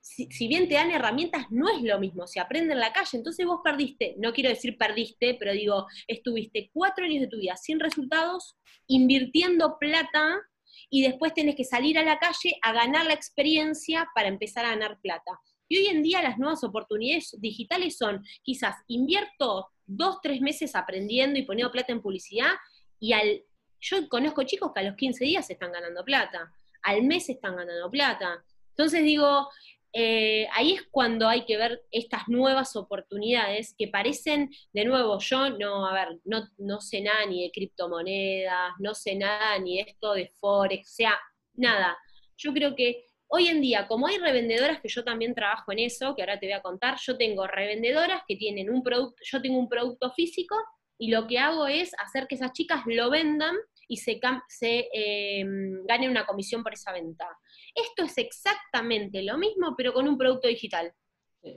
si, 0.00 0.48
bien 0.48 0.68
te 0.68 0.74
dan 0.74 0.90
herramientas, 0.90 1.46
no 1.50 1.68
es 1.68 1.82
lo 1.82 1.98
mismo, 1.98 2.26
se 2.26 2.40
aprende 2.40 2.72
en 2.72 2.80
la 2.80 2.92
calle, 2.92 3.18
entonces 3.18 3.44
vos 3.46 3.60
perdiste, 3.62 4.14
no 4.18 4.32
quiero 4.32 4.50
decir 4.50 4.76
perdiste, 4.78 5.34
pero 5.34 5.52
digo, 5.52 5.86
estuviste 6.06 6.70
cuatro 6.72 7.04
años 7.04 7.20
de 7.20 7.28
tu 7.28 7.38
vida 7.38 7.56
sin 7.56 7.78
resultados, 7.80 8.56
invirtiendo 8.86 9.76
plata, 9.78 10.40
y 10.88 11.02
después 11.02 11.34
tenés 11.34 11.56
que 11.56 11.64
salir 11.64 11.98
a 11.98 12.02
la 12.02 12.18
calle 12.18 12.56
a 12.62 12.72
ganar 12.72 13.06
la 13.06 13.14
experiencia 13.14 14.08
para 14.14 14.28
empezar 14.28 14.64
a 14.64 14.70
ganar 14.70 14.98
plata. 15.00 15.38
Y 15.68 15.78
hoy 15.78 15.86
en 15.86 16.02
día 16.02 16.22
las 16.22 16.38
nuevas 16.38 16.64
oportunidades 16.64 17.36
digitales 17.38 17.96
son, 17.96 18.24
quizás 18.42 18.76
invierto 18.88 19.68
dos, 19.86 20.18
tres 20.22 20.40
meses 20.40 20.74
aprendiendo 20.74 21.38
y 21.38 21.44
poniendo 21.44 21.70
plata 21.70 21.92
en 21.92 22.02
publicidad, 22.02 22.52
y 22.98 23.12
al, 23.12 23.44
yo 23.80 24.08
conozco 24.08 24.42
chicos 24.44 24.72
que 24.74 24.80
a 24.80 24.84
los 24.84 24.96
15 24.96 25.24
días 25.24 25.48
están 25.50 25.72
ganando 25.72 26.04
plata, 26.04 26.52
al 26.82 27.02
mes 27.02 27.28
están 27.28 27.56
ganando 27.56 27.90
plata. 27.90 28.44
Entonces 28.70 29.02
digo, 29.04 29.48
eh, 29.92 30.46
ahí 30.52 30.74
es 30.74 30.82
cuando 30.90 31.28
hay 31.28 31.44
que 31.44 31.56
ver 31.56 31.82
estas 31.90 32.28
nuevas 32.28 32.76
oportunidades 32.76 33.74
que 33.76 33.88
parecen, 33.88 34.50
de 34.72 34.84
nuevo, 34.84 35.18
yo 35.18 35.50
no, 35.50 35.86
a 35.86 35.92
ver, 35.92 36.18
no, 36.24 36.48
no 36.58 36.80
sé 36.80 37.00
nada 37.00 37.26
ni 37.26 37.42
de 37.42 37.50
criptomonedas, 37.50 38.72
no 38.78 38.94
sé 38.94 39.16
nada 39.16 39.58
ni 39.58 39.76
de 39.76 39.90
esto 39.90 40.14
de 40.14 40.30
Forex, 40.40 40.88
o 40.88 40.94
sea, 40.94 41.18
nada. 41.54 41.98
Yo 42.36 42.52
creo 42.52 42.74
que 42.76 43.06
hoy 43.26 43.48
en 43.48 43.60
día, 43.60 43.86
como 43.88 44.06
hay 44.06 44.18
revendedoras 44.18 44.80
que 44.80 44.88
yo 44.88 45.04
también 45.04 45.34
trabajo 45.34 45.72
en 45.72 45.80
eso, 45.80 46.14
que 46.14 46.22
ahora 46.22 46.38
te 46.38 46.46
voy 46.46 46.54
a 46.54 46.62
contar, 46.62 46.96
yo 47.00 47.16
tengo 47.16 47.46
revendedoras 47.46 48.22
que 48.26 48.36
tienen 48.36 48.70
un 48.70 48.82
producto, 48.82 49.22
yo 49.24 49.40
tengo 49.42 49.58
un 49.58 49.68
producto 49.68 50.10
físico 50.12 50.56
y 50.98 51.10
lo 51.10 51.26
que 51.26 51.38
hago 51.38 51.66
es 51.66 51.92
hacer 51.98 52.26
que 52.26 52.34
esas 52.34 52.52
chicas 52.52 52.82
lo 52.86 53.08
vendan 53.10 53.56
y 53.88 53.96
se, 53.96 54.20
se 54.48 54.88
eh, 54.92 55.44
ganen 55.84 56.10
una 56.10 56.26
comisión 56.26 56.62
por 56.62 56.74
esa 56.74 56.92
venta. 56.92 57.26
Esto 57.74 58.04
es 58.04 58.18
exactamente 58.18 59.22
lo 59.22 59.38
mismo, 59.38 59.74
pero 59.76 59.92
con 59.92 60.08
un 60.08 60.18
producto 60.18 60.48
digital. 60.48 60.92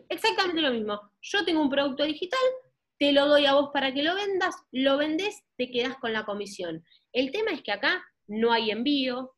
Exactamente 0.10 0.62
lo 0.62 0.72
mismo. 0.72 1.00
Yo 1.22 1.44
tengo 1.44 1.62
un 1.62 1.70
producto 1.70 2.04
digital, 2.04 2.40
te 2.98 3.12
lo 3.12 3.28
doy 3.28 3.46
a 3.46 3.54
vos 3.54 3.72
para 3.74 3.94
que 3.94 4.04
lo 4.04 4.16
vendas, 4.16 4.56
lo 4.72 4.98
vendes, 4.98 5.44
te 5.58 5.70
quedas 5.70 5.98
con 5.98 6.14
la 6.14 6.26
comisión. 6.26 6.84
El 7.12 7.32
tema 7.32 7.52
es 7.52 7.62
que 7.62 7.72
acá 7.72 8.04
no 8.28 8.52
hay 8.52 8.72
envío. 8.72 9.36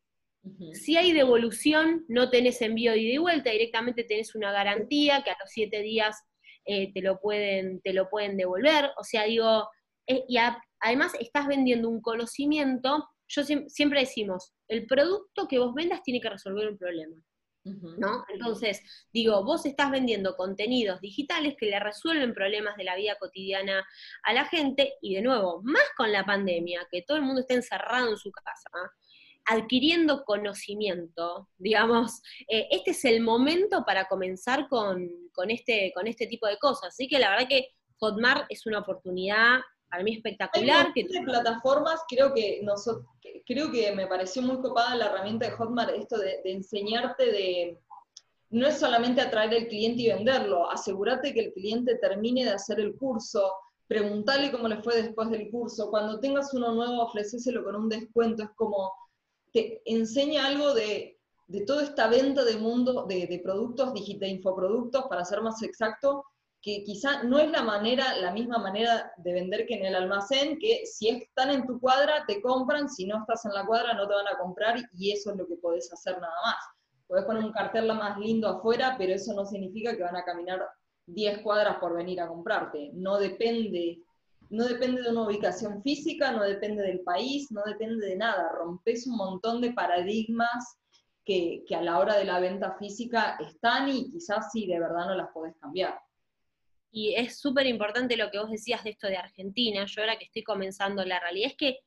Si 0.73 0.95
hay 0.95 1.11
devolución, 1.11 2.05
no 2.07 2.29
tenés 2.29 2.61
envío 2.61 2.91
de 2.91 2.99
ida 2.99 3.13
y 3.13 3.17
vuelta, 3.17 3.49
directamente 3.49 4.03
tenés 4.03 4.35
una 4.35 4.51
garantía 4.51 5.23
que 5.23 5.31
a 5.31 5.38
los 5.39 5.49
siete 5.49 5.81
días 5.81 6.23
eh, 6.65 6.93
te, 6.93 7.01
lo 7.01 7.19
pueden, 7.19 7.81
te 7.81 7.93
lo 7.93 8.09
pueden 8.09 8.38
devolver. 8.38 8.91
O 8.97 9.03
sea, 9.03 9.23
digo, 9.23 9.67
eh, 10.05 10.23
y 10.27 10.38
además 10.79 11.13
estás 11.19 11.47
vendiendo 11.47 11.89
un 11.89 12.01
conocimiento 12.01 13.07
yo 13.27 13.43
siempre 13.43 14.01
decimos, 14.01 14.53
el 14.67 14.85
producto 14.85 15.47
que 15.47 15.59
vos 15.59 15.73
vendas 15.73 16.01
tiene 16.03 16.21
que 16.21 16.29
resolver 16.29 16.67
un 16.67 16.77
problema. 16.77 17.15
¿No? 17.97 18.23
Entonces, 18.31 18.79
digo, 19.11 19.43
vos 19.43 19.65
estás 19.65 19.89
vendiendo 19.89 20.35
contenidos 20.35 21.01
digitales 21.01 21.55
que 21.57 21.65
le 21.65 21.79
resuelven 21.79 22.35
problemas 22.35 22.77
de 22.77 22.83
la 22.83 22.95
vida 22.95 23.17
cotidiana 23.19 23.83
a 24.21 24.33
la 24.33 24.45
gente, 24.45 24.93
y 25.01 25.15
de 25.15 25.23
nuevo, 25.23 25.63
más 25.63 25.81
con 25.97 26.11
la 26.11 26.23
pandemia, 26.23 26.88
que 26.91 27.01
todo 27.01 27.17
el 27.17 27.23
mundo 27.23 27.41
está 27.41 27.55
encerrado 27.55 28.11
en 28.11 28.17
su 28.17 28.31
casa, 28.31 28.69
adquiriendo 29.45 30.23
conocimiento, 30.25 31.49
digamos, 31.57 32.21
eh, 32.47 32.67
este 32.69 32.91
es 32.91 33.03
el 33.05 33.21
momento 33.21 33.83
para 33.83 34.07
comenzar 34.07 34.67
con, 34.67 35.09
con, 35.33 35.49
este, 35.49 35.91
con 35.95 36.05
este 36.05 36.27
tipo 36.27 36.45
de 36.45 36.59
cosas. 36.59 36.89
Así 36.89 37.07
que 37.07 37.17
la 37.17 37.31
verdad 37.31 37.47
que 37.47 37.69
Hotmart 37.97 38.45
es 38.49 38.67
una 38.67 38.79
oportunidad 38.79 39.61
para 39.95 40.03
mí 40.03 40.15
espectacular. 40.15 40.88
Hay 40.88 41.05
que 41.05 41.21
plataformas, 41.21 42.01
creo 42.08 42.34
que, 42.34 42.60
nosotros, 42.63 43.05
creo 43.45 43.71
que 43.71 43.93
me 43.93 44.08
pareció 44.08 44.41
muy 44.41 44.58
copada 44.58 44.95
la 44.95 45.05
herramienta 45.05 45.45
de 45.45 45.53
Hotmart, 45.53 45.91
esto 45.91 46.17
de, 46.17 46.41
enseñarte 46.43 47.31
de, 47.31 47.79
no 48.49 48.67
es 48.67 48.77
solamente 48.77 49.21
atraer 49.21 49.53
al 49.53 49.67
cliente 49.67 50.03
y 50.03 50.08
venderlo, 50.10 50.69
asegúrate 50.69 51.34
que 51.34 51.39
el 51.39 51.53
cliente 51.53 51.95
termine 51.95 52.43
de 52.43 52.51
hacer 52.51 52.81
el 52.81 52.97
curso, 52.97 53.53
preguntarle 53.88 54.51
cómo 54.51 54.67
le 54.67 54.84
fue 54.84 55.01
después 55.01 55.29
del 55.29 55.49
curso, 55.49 55.89
cuando 55.89 56.19
tengas 56.19 56.53
uno 56.53 56.73
nuevo, 56.73 57.01
ofrecéselo 57.01 57.63
con 57.63 57.75
un 57.75 57.88
descuento, 57.88 58.43
es 58.43 58.49
como, 58.55 58.91
te 59.53 59.81
enseña 59.86 60.47
algo 60.47 60.73
de, 60.73 61.17
de 61.47 61.62
toda 61.62 61.84
esta 61.84 62.10
venta 62.10 62.43
de 62.43 62.58
mundo, 62.58 63.05
de, 63.08 63.27
de 63.27 63.39
productos, 63.39 63.93
de 63.93 64.27
infoproductos, 64.27 65.05
para 65.05 65.23
ser 65.23 65.41
más 65.41 65.63
exacto, 65.63 66.25
que 66.65 66.84
quizá 66.84 67.21
no 67.21 67.38
es 67.38 67.51
la 67.51 67.62
manera, 67.62 68.17
la 68.17 68.32
misma 68.32 68.58
manera 68.58 69.13
de 69.18 69.34
vender 69.34 69.68
que 69.68 69.76
en 69.76 69.86
el 69.86 69.93
almacén, 69.93 70.57
que 70.57 70.84
si 70.88 71.09
están 71.09 71.51
en 71.51 71.68
tu 71.68 71.80
cuadra 71.80 72.26
te 72.26 72.41
compran, 72.41 72.89
si 72.89 73.05
no 73.05 73.20
estás 73.20 73.45
en 73.45 73.53
la 73.53 73.68
cuadra 73.68 73.93
no 73.93 74.07
te 74.07 74.16
van 74.16 74.28
a 74.28 74.39
comprar 74.39 74.78
y 74.97 75.11
eso 75.11 75.30
es 75.30 75.38
lo 75.38 75.45
que 75.45 75.57
podés 75.57 75.93
hacer 75.93 76.20
nada 76.20 76.34
más. 76.43 76.55
Podés 77.05 77.26
poner 77.26 77.43
un 77.45 77.51
cartel 77.51 77.86
más 77.93 78.18
lindo 78.18 78.47
afuera, 78.49 78.95
pero 78.97 79.13
eso 79.13 79.36
no 79.36 79.45
significa 79.45 79.95
que 79.95 80.01
van 80.01 80.16
a 80.16 80.26
caminar 80.26 80.68
10 81.05 81.43
cuadras 81.43 81.78
por 81.78 81.95
venir 81.95 82.20
a 82.20 82.28
comprarte. 82.28 82.89
No 82.95 83.20
depende, 83.20 83.99
no 84.49 84.66
depende 84.66 85.03
de 85.03 85.11
una 85.11 85.28
ubicación 85.28 85.84
física, 85.84 86.32
no 86.32 86.41
depende 86.41 86.82
del 86.82 87.01
país, 87.01 87.51
no 87.51 87.61
depende 87.63 88.07
de 88.07 88.16
nada. 88.16 88.49
Rompes 88.53 89.05
un 89.05 89.18
montón 89.18 89.61
de 89.61 89.72
paradigmas 89.72 90.80
que, 91.24 91.63
que 91.68 91.76
a 91.76 91.84
la 91.84 91.99
hora 91.99 92.18
de 92.18 92.26
la 92.26 92.39
venta 92.39 92.76
física 92.80 93.38
están 93.39 93.88
y 93.88 94.09
quizás 94.09 94.51
sí 94.51 94.66
de 94.66 94.80
verdad 94.80 95.05
no 95.05 95.13
las 95.13 95.30
podés 95.30 95.55
cambiar. 95.57 95.95
Y 96.98 97.14
es 97.14 97.41
súper 97.41 97.68
importante 97.68 98.16
lo 98.16 98.32
que 98.32 98.39
vos 98.39 98.50
decías 98.50 98.82
de 98.86 98.91
esto 98.91 99.08
de 99.08 99.18
Argentina. 99.18 99.84
Yo 99.86 100.00
ahora 100.00 100.18
que 100.18 100.24
estoy 100.24 100.43
comenzando, 100.43 101.04
la 101.04 101.20
realidad 101.20 101.52
es 101.52 101.58
que 101.58 101.80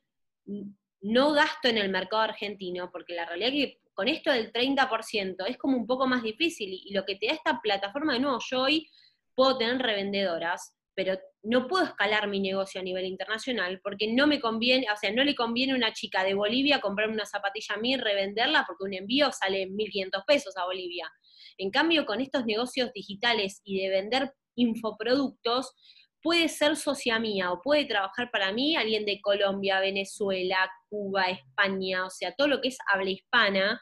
no 1.01 1.31
gasto 1.31 1.67
en 1.67 1.79
el 1.79 1.89
mercado 1.89 2.21
argentino, 2.21 2.91
porque 2.91 3.15
la 3.15 3.25
realidad 3.25 3.49
es 3.49 3.55
que 3.55 3.81
con 3.95 4.07
esto 4.07 4.31
del 4.31 4.53
30% 4.53 5.47
es 5.47 5.57
como 5.57 5.77
un 5.77 5.87
poco 5.87 6.05
más 6.05 6.21
difícil 6.21 6.69
y 6.71 6.93
lo 6.93 7.05
que 7.05 7.15
te 7.15 7.25
da 7.25 7.33
esta 7.33 7.59
plataforma, 7.59 8.13
de 8.13 8.19
nuevo, 8.19 8.37
yo 8.51 8.61
hoy 8.61 8.87
puedo 9.33 9.57
tener 9.57 9.79
revendedoras, 9.79 10.75
pero 10.93 11.17
no 11.41 11.67
puedo 11.67 11.85
escalar 11.85 12.27
mi 12.27 12.39
negocio 12.39 12.79
a 12.79 12.83
nivel 12.83 13.05
internacional 13.05 13.81
porque 13.81 14.13
no 14.13 14.27
me 14.27 14.39
conviene, 14.39 14.85
o 14.93 14.95
sea, 14.95 15.11
no 15.11 15.23
le 15.23 15.33
conviene 15.33 15.73
a 15.73 15.75
una 15.75 15.91
chica 15.91 16.23
de 16.23 16.35
Bolivia 16.35 16.81
comprarme 16.81 17.15
una 17.15 17.25
zapatilla 17.25 17.73
a 17.73 17.79
mí 17.79 17.93
y 17.93 17.97
revenderla 17.97 18.63
porque 18.67 18.83
un 18.83 18.93
envío 18.93 19.31
sale 19.31 19.67
1.500 19.67 20.23
pesos 20.27 20.55
a 20.55 20.65
Bolivia. 20.65 21.11
En 21.57 21.71
cambio, 21.71 22.05
con 22.05 22.21
estos 22.21 22.45
negocios 22.45 22.93
digitales 22.93 23.61
y 23.63 23.81
de 23.81 23.89
vender 23.89 24.33
infoproductos, 24.55 25.73
puede 26.21 26.49
ser 26.49 26.75
socia 26.75 27.19
mía 27.19 27.51
o 27.51 27.61
puede 27.61 27.85
trabajar 27.85 28.29
para 28.31 28.51
mí 28.51 28.75
alguien 28.75 29.05
de 29.05 29.21
Colombia, 29.21 29.79
Venezuela, 29.79 30.69
Cuba, 30.89 31.29
España, 31.29 32.05
o 32.05 32.09
sea, 32.09 32.33
todo 32.33 32.47
lo 32.47 32.61
que 32.61 32.69
es 32.69 32.77
habla 32.91 33.09
hispana, 33.09 33.81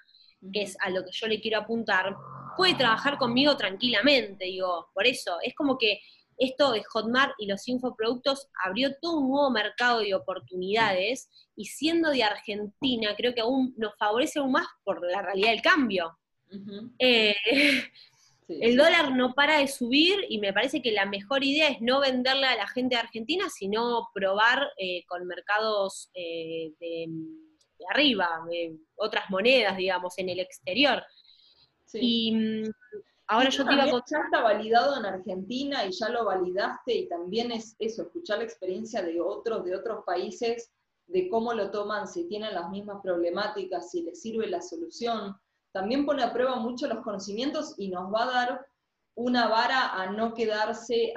que 0.53 0.61
es 0.61 0.77
a 0.81 0.89
lo 0.89 1.03
que 1.03 1.11
yo 1.11 1.27
le 1.27 1.41
quiero 1.41 1.59
apuntar, 1.59 2.15
puede 2.55 2.75
trabajar 2.75 3.17
conmigo 3.17 3.57
tranquilamente, 3.57 4.45
digo, 4.45 4.87
por 4.93 5.07
eso, 5.07 5.37
es 5.41 5.55
como 5.55 5.77
que 5.77 5.99
esto 6.37 6.71
de 6.71 6.83
Hotmart 6.83 7.33
y 7.39 7.47
los 7.47 7.67
infoproductos 7.67 8.47
abrió 8.63 8.95
todo 9.01 9.17
un 9.17 9.29
nuevo 9.29 9.49
mercado 9.49 9.99
de 10.01 10.13
oportunidades 10.13 11.29
y 11.55 11.65
siendo 11.65 12.11
de 12.11 12.23
Argentina 12.23 13.15
creo 13.17 13.33
que 13.33 13.41
aún 13.41 13.73
nos 13.77 13.97
favorece 13.97 14.39
aún 14.39 14.51
más 14.51 14.67
por 14.83 15.03
la 15.09 15.23
realidad 15.23 15.49
del 15.49 15.61
cambio. 15.61 16.17
El 18.47 18.77
dólar 18.77 19.13
no 19.15 19.33
para 19.33 19.59
de 19.59 19.67
subir 19.67 20.25
y 20.29 20.39
me 20.39 20.53
parece 20.53 20.81
que 20.81 20.91
la 20.91 21.05
mejor 21.05 21.43
idea 21.43 21.67
es 21.67 21.81
no 21.81 21.99
venderle 21.99 22.47
a 22.47 22.55
la 22.55 22.67
gente 22.67 22.95
de 22.95 23.01
Argentina, 23.01 23.49
sino 23.49 24.07
probar 24.13 24.69
eh, 24.77 25.03
con 25.05 25.27
mercados 25.27 26.09
eh, 26.13 26.71
de, 26.79 27.09
arriba, 27.89 28.29
otras 28.95 29.29
monedas, 29.29 29.75
digamos, 29.75 30.17
en 30.17 30.29
el 30.29 30.39
exterior. 30.39 31.03
Y 31.93 32.35
mm, 32.35 32.71
ahora 33.27 33.49
yo 33.49 33.65
te 33.65 33.73
iba 33.73 33.83
a 33.83 33.87
Ya 33.87 34.19
está 34.23 34.41
validado 34.41 34.97
en 34.97 35.05
Argentina 35.05 35.85
y 35.85 35.91
ya 35.91 36.09
lo 36.09 36.25
validaste 36.25 36.93
y 36.93 37.09
también 37.09 37.51
es 37.51 37.75
eso, 37.79 38.03
escuchar 38.03 38.39
la 38.39 38.45
experiencia 38.45 39.01
de 39.01 39.19
otros, 39.19 39.65
de 39.65 39.75
otros 39.75 40.05
países, 40.05 40.71
de 41.07 41.29
cómo 41.29 41.53
lo 41.53 41.69
toman, 41.69 42.07
si 42.07 42.27
tienen 42.27 42.53
las 42.53 42.69
mismas 42.69 43.01
problemáticas, 43.03 43.91
si 43.91 44.03
les 44.03 44.21
sirve 44.21 44.47
la 44.47 44.61
solución 44.61 45.35
también 45.77 46.07
pone 46.07 46.23
a 46.23 46.33
prueba 46.33 46.55
mucho 46.55 46.87
los 46.87 47.03
conocimientos 47.03 47.75
y 47.77 47.89
nos 47.89 48.11
va 48.11 48.23
a 48.23 48.31
dar 48.31 48.67
una 49.13 49.47
vara 49.47 49.93
a 49.93 50.11
no 50.11 50.33
quedarse 50.33 51.13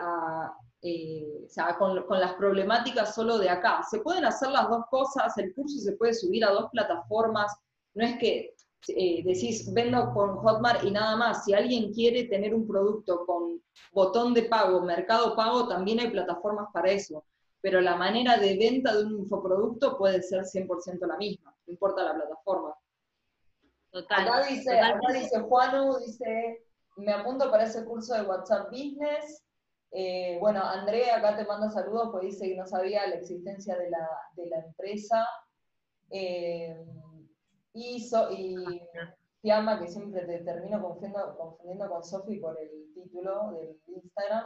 eh, 0.82 1.46
con, 1.78 2.20
las 2.20 2.34
problemáticas 2.34 3.14
solo 3.14 3.38
de 3.38 3.48
acá. 3.48 3.82
Se 3.90 4.00
pueden 4.00 4.26
hacer 4.26 4.50
las 4.50 4.68
dos 4.68 4.84
cosas, 4.90 5.36
el 5.38 5.54
curso 5.54 5.78
se 5.78 5.92
puede 5.92 6.12
subir 6.12 6.44
a 6.44 6.50
dos 6.50 6.68
plataformas, 6.70 7.56
no 7.94 8.04
es 8.04 8.18
que 8.18 8.54
eh, 8.88 9.22
decís, 9.24 9.72
vendo 9.72 10.12
con 10.12 10.36
Hotmart 10.36 10.84
y 10.84 10.90
nada 10.90 11.16
más. 11.16 11.44
Si 11.44 11.54
alguien 11.54 11.92
quiere 11.94 12.24
tener 12.24 12.54
un 12.54 12.66
producto 12.66 13.24
con 13.24 13.62
botón 13.92 14.34
de 14.34 14.42
pago, 14.42 14.82
mercado 14.82 15.34
pago, 15.34 15.68
también 15.68 16.00
hay 16.00 16.10
plataformas 16.10 16.68
para 16.72 16.90
eso. 16.90 17.24
Pero 17.62 17.80
la 17.80 17.96
manera 17.96 18.36
de 18.36 18.58
venta 18.58 18.94
de 18.94 19.04
un 19.04 19.20
infoproducto 19.20 19.96
puede 19.96 20.22
ser 20.22 20.44
100% 20.44 21.06
la 21.06 21.16
misma, 21.16 21.54
no 21.66 21.72
importa 21.72 22.04
la 22.04 22.14
plataforma. 22.14 22.74
Total, 23.90 24.28
acá 24.28 24.46
dice, 24.46 24.78
acá 24.78 25.12
dice 25.12 25.40
Juanu, 25.40 25.98
dice, 25.98 26.64
me 26.96 27.12
apunto 27.12 27.50
para 27.50 27.64
ese 27.64 27.84
curso 27.84 28.14
de 28.14 28.22
WhatsApp 28.22 28.70
Business. 28.70 29.44
Eh, 29.92 30.38
bueno, 30.40 30.62
Andrea 30.62 31.16
acá 31.16 31.36
te 31.36 31.44
manda 31.44 31.68
saludos, 31.70 32.10
pues 32.12 32.24
dice 32.24 32.48
que 32.48 32.56
no 32.56 32.66
sabía 32.66 33.06
la 33.08 33.16
existencia 33.16 33.76
de 33.76 33.90
la, 33.90 34.08
de 34.36 34.46
la 34.46 34.58
empresa. 34.60 35.26
Eh, 36.10 36.84
y, 37.72 38.00
so, 38.08 38.30
y 38.30 38.54
Fiamma, 39.42 39.80
que 39.80 39.88
siempre 39.88 40.24
te 40.26 40.38
termino 40.40 40.80
confundiendo, 40.80 41.36
confundiendo 41.36 41.88
con 41.88 42.04
Sofi 42.04 42.38
por 42.38 42.56
el 42.60 42.92
título 42.94 43.52
del 43.52 43.80
Instagram, 43.86 44.44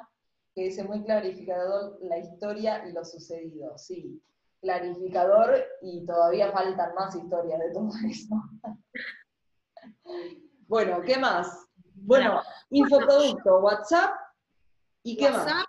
que 0.55 0.65
dice 0.65 0.85
muy 0.85 1.03
clarificador 1.05 1.99
la 2.01 2.19
historia 2.19 2.87
y 2.87 2.93
lo 2.93 3.05
sucedido. 3.05 3.77
Sí, 3.77 4.23
clarificador 4.61 5.63
y 5.83 6.07
todavía 6.07 6.53
faltan 6.53 6.95
más 6.95 7.15
historias 7.15 7.61
de 7.61 7.73
todo 7.73 7.91
esto. 8.09 8.35
Bueno, 10.67 11.03
¿qué 11.03 11.19
más? 11.19 11.67
Bueno, 11.95 12.43
infoproducto, 12.71 13.61
WhatsApp 13.61 14.15
y 15.03 15.17
qué 15.17 15.31
más. 15.31 15.65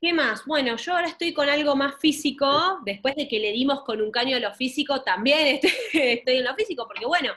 ¿Qué 0.00 0.14
más? 0.14 0.46
Bueno, 0.46 0.76
yo 0.76 0.94
ahora 0.94 1.08
estoy 1.08 1.34
con 1.34 1.48
algo 1.48 1.76
más 1.76 1.96
físico, 2.00 2.80
después 2.84 3.14
de 3.16 3.28
que 3.28 3.38
le 3.38 3.52
dimos 3.52 3.82
con 3.82 4.00
un 4.00 4.10
caño 4.10 4.36
a 4.36 4.40
lo 4.40 4.54
físico, 4.54 5.02
también 5.02 5.60
estoy 5.92 6.36
en 6.36 6.44
lo 6.44 6.54
físico, 6.54 6.86
porque 6.86 7.04
bueno, 7.04 7.32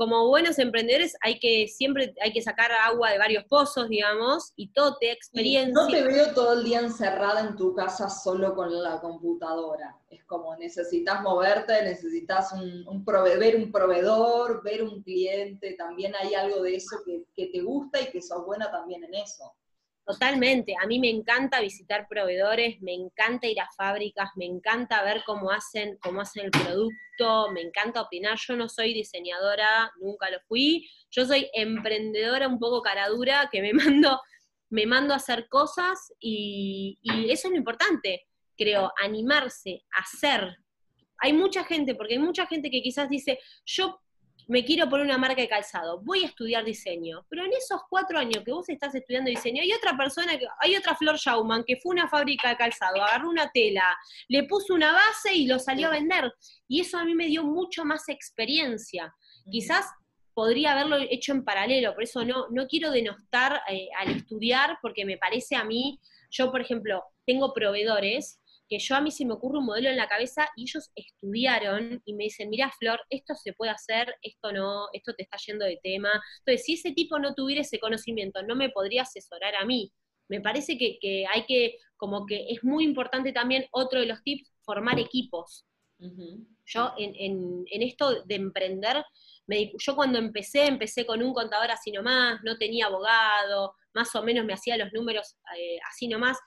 como 0.00 0.28
buenos 0.28 0.58
emprendedores 0.58 1.14
hay 1.20 1.38
que 1.38 1.68
siempre 1.68 2.14
hay 2.22 2.32
que 2.32 2.40
sacar 2.40 2.72
agua 2.72 3.10
de 3.10 3.18
varios 3.18 3.44
pozos, 3.44 3.90
digamos, 3.90 4.54
y 4.56 4.72
todo 4.72 4.96
te 4.98 5.12
experiencia. 5.12 5.74
no 5.74 5.88
te 5.88 6.02
veo 6.02 6.32
todo 6.32 6.54
el 6.54 6.64
día 6.64 6.80
encerrada 6.80 7.40
en 7.42 7.54
tu 7.54 7.74
casa 7.74 8.08
solo 8.08 8.54
con 8.54 8.82
la 8.82 8.98
computadora. 8.98 9.94
Es 10.08 10.24
como 10.24 10.56
necesitas 10.56 11.20
moverte, 11.20 11.82
necesitas 11.82 12.50
un, 12.54 13.04
ver 13.04 13.56
un 13.56 13.70
proveedor, 13.70 14.62
ver 14.62 14.84
un 14.84 15.02
cliente, 15.02 15.74
también 15.74 16.14
hay 16.16 16.32
algo 16.32 16.62
de 16.62 16.76
eso 16.76 16.96
que, 17.04 17.26
que 17.36 17.48
te 17.48 17.60
gusta 17.60 18.00
y 18.00 18.10
que 18.10 18.22
sos 18.22 18.46
buena 18.46 18.70
también 18.70 19.04
en 19.04 19.12
eso. 19.12 19.52
Totalmente, 20.10 20.74
a 20.82 20.86
mí 20.86 20.98
me 20.98 21.08
encanta 21.08 21.60
visitar 21.60 22.08
proveedores, 22.08 22.80
me 22.82 22.92
encanta 22.92 23.46
ir 23.46 23.60
a 23.60 23.70
fábricas, 23.76 24.30
me 24.34 24.44
encanta 24.44 25.04
ver 25.04 25.22
cómo 25.24 25.52
hacen, 25.52 25.98
cómo 26.02 26.20
hacen 26.20 26.46
el 26.46 26.50
producto, 26.50 27.52
me 27.52 27.60
encanta 27.60 28.02
opinar. 28.02 28.36
Yo 28.36 28.56
no 28.56 28.68
soy 28.68 28.92
diseñadora, 28.92 29.92
nunca 30.00 30.28
lo 30.28 30.40
fui. 30.48 30.90
Yo 31.10 31.24
soy 31.26 31.48
emprendedora 31.54 32.48
un 32.48 32.58
poco 32.58 32.82
caradura 32.82 33.48
que 33.52 33.62
me 33.62 33.72
mando, 33.72 34.20
me 34.68 34.84
mando 34.84 35.14
a 35.14 35.18
hacer 35.18 35.48
cosas 35.48 36.12
y, 36.18 36.98
eso 37.30 37.46
es 37.46 37.52
lo 37.52 37.58
importante, 37.58 38.26
creo, 38.56 38.92
animarse, 39.00 39.84
hacer. 39.92 40.56
Hay 41.18 41.32
mucha 41.32 41.62
gente, 41.62 41.94
porque 41.94 42.14
hay 42.14 42.20
mucha 42.20 42.46
gente 42.46 42.68
que 42.68 42.82
quizás 42.82 43.08
dice, 43.08 43.38
yo 43.64 44.00
me 44.50 44.64
quiero 44.64 44.88
poner 44.88 45.06
una 45.06 45.16
marca 45.16 45.40
de 45.40 45.48
calzado, 45.48 46.00
voy 46.02 46.24
a 46.24 46.26
estudiar 46.26 46.64
diseño, 46.64 47.24
pero 47.28 47.44
en 47.44 47.52
esos 47.52 47.82
cuatro 47.88 48.18
años 48.18 48.42
que 48.44 48.50
vos 48.50 48.68
estás 48.68 48.92
estudiando 48.96 49.30
diseño, 49.30 49.62
hay 49.62 49.72
otra 49.72 49.96
persona, 49.96 50.36
que, 50.36 50.46
hay 50.58 50.74
otra 50.74 50.96
Flor 50.96 51.16
Schauman 51.16 51.62
que 51.64 51.76
fue 51.76 51.92
a 51.92 52.02
una 52.02 52.08
fábrica 52.08 52.48
de 52.48 52.56
calzado, 52.56 53.00
agarró 53.00 53.30
una 53.30 53.48
tela, 53.52 53.96
le 54.26 54.42
puso 54.48 54.74
una 54.74 54.92
base 54.92 55.32
y 55.32 55.46
lo 55.46 55.60
salió 55.60 55.86
a 55.86 55.92
vender. 55.92 56.32
Y 56.66 56.80
eso 56.80 56.98
a 56.98 57.04
mí 57.04 57.14
me 57.14 57.26
dio 57.26 57.44
mucho 57.44 57.84
más 57.84 58.08
experiencia. 58.08 59.14
Quizás 59.48 59.86
podría 60.34 60.72
haberlo 60.72 60.96
hecho 60.96 61.30
en 61.30 61.44
paralelo, 61.44 61.94
por 61.94 62.02
eso 62.02 62.24
no, 62.24 62.48
no 62.50 62.66
quiero 62.66 62.90
denostar 62.90 63.62
eh, 63.68 63.88
al 63.98 64.10
estudiar, 64.10 64.78
porque 64.82 65.04
me 65.04 65.16
parece 65.16 65.54
a 65.54 65.62
mí, 65.62 66.00
yo 66.28 66.50
por 66.50 66.60
ejemplo, 66.60 67.04
tengo 67.24 67.54
proveedores 67.54 68.39
que 68.70 68.78
yo 68.78 68.94
a 68.94 69.00
mí 69.00 69.10
se 69.10 69.26
me 69.26 69.34
ocurre 69.34 69.58
un 69.58 69.66
modelo 69.66 69.90
en 69.90 69.96
la 69.96 70.08
cabeza 70.08 70.48
y 70.54 70.62
ellos 70.62 70.90
estudiaron 70.94 72.00
y 72.04 72.14
me 72.14 72.24
dicen, 72.24 72.48
mira 72.48 72.70
Flor, 72.78 73.00
esto 73.10 73.34
se 73.34 73.52
puede 73.52 73.72
hacer, 73.72 74.14
esto 74.22 74.52
no, 74.52 74.86
esto 74.92 75.12
te 75.12 75.24
está 75.24 75.36
yendo 75.44 75.64
de 75.64 75.80
tema. 75.82 76.08
Entonces, 76.38 76.64
si 76.64 76.74
ese 76.74 76.92
tipo 76.92 77.18
no 77.18 77.34
tuviera 77.34 77.62
ese 77.62 77.80
conocimiento, 77.80 78.44
no 78.44 78.54
me 78.54 78.70
podría 78.70 79.02
asesorar 79.02 79.56
a 79.56 79.64
mí. 79.64 79.92
Me 80.28 80.40
parece 80.40 80.78
que, 80.78 81.26
hay 81.28 81.44
que, 81.46 81.78
como 81.96 82.24
que 82.26 82.46
es 82.48 82.62
muy 82.62 82.84
importante 82.84 83.32
también, 83.32 83.66
otro 83.72 83.98
de 83.98 84.06
los 84.06 84.22
tips, 84.22 84.52
formar 84.62 85.00
equipos. 85.00 85.66
Yo 86.64 86.94
en, 86.96 87.64
esto 87.68 88.22
de 88.22 88.36
emprender, 88.36 89.04
me, 89.48 89.72
yo 89.76 89.96
cuando 89.96 90.20
empecé, 90.20 90.66
empecé 90.66 91.04
con 91.04 91.20
un 91.20 91.34
contador 91.34 91.72
así 91.72 91.90
nomás, 91.90 92.38
no 92.44 92.56
tenía 92.56 92.86
abogado, 92.86 93.74
más 93.92 94.14
o 94.14 94.22
menos 94.22 94.44
me 94.44 94.52
hacía 94.52 94.76
los 94.76 94.92
números 94.92 95.36
eh, 95.58 95.78
así 95.90 96.06
nomás, 96.06 96.38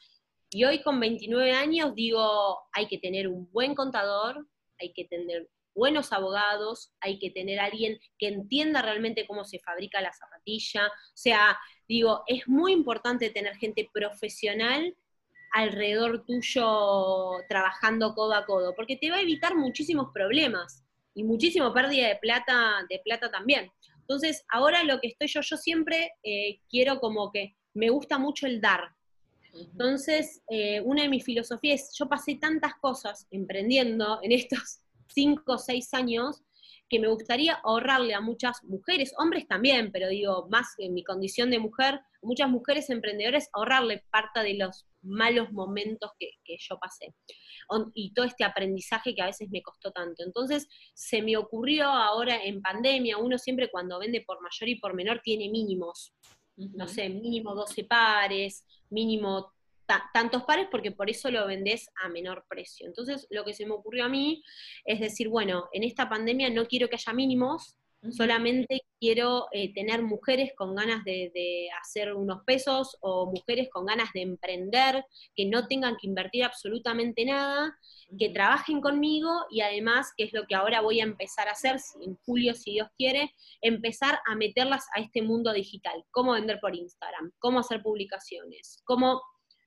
y 0.54 0.66
hoy 0.66 0.82
con 0.84 1.00
29 1.00 1.52
años 1.52 1.96
digo, 1.96 2.60
hay 2.72 2.88
que 2.88 3.00
tener 3.00 3.28
un 3.28 3.52
buen 3.52 3.74
contador, 3.74 4.48
hay 4.80 4.94
que 4.94 5.06
tener 5.06 5.50
buenos 5.74 6.14
abogados, 6.14 6.94
hay 7.00 7.18
que 7.18 7.32
tener 7.32 7.60
alguien 7.60 8.00
que 8.20 8.28
entienda 8.28 8.84
realmente 8.84 9.26
cómo 9.26 9.46
se 9.46 9.60
fabrica 9.60 10.00
la 10.02 10.14
zapatilla. 10.14 10.88
O 10.88 11.16
sea, 11.16 11.58
digo, 11.88 12.24
es 12.28 12.48
muy 12.48 12.72
importante 12.72 13.32
tener 13.32 13.56
gente 13.56 13.90
profesional 13.92 14.96
alrededor 15.54 16.24
tuyo 16.26 17.32
trabajando 17.50 18.14
codo 18.14 18.34
a 18.34 18.46
codo, 18.46 18.74
porque 18.76 18.98
te 18.98 19.10
va 19.10 19.18
a 19.18 19.22
evitar 19.22 19.56
muchísimos 19.56 20.12
problemas 20.14 20.84
y 21.16 21.24
muchísima 21.24 21.74
pérdida 21.74 22.08
de 22.08 22.16
plata, 22.18 22.86
de 22.90 23.02
plata 23.04 23.32
también. 23.32 23.72
Entonces, 24.02 24.46
ahora 24.50 24.84
lo 24.84 25.00
que 25.00 25.08
estoy 25.08 25.28
yo, 25.28 25.42
yo 25.42 25.58
siempre 25.58 26.12
eh, 26.24 26.60
quiero 26.70 27.00
como 27.00 27.32
que 27.32 27.56
me 27.74 27.90
gusta 27.90 28.20
mucho 28.20 28.46
el 28.46 28.62
dar, 28.62 28.94
entonces, 29.54 30.42
eh, 30.50 30.82
una 30.82 31.04
de 31.04 31.10
mis 31.10 31.24
filosofías, 31.24 31.94
yo 31.98 32.08
pasé 32.08 32.36
tantas 32.36 32.74
cosas 32.76 33.28
emprendiendo 33.32 34.20
en 34.24 34.32
estos 34.32 34.80
cinco 35.08 35.54
o 35.54 35.58
seis 35.58 35.94
años, 35.94 36.44
que 36.90 37.00
me 37.00 37.08
gustaría 37.08 37.54
ahorrarle 37.64 38.14
a 38.14 38.22
muchas 38.22 38.64
mujeres, 38.64 39.14
hombres 39.18 39.48
también, 39.48 39.92
pero 39.92 40.10
digo, 40.10 40.48
más 40.50 40.76
en 40.78 40.94
mi 40.94 41.04
condición 41.04 41.50
de 41.50 41.60
mujer, 41.60 42.00
muchas 42.22 42.50
mujeres 42.50 42.90
emprendedoras, 42.90 43.50
ahorrarle 43.54 44.04
parte 44.12 44.42
de 44.42 44.56
los 44.56 44.86
malos 45.02 45.52
momentos 45.52 46.12
que, 46.20 46.30
yo 46.60 46.78
pasé. 46.80 47.14
Y 47.96 48.14
todo 48.14 48.26
este 48.26 48.44
aprendizaje 48.44 49.16
que 49.16 49.22
a 49.22 49.28
veces 49.28 49.50
me 49.50 49.64
costó 49.64 49.92
tanto. 49.92 50.24
Entonces, 50.24 50.68
se 50.94 51.22
me 51.22 51.36
ocurrió 51.36 51.86
ahora 51.86 52.44
en 52.44 52.62
pandemia, 52.62 53.18
uno 53.18 53.38
siempre 53.38 53.72
cuando 53.72 53.98
vende 53.98 54.22
por 54.22 54.42
mayor 54.42 54.70
y 54.70 54.80
por 54.80 54.94
menor 54.94 55.22
tiene 55.24 55.50
mínimos, 55.50 56.14
no 56.56 56.88
sé, 56.88 57.10
mínimo 57.10 57.56
12 57.56 57.84
pares, 57.86 58.66
mínimo 58.90 59.54
tantos 60.14 60.44
pares 60.44 60.68
porque 60.72 60.92
por 60.92 61.10
eso 61.10 61.30
lo 61.30 61.46
vendés 61.46 61.88
a 62.02 62.10
menor 62.10 62.46
precio. 62.50 62.88
Entonces, 62.88 63.28
lo 63.30 63.44
que 63.44 63.54
se 63.54 63.66
me 63.66 63.74
ocurrió 63.74 64.06
a 64.06 64.10
mí 64.10 64.44
es 64.86 65.00
decir, 65.00 65.30
bueno, 65.30 65.70
en 65.72 65.84
esta 65.84 66.10
pandemia 66.10 66.50
no 66.50 66.66
quiero 66.66 66.88
que 66.88 66.96
haya 66.96 67.14
mínimos, 67.14 67.78
solamente 68.12 68.82
quiero 69.00 69.48
eh, 69.52 69.74
tener 69.74 70.04
mujeres 70.04 70.52
con 70.56 70.76
ganas 70.76 71.04
de, 71.04 71.32
de, 71.34 71.70
hacer 71.82 72.14
unos 72.14 72.44
pesos 72.46 72.98
o 73.02 73.32
mujeres 73.32 73.70
con 73.72 73.86
ganas 73.86 74.12
de 74.14 74.22
emprender, 74.22 75.06
que 75.36 75.46
no 75.46 75.68
tengan 75.68 75.96
que 76.00 76.08
invertir 76.08 76.44
absolutamente 76.44 77.26
nada, 77.26 77.78
que 78.18 78.30
trabajen 78.30 78.82
conmigo 78.82 79.30
y 79.50 79.62
además, 79.62 80.12
que 80.18 80.26
es 80.26 80.34
lo 80.34 80.46
que 80.48 80.56
ahora 80.56 80.82
voy 80.82 81.00
a 81.00 81.04
empezar 81.04 81.48
a 81.48 81.52
hacer, 81.52 81.78
en 82.02 82.16
julio, 82.26 82.54
si 82.54 82.74
Dios 82.74 82.88
quiere, 82.98 83.32
empezar 83.62 84.20
a 84.26 84.36
meterlas 84.36 84.86
a 84.96 85.02
este 85.02 85.22
mundo 85.22 85.54
digital, 85.54 86.04
cómo 86.12 86.34
vender 86.34 86.60
por 86.60 86.76
Instagram, 86.76 87.32
cómo 87.40 87.60
hacer 87.60 87.82
publicaciones, 87.82 88.82
cómo 88.86 89.22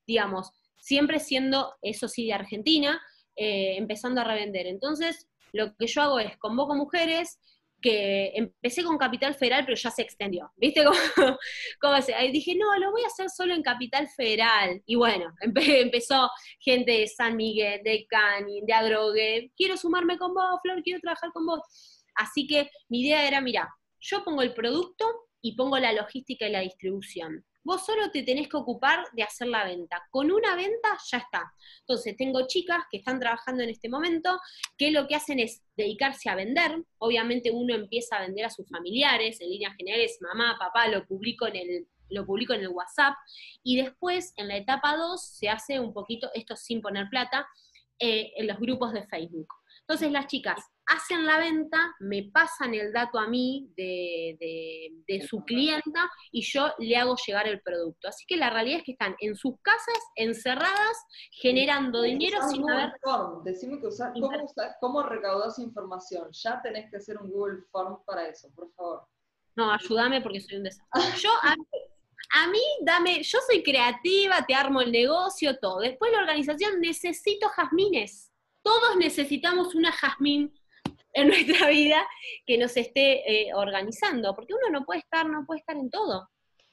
digamos, 0.06 0.52
siempre 0.78 1.20
siendo, 1.20 1.74
eso 1.82 2.08
sí, 2.08 2.26
de 2.26 2.34
Argentina, 2.34 3.00
eh, 3.34 3.76
empezando 3.76 4.20
a 4.20 4.24
revender. 4.24 4.66
Entonces, 4.66 5.28
lo 5.52 5.74
que 5.76 5.86
yo 5.86 6.02
hago 6.02 6.18
es 6.20 6.36
convoco 6.38 6.74
mujeres, 6.74 7.38
que 7.80 8.32
empecé 8.34 8.82
con 8.82 8.98
Capital 8.98 9.34
Federal, 9.34 9.64
pero 9.64 9.76
ya 9.76 9.90
se 9.90 10.02
extendió, 10.02 10.50
¿viste? 10.56 10.82
Como, 11.80 11.94
Ahí 12.16 12.32
dije, 12.32 12.54
no, 12.56 12.78
lo 12.78 12.90
voy 12.90 13.02
a 13.02 13.08
hacer 13.08 13.28
solo 13.30 13.54
en 13.54 13.62
Capital 13.62 14.08
Federal. 14.08 14.82
Y 14.86 14.94
bueno, 14.96 15.32
empezó 15.40 16.30
gente 16.60 16.92
de 16.92 17.06
San 17.06 17.36
Miguel, 17.36 17.82
de 17.84 18.06
Cani, 18.08 18.62
de 18.62 18.72
Adrogue, 18.72 19.52
quiero 19.56 19.76
sumarme 19.76 20.18
con 20.18 20.34
vos, 20.34 20.60
Flor, 20.62 20.82
quiero 20.82 21.00
trabajar 21.00 21.30
con 21.32 21.46
vos. 21.46 22.04
Así 22.14 22.46
que 22.46 22.70
mi 22.88 23.02
idea 23.02 23.26
era, 23.26 23.40
mira, 23.40 23.68
yo 24.00 24.24
pongo 24.24 24.42
el 24.42 24.54
producto 24.54 25.06
y 25.40 25.54
pongo 25.54 25.78
la 25.78 25.92
logística 25.92 26.48
y 26.48 26.52
la 26.52 26.60
distribución. 26.60 27.44
Vos 27.66 27.84
solo 27.84 28.12
te 28.12 28.22
tenés 28.22 28.48
que 28.48 28.56
ocupar 28.56 29.04
de 29.12 29.24
hacer 29.24 29.48
la 29.48 29.64
venta. 29.64 30.06
Con 30.08 30.30
una 30.30 30.54
venta 30.54 30.96
ya 31.10 31.18
está. 31.18 31.52
Entonces, 31.80 32.16
tengo 32.16 32.46
chicas 32.46 32.84
que 32.88 32.98
están 32.98 33.18
trabajando 33.18 33.64
en 33.64 33.70
este 33.70 33.88
momento 33.88 34.38
que 34.78 34.92
lo 34.92 35.08
que 35.08 35.16
hacen 35.16 35.40
es 35.40 35.64
dedicarse 35.76 36.30
a 36.30 36.36
vender. 36.36 36.84
Obviamente 36.98 37.50
uno 37.50 37.74
empieza 37.74 38.18
a 38.18 38.20
vender 38.20 38.44
a 38.44 38.50
sus 38.50 38.68
familiares, 38.68 39.40
en 39.40 39.50
líneas 39.50 39.74
generales, 39.76 40.16
mamá, 40.20 40.56
papá, 40.60 40.86
lo 40.86 41.04
publico 41.04 41.48
en 41.48 41.56
el 41.56 41.86
lo 42.08 42.24
publico 42.24 42.52
en 42.52 42.60
el 42.60 42.68
WhatsApp 42.68 43.16
y 43.64 43.82
después 43.82 44.32
en 44.36 44.46
la 44.46 44.56
etapa 44.56 44.96
2 44.96 45.20
se 45.20 45.48
hace 45.48 45.80
un 45.80 45.92
poquito, 45.92 46.30
esto 46.34 46.54
sin 46.54 46.80
poner 46.80 47.08
plata, 47.10 47.48
eh, 47.98 48.30
en 48.36 48.46
los 48.46 48.58
grupos 48.58 48.92
de 48.92 49.04
Facebook. 49.08 49.48
Entonces 49.88 50.10
las 50.10 50.26
chicas 50.26 50.60
hacen 50.86 51.26
la 51.26 51.38
venta, 51.38 51.94
me 52.00 52.30
pasan 52.32 52.74
el 52.74 52.92
dato 52.92 53.18
a 53.18 53.28
mí 53.28 53.68
de, 53.76 54.88
su 55.28 55.44
clienta 55.44 56.10
y 56.32 56.42
yo 56.42 56.72
le 56.78 56.96
hago 56.96 57.16
llegar 57.24 57.46
el 57.46 57.60
producto. 57.60 58.08
Así 58.08 58.24
que 58.26 58.36
la 58.36 58.50
realidad 58.50 58.78
es 58.78 58.84
que 58.84 58.92
están 58.92 59.14
en 59.20 59.36
sus 59.36 59.54
casas, 59.62 59.98
encerradas, 60.16 60.96
generando 61.30 62.02
dinero 62.02 62.38
sin 62.48 62.68
haber... 62.68 62.92
Form. 63.02 63.44
Decime 63.44 63.80
que 63.80 63.86
usar, 63.86 64.12
¿cómo, 64.12 64.30
¿cómo 64.80 65.02
recaudas 65.02 65.58
información? 65.58 66.30
Ya 66.32 66.60
tenés 66.62 66.90
que 66.90 66.96
hacer 66.96 67.18
un 67.18 67.30
Google 67.30 67.62
Form 67.70 67.98
para 68.04 68.28
eso, 68.28 68.48
por 68.54 68.72
favor. 68.72 69.06
No, 69.54 69.72
ayúdame 69.72 70.20
porque 70.20 70.40
soy 70.40 70.58
un 70.58 70.64
desastre. 70.64 71.20
Yo, 71.20 71.30
a 72.34 72.48
mí, 72.48 72.60
dame, 72.82 73.22
yo 73.22 73.38
soy 73.48 73.62
creativa, 73.62 74.44
te 74.46 74.54
armo 74.54 74.80
el 74.80 74.92
negocio, 74.92 75.58
todo. 75.58 75.80
Después 75.80 76.12
la 76.12 76.18
organización, 76.18 76.80
necesito 76.80 77.48
jazmines. 77.48 78.32
Todos 78.66 78.96
necesitamos 78.96 79.76
una 79.76 79.92
jazmín 79.92 80.52
en 81.12 81.28
nuestra 81.28 81.68
vida 81.68 82.04
que 82.44 82.58
nos 82.58 82.76
esté 82.76 83.20
eh, 83.30 83.54
organizando, 83.54 84.34
porque 84.34 84.54
uno 84.54 84.76
no 84.76 84.84
puede 84.84 84.98
estar, 84.98 85.24
no 85.28 85.46
puede 85.46 85.60
estar 85.60 85.76
en 85.76 85.88
todo. 85.88 86.28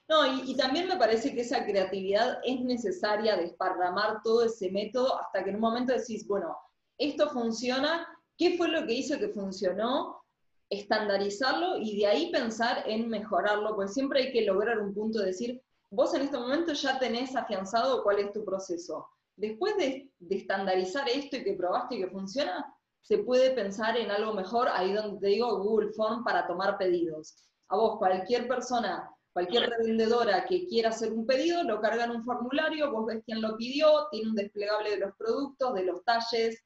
No, 0.09 0.25
y, 0.25 0.51
y, 0.51 0.57
también 0.57 0.87
me 0.87 0.97
parece 0.97 1.35
que 1.35 1.41
esa 1.41 1.63
creatividad 1.63 2.39
es 2.43 2.59
necesaria 2.61 3.37
desparramar 3.37 4.23
todo 4.23 4.43
ese 4.43 4.71
método 4.71 5.21
hasta 5.21 5.43
que 5.43 5.51
en 5.51 5.57
un 5.57 5.61
momento 5.61 5.93
decís, 5.93 6.27
bueno, 6.27 6.57
esto 6.97 7.29
funciona, 7.29 8.07
¿qué 8.39 8.57
fue 8.57 8.69
lo 8.69 8.87
que 8.87 8.93
hizo 8.95 9.19
que 9.19 9.29
funcionó? 9.29 10.23
Estandarizarlo 10.71 11.77
y 11.77 11.99
de 11.99 12.07
ahí 12.07 12.31
pensar 12.31 12.89
en 12.89 13.07
mejorarlo, 13.07 13.75
porque 13.75 13.93
siempre 13.93 14.23
hay 14.23 14.31
que 14.31 14.41
lograr 14.41 14.79
un 14.79 14.95
punto 14.95 15.19
de 15.19 15.27
decir, 15.27 15.61
vos 15.91 16.11
en 16.15 16.23
este 16.23 16.39
momento 16.39 16.73
ya 16.73 16.97
tenés 16.97 17.35
afianzado 17.35 18.01
cuál 18.01 18.17
es 18.17 18.33
tu 18.33 18.43
proceso. 18.43 19.07
Después 19.35 19.75
de, 19.77 20.09
de 20.19 20.35
estandarizar 20.35 21.09
esto 21.09 21.37
y 21.37 21.43
que 21.43 21.53
probaste 21.53 21.95
y 21.95 22.01
que 22.01 22.09
funciona, 22.09 22.65
se 23.01 23.19
puede 23.19 23.51
pensar 23.51 23.97
en 23.97 24.11
algo 24.11 24.33
mejor, 24.33 24.69
ahí 24.69 24.93
donde 24.93 25.19
te 25.19 25.27
digo 25.27 25.61
Google 25.61 25.91
Form 25.91 26.23
para 26.23 26.47
tomar 26.47 26.77
pedidos. 26.77 27.35
A 27.67 27.75
vos, 27.75 27.97
cualquier 27.97 28.47
persona, 28.47 29.09
cualquier 29.33 29.69
revendedora 29.69 30.45
que 30.45 30.65
quiera 30.67 30.89
hacer 30.89 31.11
un 31.11 31.25
pedido, 31.25 31.63
lo 31.63 31.81
carga 31.81 32.05
en 32.05 32.11
un 32.11 32.23
formulario, 32.23 32.91
vos 32.91 33.07
ves 33.07 33.23
quién 33.25 33.41
lo 33.41 33.57
pidió, 33.57 34.07
tiene 34.09 34.29
un 34.29 34.35
desplegable 34.35 34.91
de 34.91 34.97
los 34.97 35.15
productos, 35.17 35.73
de 35.73 35.83
los 35.83 36.03
talles, 36.05 36.63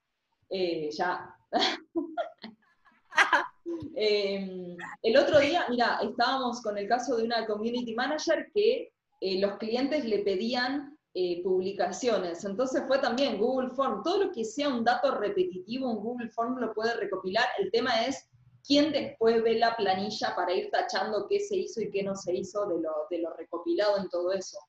eh, 0.50 0.90
ya. 0.92 1.34
Em, 3.96 4.78
el 5.02 5.18
otro 5.18 5.40
día, 5.40 5.66
mira, 5.70 6.00
estábamos 6.02 6.62
con 6.62 6.78
el 6.78 6.88
caso 6.88 7.18
de 7.18 7.24
una 7.24 7.46
community 7.46 7.94
manager 7.96 8.50
que 8.54 8.94
eh, 9.20 9.40
los 9.40 9.58
clientes 9.58 10.06
le 10.06 10.20
pedían 10.20 10.97
eh, 11.20 11.42
publicaciones. 11.44 12.46
Entonces 12.46 12.84
fue 12.86 13.00
también 13.00 13.40
Google 13.40 13.72
Form. 13.72 14.04
Todo 14.04 14.26
lo 14.26 14.32
que 14.32 14.46
sea 14.46 14.70
un 14.70 14.84
dato 14.84 15.16
repetitivo, 15.16 15.90
un 15.90 16.04
Google 16.04 16.30
Form 16.30 16.60
lo 16.60 16.76
puede 16.76 16.94
recopilar. 16.94 17.44
El 17.58 17.72
tema 17.72 18.06
es 18.06 18.30
quién 18.64 18.92
después 18.92 19.42
ve 19.42 19.58
la 19.58 19.76
planilla 19.76 20.36
para 20.36 20.54
ir 20.54 20.70
tachando 20.70 21.26
qué 21.28 21.40
se 21.40 21.56
hizo 21.56 21.82
y 21.82 21.90
qué 21.90 22.04
no 22.04 22.16
se 22.16 22.36
hizo 22.36 22.68
de 22.68 22.80
lo, 22.84 22.92
de 23.10 23.18
lo 23.18 23.34
recopilado 23.34 23.98
en 23.98 24.10
todo 24.10 24.32
eso. 24.32 24.60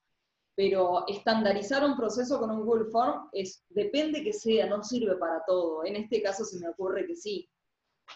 Pero 0.54 1.06
estandarizar 1.06 1.84
un 1.84 1.98
proceso 1.98 2.40
con 2.40 2.50
un 2.50 2.64
Google 2.64 2.90
Form 2.90 3.28
es, 3.32 3.62
depende 3.68 4.24
que 4.24 4.32
sea, 4.32 4.64
no 4.68 4.82
sirve 4.82 5.16
para 5.16 5.44
todo. 5.46 5.84
En 5.84 5.96
este 5.96 6.22
caso 6.22 6.46
se 6.46 6.58
me 6.60 6.70
ocurre 6.70 7.06
que 7.06 7.14
sí. 7.14 7.46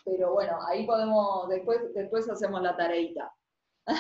Pero 0.07 0.33
bueno, 0.33 0.57
ahí 0.69 0.87
podemos, 0.87 1.51
después, 1.51 1.81
después 1.95 2.31
hacemos 2.31 2.63
la 2.63 2.75
tareita. 2.79 3.31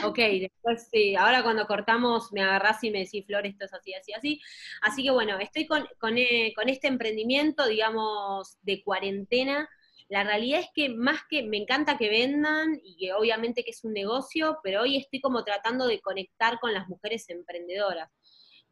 Ok, 0.04 0.18
después 0.18 0.88
sí, 0.92 1.16
ahora 1.16 1.42
cuando 1.42 1.66
cortamos 1.66 2.32
me 2.32 2.42
agarrás 2.42 2.82
y 2.84 2.90
me 2.90 3.00
decís, 3.00 3.26
Flor, 3.26 3.46
esto 3.46 3.64
es 3.64 3.74
así, 3.74 3.92
así, 3.94 4.12
así. 4.12 4.40
Así 4.80 5.02
que 5.02 5.10
bueno, 5.10 5.38
estoy 5.40 5.66
con, 5.66 5.82
eh, 6.16 6.52
con, 6.54 6.68
este 6.68 6.86
emprendimiento, 6.86 7.66
digamos, 7.66 8.58
de 8.62 8.82
cuarentena. 8.84 9.68
La 10.08 10.22
realidad 10.24 10.60
es 10.60 10.68
que 10.74 10.88
más 10.90 11.22
que 11.28 11.42
me 11.42 11.56
encanta 11.56 11.98
que 11.98 12.08
vendan 12.08 12.80
y 12.84 12.96
que 12.96 13.12
obviamente 13.12 13.64
que 13.64 13.70
es 13.70 13.82
un 13.82 13.92
negocio, 13.92 14.58
pero 14.62 14.82
hoy 14.82 14.96
estoy 14.96 15.20
como 15.20 15.42
tratando 15.42 15.86
de 15.86 16.00
conectar 16.00 16.60
con 16.60 16.72
las 16.72 16.88
mujeres 16.88 17.28
emprendedoras. 17.28 18.10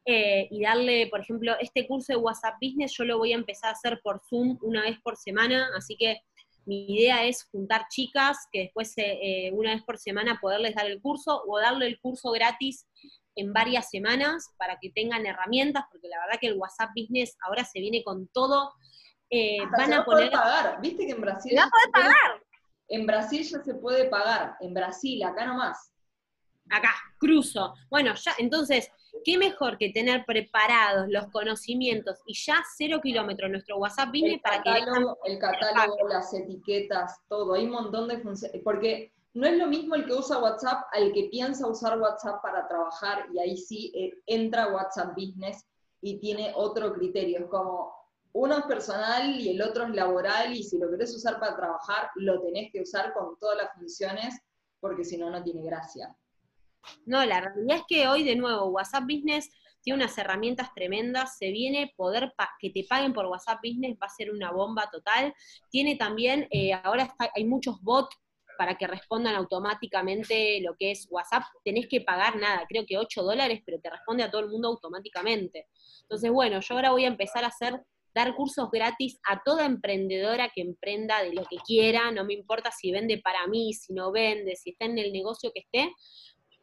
Eh, 0.07 0.49
y 0.51 0.63
darle, 0.63 1.09
por 1.09 1.21
ejemplo, 1.21 1.55
este 1.61 1.87
curso 1.87 2.13
de 2.13 2.19
WhatsApp 2.19 2.55
Business 2.61 2.95
yo 2.97 3.05
lo 3.05 3.19
voy 3.19 3.33
a 3.33 3.37
empezar 3.37 3.71
a 3.71 3.73
hacer 3.73 4.01
por 4.03 4.21
Zoom 4.29 4.59
una 4.63 4.83
vez 4.83 4.99
por 5.03 5.17
semana, 5.17 5.69
así 5.77 5.97
que 5.97 6.23
mi 6.67 6.87
idea 6.97 7.25
es 7.25 7.45
juntar 7.51 7.87
chicas 7.89 8.49
que 8.53 8.61
después 8.61 8.97
eh, 8.99 9.19
eh, 9.23 9.53
una 9.53 9.75
vez 9.75 9.83
por 9.83 9.99
semana 9.99 10.39
poderles 10.41 10.75
dar 10.75 10.87
el 10.87 11.01
curso 11.01 11.43
o 11.47 11.59
darle 11.59 11.87
el 11.87 12.01
curso 12.01 12.31
gratis 12.31 12.87
en 13.37 13.53
varias 13.53 13.91
semanas 13.91 14.53
para 14.57 14.79
que 14.81 14.91
tengan 14.91 15.25
herramientas, 15.27 15.85
porque 15.91 16.09
la 16.09 16.19
verdad 16.21 16.39
que 16.41 16.49
el 16.49 16.59
WhatsApp 16.59 16.91
Business 16.95 17.37
ahora 17.47 17.65
se 17.65 17.81
viene 17.81 18.03
con 18.05 18.29
todo. 18.29 18.73
Eh, 19.31 19.59
van 19.77 19.93
a 19.93 20.05
poner. 20.05 20.31
pagar, 20.31 20.81
viste 20.81 21.07
que 21.07 21.13
en 21.13 21.21
Brasil. 21.21 21.57
pagar. 21.93 22.43
En 22.89 23.07
Brasil 23.07 23.45
ya 23.45 23.63
se 23.63 23.75
puede 23.75 24.07
pagar, 24.07 24.57
en 24.61 24.75
Brasil, 24.75 25.23
acá 25.23 25.47
nomás. 25.47 25.93
Acá, 26.71 26.95
cruzo. 27.19 27.75
Bueno, 27.91 28.15
ya, 28.15 28.33
entonces, 28.39 28.91
¿qué 29.25 29.37
mejor 29.39 29.77
que 29.77 29.91
tener 29.91 30.25
preparados 30.25 31.09
los 31.09 31.27
conocimientos 31.29 32.19
y 32.27 32.35
ya 32.35 32.63
cero 32.77 33.01
kilómetros 33.03 33.51
nuestro 33.51 33.79
WhatsApp 33.79 34.11
viene 34.11 34.41
para 34.43 34.63
que... 34.63 34.71
El 35.25 35.39
catálogo, 35.39 36.09
las 36.09 36.33
etiquetas, 36.33 37.21
todo, 37.29 37.55
hay 37.55 37.65
un 37.65 37.73
montón 37.73 38.09
de 38.09 38.19
funciones, 38.19 38.61
porque 38.63 39.13
no 39.35 39.47
es 39.47 39.59
lo 39.59 39.67
mismo 39.67 39.95
el 39.95 40.07
que 40.07 40.15
usa 40.15 40.39
WhatsApp 40.39 40.87
al 40.93 41.13
que 41.13 41.29
piensa 41.31 41.67
usar 41.67 42.01
WhatsApp 42.01 42.43
para 42.43 42.67
trabajar 42.67 43.27
y 43.33 43.39
ahí 43.39 43.57
sí 43.57 43.93
eh, 43.95 44.13
entra 44.27 44.73
WhatsApp 44.73 45.15
Business 45.15 45.65
y 46.01 46.19
tiene 46.19 46.53
otro 46.57 46.93
criterio, 46.93 47.41
es 47.41 47.47
como 47.47 47.95
uno 48.33 48.59
es 48.59 48.65
personal 48.65 49.41
y 49.41 49.51
el 49.51 49.63
otro 49.63 49.85
es 49.85 49.91
laboral 49.91 50.55
y 50.55 50.63
si 50.63 50.79
lo 50.79 50.91
querés 50.91 51.15
usar 51.15 51.39
para 51.41 51.57
trabajar, 51.57 52.11
lo 52.15 52.41
tenés 52.41 52.71
que 52.73 52.81
usar 52.81 53.13
con 53.13 53.37
todas 53.39 53.57
las 53.57 53.75
funciones 53.75 54.41
porque 54.81 55.05
si 55.05 55.19
no, 55.19 55.31
no 55.31 55.43
tiene 55.43 55.63
gracia. 55.63 56.17
No, 57.07 57.25
la 57.25 57.41
realidad 57.41 57.79
es 57.79 57.83
que 57.89 58.09
hoy 58.09 58.23
de 58.23 58.37
nuevo 58.37 58.67
WhatsApp 58.67 59.05
Business 59.05 59.51
tiene 59.83 60.03
unas 60.03 60.17
herramientas 60.19 60.73
tremendas, 60.75 61.37
se 61.39 61.51
viene 61.51 61.93
poder 61.97 62.33
que 62.59 62.71
te 62.71 62.85
paguen 62.89 63.13
por 63.13 63.27
WhatsApp 63.27 63.61
Business, 63.63 63.97
va 64.01 64.07
a 64.07 64.11
ser 64.11 64.31
una 64.31 64.51
bomba 64.51 64.91
total. 64.91 65.35
Tiene 65.71 65.97
también, 65.97 66.47
eh, 66.51 66.73
ahora 66.73 67.15
hay 67.35 67.45
muchos 67.45 67.81
bots 67.83 68.17
para 68.61 68.77
que 68.77 68.87
respondan 68.87 69.37
automáticamente 69.37 70.61
lo 70.61 70.77
que 70.77 70.91
es 70.91 71.07
WhatsApp, 71.11 71.45
tenés 71.65 71.89
que 71.89 72.03
pagar 72.03 72.37
nada, 72.37 72.67
creo 72.69 72.85
que 72.85 72.99
8 72.99 73.23
dólares, 73.23 73.63
pero 73.65 73.81
te 73.81 73.89
responde 73.89 74.23
a 74.23 74.31
todo 74.31 74.43
el 74.43 74.51
mundo 74.51 74.69
automáticamente. 74.69 75.67
Entonces, 76.03 76.31
bueno, 76.31 76.61
yo 76.61 76.75
ahora 76.75 76.91
voy 76.91 77.07
a 77.07 77.09
empezar 77.09 77.43
a 77.43 77.47
hacer, 77.47 77.81
dar 78.15 78.35
cursos 78.35 78.71
gratis 78.71 79.19
a 79.27 79.41
toda 79.43 79.65
emprendedora 79.65 80.51
que 80.55 80.61
emprenda 80.61 81.23
de 81.23 81.33
lo 81.33 81.45
que 81.45 81.57
quiera, 81.67 82.11
no 82.11 82.27
me 82.27 82.35
importa 82.35 82.71
si 82.71 82.93
vende 82.93 83.17
para 83.17 83.47
mí, 83.47 83.73
si 83.73 83.95
no 83.95 84.13
vende, 84.13 84.57
si 84.57 84.73
está 84.73 84.85
en 84.85 84.99
el 84.99 85.11
negocio 85.11 85.53
que 85.55 85.61
esté, 85.61 85.95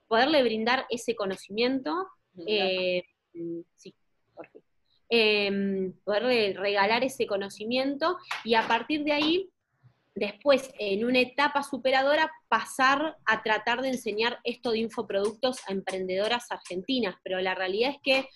poderle 0.07 0.43
brindar 0.43 0.85
ese 0.89 1.15
conocimiento. 1.15 2.07
Eh, 2.45 3.03
sí, 3.75 3.93
por 4.35 4.47
fin. 4.49 4.61
Em, 5.09 5.93
poderle 6.03 6.53
regalar 6.53 7.03
ese 7.03 7.25
conocimiento 7.25 8.17
y 8.43 8.55
a 8.55 8.67
partir 8.67 9.03
de 9.03 9.13
ahí 9.13 9.49
después, 10.17 10.71
en 10.79 11.05
una 11.05 11.19
etapa 11.19 11.63
superadora, 11.63 12.29
pasar 12.49 13.17
a 13.25 13.43
tratar 13.43 13.81
de 13.81 13.89
enseñar 13.89 14.39
esto 14.43 14.71
de 14.71 14.79
infoproductos 14.79 15.59
a 15.67 15.71
emprendedoras 15.71 16.51
argentinas, 16.51 17.15
pero 17.23 17.39
la 17.39 17.55
realidad 17.55 17.91
es 17.91 17.97
que 18.01 18.29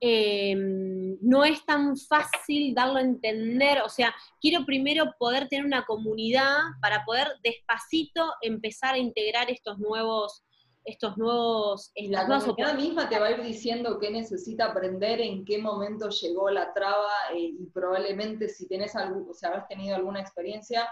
em, 0.00 1.18
no 1.20 1.44
es 1.44 1.64
tan 1.66 1.96
fácil 1.96 2.74
darlo 2.74 2.96
a 2.96 3.02
entender, 3.02 3.82
o 3.82 3.88
sea, 3.88 4.14
quiero 4.40 4.64
primero 4.64 5.14
poder 5.18 5.46
tener 5.48 5.66
una 5.66 5.84
comunidad 5.84 6.56
para 6.80 7.04
poder 7.04 7.28
despacito 7.42 8.32
empezar 8.40 8.94
a 8.94 8.98
integrar 8.98 9.50
estos 9.50 9.78
nuevos 9.78 10.42
estos 10.84 11.16
nuevos... 11.16 11.92
La 11.96 12.26
comunidad 12.26 12.74
misma 12.74 13.08
te 13.08 13.18
va 13.18 13.26
a 13.26 13.30
ir 13.32 13.42
diciendo 13.42 13.98
qué 13.98 14.10
necesita 14.10 14.66
aprender, 14.66 15.20
en 15.20 15.44
qué 15.44 15.58
momento 15.58 16.08
llegó 16.08 16.50
la 16.50 16.72
traba 16.72 17.10
eh, 17.34 17.54
y 17.58 17.66
probablemente 17.66 18.48
si 18.48 18.66
tenés 18.66 18.96
algo, 18.96 19.30
o 19.30 19.34
sea, 19.34 19.50
has 19.50 19.68
tenido 19.68 19.96
alguna 19.96 20.20
experiencia, 20.20 20.88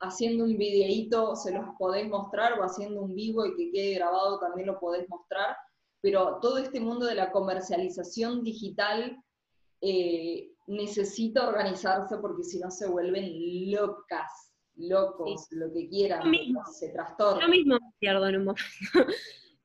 haciendo 0.00 0.44
un 0.44 0.56
videíto 0.56 1.34
se 1.36 1.52
los 1.52 1.66
podés 1.78 2.08
mostrar 2.08 2.58
o 2.58 2.62
haciendo 2.62 3.02
un 3.02 3.14
vivo 3.14 3.46
y 3.46 3.56
que 3.56 3.70
quede 3.70 3.94
grabado 3.94 4.38
también 4.38 4.66
lo 4.66 4.78
podés 4.78 5.08
mostrar, 5.08 5.56
pero 6.00 6.38
todo 6.40 6.58
este 6.58 6.80
mundo 6.80 7.06
de 7.06 7.14
la 7.14 7.32
comercialización 7.32 8.42
digital 8.42 9.16
eh, 9.80 10.50
necesita 10.66 11.48
organizarse 11.48 12.18
porque 12.18 12.44
si 12.44 12.58
no 12.58 12.70
se 12.70 12.88
vuelven 12.88 13.70
locas, 13.70 14.53
locos, 14.76 15.46
lo 15.50 15.72
que 15.72 15.88
quieran, 15.88 16.32
se 16.72 16.90
trastornan. 16.90 17.42
Yo 17.42 17.48
mismo 17.48 17.74
me 17.74 17.92
pierdo 17.98 18.28
en 18.28 18.36
un 18.36 18.44
momento. 18.44 18.64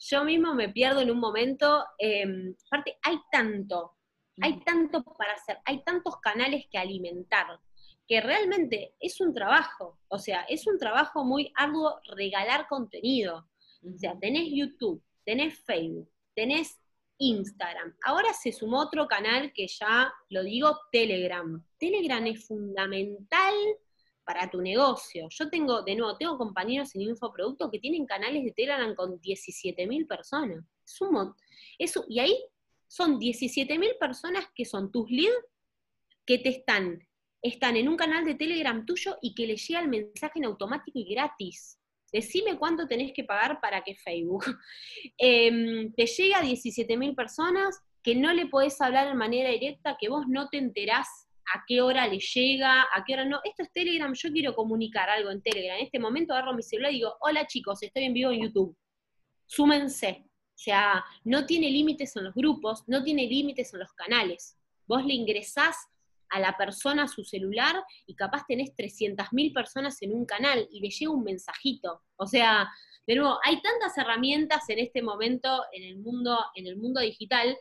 Yo 0.02 0.24
mismo 0.24 0.54
me 0.54 0.70
pierdo 0.70 1.02
en 1.02 1.12
un 1.12 1.20
momento. 1.20 1.86
Em, 1.98 2.56
aparte, 2.68 2.98
hay 3.02 3.20
tanto, 3.32 3.96
hay 4.42 4.54
mm. 4.54 4.64
tanto 4.64 5.04
para 5.04 5.34
hacer, 5.34 5.60
hay 5.66 5.84
tantos 5.84 6.18
canales 6.22 6.66
que 6.72 6.78
alimentar 6.78 7.60
que 8.10 8.22
realmente 8.22 8.96
es 9.00 9.22
un 9.22 9.36
trabajo, 9.36 10.00
o 10.08 10.18
sea, 10.18 10.42
es 10.50 10.66
un 10.66 10.80
trabajo 10.80 11.24
muy 11.24 11.54
arduo 11.56 12.02
regalar 12.16 12.68
contenido. 12.68 13.48
O 13.84 13.98
sea, 14.00 14.18
tenés 14.18 14.50
YouTube, 14.52 15.04
tenés 15.24 15.60
Facebook, 15.64 16.10
tenés 16.34 16.82
Instagram. 17.20 17.96
Ahora 18.04 18.34
se 18.34 18.52
sumó 18.52 18.82
otro 18.82 19.08
canal 19.08 19.54
que 19.54 19.68
ya 19.68 20.12
lo 20.30 20.44
digo, 20.44 20.76
Telegram. 20.92 21.64
Telegram 21.78 22.26
es 22.26 22.48
fundamental 22.48 23.54
para 24.30 24.48
tu 24.48 24.62
negocio. 24.62 25.28
Yo 25.32 25.50
tengo, 25.50 25.82
de 25.82 25.96
nuevo, 25.96 26.16
tengo 26.16 26.38
compañeros 26.38 26.94
en 26.94 27.02
Infoproducto 27.02 27.72
que 27.72 27.80
tienen 27.80 28.06
canales 28.06 28.44
de 28.44 28.52
Telegram 28.52 28.94
con 28.94 29.20
17.000 29.20 30.08
personas. 30.08 30.64
Sumo, 30.86 31.36
eso, 31.80 32.06
y 32.08 32.20
ahí 32.20 32.38
son 32.88 33.20
17.000 33.20 33.98
personas 33.98 34.46
que 34.54 34.66
son 34.66 34.92
tus 34.92 35.10
leads 35.10 35.34
que 36.28 36.38
te 36.38 36.50
están 36.50 37.04
están 37.42 37.76
en 37.76 37.90
un 37.90 37.98
canal 37.98 38.24
de 38.24 38.36
Telegram 38.36 38.86
tuyo 38.86 39.18
y 39.20 39.34
que 39.34 39.48
le 39.48 39.56
llega 39.56 39.80
el 39.80 39.88
mensaje 39.88 40.38
en 40.38 40.46
automático 40.46 41.00
y 41.00 41.06
gratis. 41.12 41.80
Decime 42.14 42.60
cuánto 42.60 42.88
tenés 42.88 43.14
que 43.14 43.24
pagar 43.24 43.60
para 43.60 43.82
que 43.82 43.96
Facebook. 43.96 44.46
Em, 45.18 45.92
te 45.94 46.06
llega 46.06 46.38
a 46.38 46.44
17.000 46.44 47.16
personas 47.16 47.82
que 48.04 48.14
no 48.14 48.32
le 48.32 48.46
podés 48.46 48.80
hablar 48.80 49.08
de 49.08 49.16
manera 49.16 49.50
directa, 49.50 49.98
que 50.00 50.08
vos 50.08 50.28
no 50.28 50.50
te 50.50 50.60
enterás 50.60 51.29
a 51.54 51.64
qué 51.68 51.82
hora 51.82 52.08
le 52.08 52.20
llega, 52.20 52.82
a 52.82 53.04
qué 53.06 53.14
hora 53.14 53.26
no. 53.26 53.40
Esto 53.44 53.64
es 53.64 53.72
Telegram, 53.72 54.14
yo 54.14 54.32
quiero 54.32 54.56
comunicar 54.56 55.10
algo 55.10 55.32
en 55.32 55.42
Telegram. 55.42 55.78
En 55.78 55.86
este 55.86 56.00
momento 56.00 56.34
agarro 56.34 56.54
mi 56.54 56.64
celular 56.64 56.92
y 56.92 56.96
digo, 56.96 57.16
hola 57.22 57.48
chicos, 57.48 57.82
estoy 57.82 58.04
en 58.04 58.14
vivo 58.14 58.32
en 58.32 58.44
YouTube. 58.44 58.76
Súmense. 59.46 60.26
O 60.26 60.62
sea, 60.62 61.04
no 61.24 61.46
tiene 61.46 61.70
límites 61.70 62.16
en 62.18 62.26
los 62.26 62.36
grupos, 62.36 62.84
no 62.88 63.04
tiene 63.04 63.28
límites 63.28 63.74
en 63.74 63.80
los 63.80 63.94
canales. 63.94 64.58
Vos 64.86 65.06
le 65.06 65.14
ingresás 65.14 65.78
a 66.30 66.40
la 66.40 66.56
persona 66.58 67.04
a 67.04 67.08
su 67.08 67.24
celular 67.24 67.76
y 68.06 68.16
capaz 68.16 68.46
tenés 68.48 68.76
300.000 68.76 69.54
personas 69.54 70.02
en 70.02 70.14
un 70.14 70.26
canal 70.26 70.68
y 70.72 70.82
le 70.82 70.90
llega 70.90 71.12
un 71.12 71.24
mensajito. 71.24 72.04
O 72.18 72.28
sea, 72.28 72.70
de 73.08 73.16
nuevo, 73.16 73.40
hay 73.44 73.62
tantas 73.62 73.98
herramientas 73.98 74.70
en 74.70 74.80
este 74.80 75.02
momento 75.02 75.64
en 75.72 75.84
el 75.84 75.98
mundo, 75.98 76.38
en 76.54 76.68
el 76.68 76.78
mundo 76.78 77.02
digital, 77.02 77.58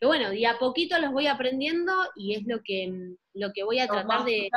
que 0.00 0.06
bueno, 0.06 0.30
día 0.30 0.52
a 0.52 0.58
poquito 0.58 0.98
los 0.98 1.12
voy 1.12 1.26
aprendiendo 1.26 1.92
y 2.14 2.34
es 2.34 2.46
lo 2.46 2.60
que, 2.64 3.14
lo 3.34 3.52
que 3.52 3.64
voy 3.64 3.78
a 3.78 3.88
tratar 3.88 4.24
de... 4.24 4.48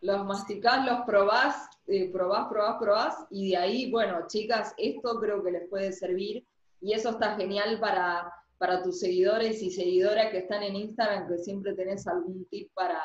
Los 0.00 0.26
masticás, 0.26 0.84
los 0.84 1.00
probás, 1.06 1.68
eh, 1.86 2.10
probás, 2.12 2.48
probás, 2.48 2.76
probás, 2.78 3.26
y 3.30 3.50
de 3.50 3.56
ahí, 3.56 3.90
bueno, 3.90 4.26
chicas, 4.28 4.74
esto 4.76 5.18
creo 5.18 5.42
que 5.42 5.50
les 5.50 5.68
puede 5.70 5.92
servir, 5.92 6.44
y 6.82 6.92
eso 6.92 7.10
está 7.10 7.36
genial 7.36 7.80
para 7.80 8.30
para 8.58 8.82
tus 8.82 9.00
seguidores 9.00 9.62
y 9.62 9.70
seguidoras 9.70 10.30
que 10.30 10.38
están 10.38 10.62
en 10.62 10.76
Instagram, 10.76 11.28
que 11.28 11.38
siempre 11.38 11.74
tenés 11.74 12.06
algún 12.06 12.46
tip 12.46 12.72
para, 12.74 12.98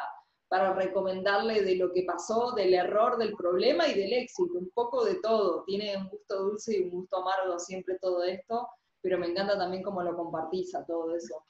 para 0.48 0.74
recomendarle 0.74 1.64
de 1.64 1.76
lo 1.76 1.92
que 1.92 2.04
pasó, 2.04 2.52
del 2.52 2.74
error, 2.74 3.18
del 3.18 3.34
problema 3.34 3.88
y 3.88 3.94
del 3.94 4.14
éxito, 4.14 4.54
un 4.58 4.70
poco 4.70 5.04
de 5.04 5.16
todo. 5.16 5.64
Tiene 5.66 5.98
un 5.98 6.10
gusto 6.10 6.44
dulce 6.44 6.78
y 6.78 6.84
un 6.84 6.92
gusto 6.92 7.18
amargo 7.18 7.60
siempre 7.60 7.98
todo 8.00 8.24
esto, 8.24 8.68
pero 9.02 9.18
me 9.18 9.28
encanta 9.28 9.58
también 9.58 9.84
cómo 9.84 10.02
lo 10.04 10.16
compartís 10.16 10.74
a 10.76 10.86
todo 10.86 11.16
eso. 11.16 11.46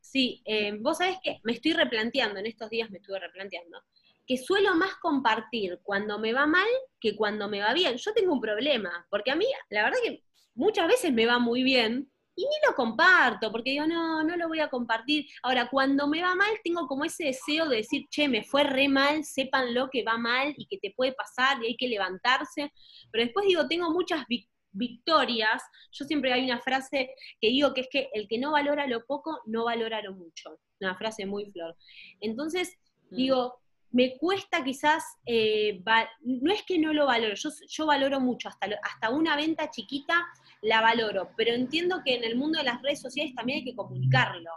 Sí, 0.00 0.42
eh, 0.44 0.76
vos 0.80 0.98
sabés 0.98 1.18
que 1.22 1.40
me 1.44 1.52
estoy 1.52 1.72
replanteando, 1.72 2.40
en 2.40 2.46
estos 2.46 2.70
días 2.70 2.90
me 2.90 2.98
estuve 2.98 3.18
replanteando, 3.18 3.82
que 4.26 4.38
suelo 4.38 4.74
más 4.74 4.94
compartir 4.96 5.80
cuando 5.82 6.18
me 6.18 6.32
va 6.32 6.46
mal 6.46 6.68
que 6.98 7.16
cuando 7.16 7.48
me 7.48 7.60
va 7.60 7.74
bien. 7.74 7.96
Yo 7.96 8.12
tengo 8.12 8.32
un 8.32 8.40
problema, 8.40 9.06
porque 9.10 9.30
a 9.30 9.36
mí, 9.36 9.46
la 9.68 9.84
verdad 9.84 9.98
que 10.02 10.22
muchas 10.54 10.88
veces 10.88 11.12
me 11.12 11.26
va 11.26 11.38
muy 11.38 11.62
bien, 11.62 12.10
y 12.40 12.44
ni 12.44 12.54
lo 12.66 12.74
comparto, 12.74 13.52
porque 13.52 13.70
digo, 13.70 13.86
no, 13.86 14.22
no 14.22 14.36
lo 14.36 14.48
voy 14.48 14.60
a 14.60 14.70
compartir. 14.70 15.26
Ahora, 15.42 15.68
cuando 15.68 16.06
me 16.06 16.22
va 16.22 16.34
mal, 16.34 16.50
tengo 16.64 16.86
como 16.86 17.04
ese 17.04 17.24
deseo 17.24 17.68
de 17.68 17.78
decir, 17.78 18.06
che, 18.08 18.28
me 18.28 18.44
fue 18.44 18.64
re 18.64 18.88
mal, 18.88 19.24
sépanlo 19.24 19.90
que 19.90 20.02
va 20.04 20.16
mal 20.16 20.54
y 20.56 20.66
que 20.66 20.78
te 20.78 20.94
puede 20.96 21.12
pasar 21.12 21.62
y 21.62 21.66
hay 21.66 21.76
que 21.76 21.88
levantarse. 21.88 22.72
Pero 23.12 23.24
después 23.24 23.46
digo, 23.46 23.68
tengo 23.68 23.90
muchas 23.90 24.24
victorias. 24.26 24.59
Yo 24.72 26.04
siempre 26.04 26.32
hay 26.32 26.44
una 26.44 26.60
frase 26.60 27.14
que 27.40 27.48
digo 27.48 27.74
que 27.74 27.82
es 27.82 27.88
que 27.90 28.08
el 28.12 28.28
que 28.28 28.38
no 28.38 28.52
valora 28.52 28.86
lo 28.86 29.04
poco, 29.04 29.40
no 29.46 29.64
valora 29.64 30.02
lo 30.02 30.14
mucho. 30.14 30.58
Una 30.80 30.96
frase 30.96 31.26
muy 31.26 31.50
flor. 31.50 31.76
Entonces, 32.20 32.78
mm. 33.10 33.16
digo, 33.16 33.60
me 33.92 34.16
cuesta 34.16 34.62
quizás, 34.62 35.04
eh, 35.26 35.82
no 36.22 36.52
es 36.52 36.62
que 36.62 36.78
no 36.78 36.92
lo 36.92 37.06
valoro, 37.06 37.34
yo, 37.34 37.50
yo 37.68 37.86
valoro 37.86 38.20
mucho, 38.20 38.48
hasta, 38.48 38.68
hasta 38.82 39.10
una 39.10 39.36
venta 39.36 39.70
chiquita 39.70 40.26
la 40.62 40.80
valoro, 40.80 41.30
pero 41.36 41.54
entiendo 41.54 42.02
que 42.04 42.14
en 42.14 42.24
el 42.24 42.36
mundo 42.36 42.58
de 42.58 42.66
las 42.66 42.80
redes 42.82 43.00
sociales 43.00 43.34
también 43.34 43.58
hay 43.58 43.64
que 43.64 43.74
comunicarlo. 43.74 44.50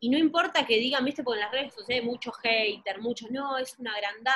Y 0.00 0.08
no 0.08 0.16
importa 0.16 0.66
que 0.66 0.78
digan, 0.78 1.04
viste, 1.04 1.22
porque 1.22 1.40
en 1.40 1.44
las 1.44 1.52
redes 1.52 1.74
sociales 1.74 2.02
hay 2.02 2.08
mucho 2.08 2.32
hater, 2.32 3.00
muchos, 3.00 3.30
no, 3.30 3.58
es 3.58 3.78
una 3.78 3.94
grandad. 3.98 4.34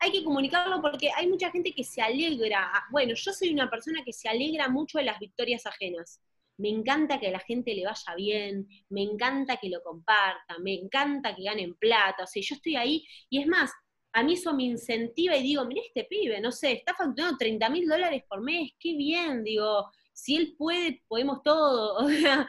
Hay 0.00 0.12
que 0.12 0.24
comunicarlo 0.24 0.80
porque 0.80 1.10
hay 1.14 1.26
mucha 1.26 1.50
gente 1.50 1.72
que 1.72 1.84
se 1.84 2.00
alegra. 2.00 2.70
Bueno, 2.90 3.14
yo 3.14 3.32
soy 3.32 3.52
una 3.52 3.68
persona 3.68 4.02
que 4.04 4.12
se 4.12 4.28
alegra 4.28 4.68
mucho 4.68 4.98
de 4.98 5.04
las 5.04 5.18
victorias 5.18 5.66
ajenas. 5.66 6.20
Me 6.56 6.68
encanta 6.68 7.20
que 7.20 7.28
a 7.28 7.32
la 7.32 7.40
gente 7.40 7.74
le 7.74 7.84
vaya 7.84 8.14
bien, 8.16 8.68
me 8.88 9.02
encanta 9.02 9.56
que 9.56 9.68
lo 9.68 9.82
compartan, 9.82 10.62
me 10.62 10.74
encanta 10.74 11.34
que 11.34 11.44
ganen 11.44 11.74
plata. 11.76 12.24
O 12.24 12.26
sea, 12.26 12.42
yo 12.42 12.56
estoy 12.56 12.76
ahí 12.76 13.06
y 13.30 13.40
es 13.40 13.46
más, 13.46 13.70
a 14.12 14.22
mí 14.22 14.34
eso 14.34 14.52
me 14.54 14.64
incentiva 14.64 15.36
y 15.36 15.42
digo, 15.42 15.64
mira 15.64 15.82
este 15.86 16.04
pibe, 16.04 16.40
no 16.40 16.50
sé, 16.50 16.72
está 16.72 16.94
facturando 16.94 17.36
30 17.36 17.68
mil 17.70 17.88
dólares 17.88 18.24
por 18.28 18.40
mes, 18.40 18.72
qué 18.78 18.96
bien, 18.96 19.44
digo, 19.44 19.88
si 20.12 20.36
él 20.36 20.54
puede, 20.58 21.02
podemos 21.06 21.42
todo. 21.42 22.06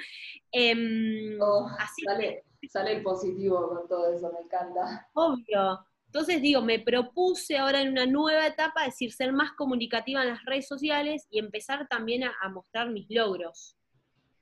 Em, 0.51 1.39
oh, 1.39 1.69
así 1.77 2.01
sale, 2.03 2.43
sale 2.67 2.93
el 2.93 3.03
positivo 3.03 3.69
con 3.69 3.87
todo 3.87 4.11
eso, 4.11 4.31
me 4.33 4.39
encanta. 4.39 5.07
Obvio. 5.13 5.85
Entonces 6.09 6.41
digo, 6.41 6.63
me 6.63 6.79
propuse 6.79 7.59
ahora 7.59 7.81
en 7.81 7.89
una 7.89 8.07
nueva 8.07 8.47
etapa 8.47 8.83
decir 8.83 9.13
ser 9.13 9.31
más 9.31 9.51
comunicativa 9.51 10.23
en 10.23 10.29
las 10.29 10.43
redes 10.43 10.67
sociales 10.67 11.27
y 11.29 11.37
empezar 11.37 11.87
también 11.87 12.23
a, 12.23 12.33
a 12.41 12.49
mostrar 12.49 12.89
mis 12.89 13.05
logros. 13.09 13.77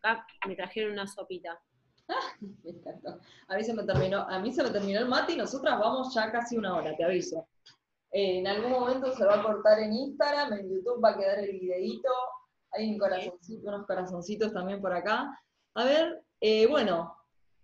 Acá 0.02 0.26
me 0.48 0.56
trajeron 0.56 0.94
una 0.94 1.08
sopita. 1.08 1.60
me 2.64 2.72
encantó. 2.72 3.20
A 3.50 3.58
mí 3.58 3.64
se 3.66 3.74
me 3.74 3.84
terminó, 3.84 4.22
a 4.22 4.40
mí 4.40 4.54
se 4.54 4.64
me 4.64 4.70
terminó 4.70 5.00
el 5.00 5.10
mate 5.10 5.34
y 5.34 5.38
nosotras 5.38 5.78
vamos 5.78 6.16
ya 6.16 6.32
casi 6.32 6.58
una 6.58 6.74
hora, 6.74 6.96
te 6.96 7.04
aviso. 7.04 7.50
Eh, 8.14 8.40
en 8.40 8.48
algún 8.48 8.72
momento 8.72 9.12
se 9.12 9.26
va 9.26 9.36
a 9.36 9.44
cortar 9.44 9.80
en 9.80 9.92
Instagram, 9.92 10.54
en 10.54 10.70
YouTube 10.70 11.04
va 11.04 11.10
a 11.10 11.18
quedar 11.18 11.40
el 11.40 11.52
videíto. 11.52 12.10
Hay 12.72 12.90
un 12.92 12.98
corazoncito, 12.98 13.68
unos 13.68 13.86
corazoncitos 13.86 14.54
también 14.54 14.82
por 14.82 14.94
acá. 14.94 15.38
A 15.76 15.84
ver, 15.84 16.24
Eh, 16.40 16.68
bueno, 16.68 17.18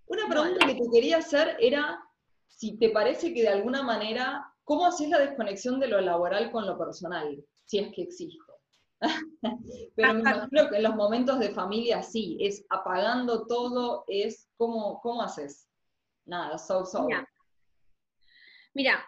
una 0.08 0.28
pregunta 0.28 0.66
que 0.66 0.74
te 0.74 0.90
quería 0.92 1.18
hacer 1.18 1.58
era 1.60 2.03
si 2.58 2.78
te 2.78 2.90
parece 2.90 3.34
que 3.34 3.42
de 3.42 3.50
alguna 3.50 3.84
manera, 3.84 4.54
¿cómo 4.64 4.86
haces 4.86 5.10
la 5.10 5.20
desconexión 5.20 5.80
de 5.80 5.88
lo 5.88 6.00
laboral 6.02 6.52
con 6.52 6.66
lo 6.66 6.78
personal? 6.78 7.44
Si 7.66 7.80
es 7.80 7.94
que 7.94 8.04
existe. 8.04 8.38
Pero 9.96 10.14
me 10.14 10.20
imagino 10.22 10.70
que 10.70 10.78
en 10.78 10.84
los 10.84 10.96
momentos 10.96 11.40
de 11.40 11.50
familia 11.50 12.02
sí, 12.04 12.38
es 12.40 12.66
apagando 12.70 13.46
todo, 13.48 14.06
es 14.08 14.50
¿cómo, 14.56 15.00
cómo 15.02 15.22
haces? 15.22 15.68
Nada, 16.26 16.58
so, 16.58 16.86
so. 16.86 17.08
Mira, 18.74 19.06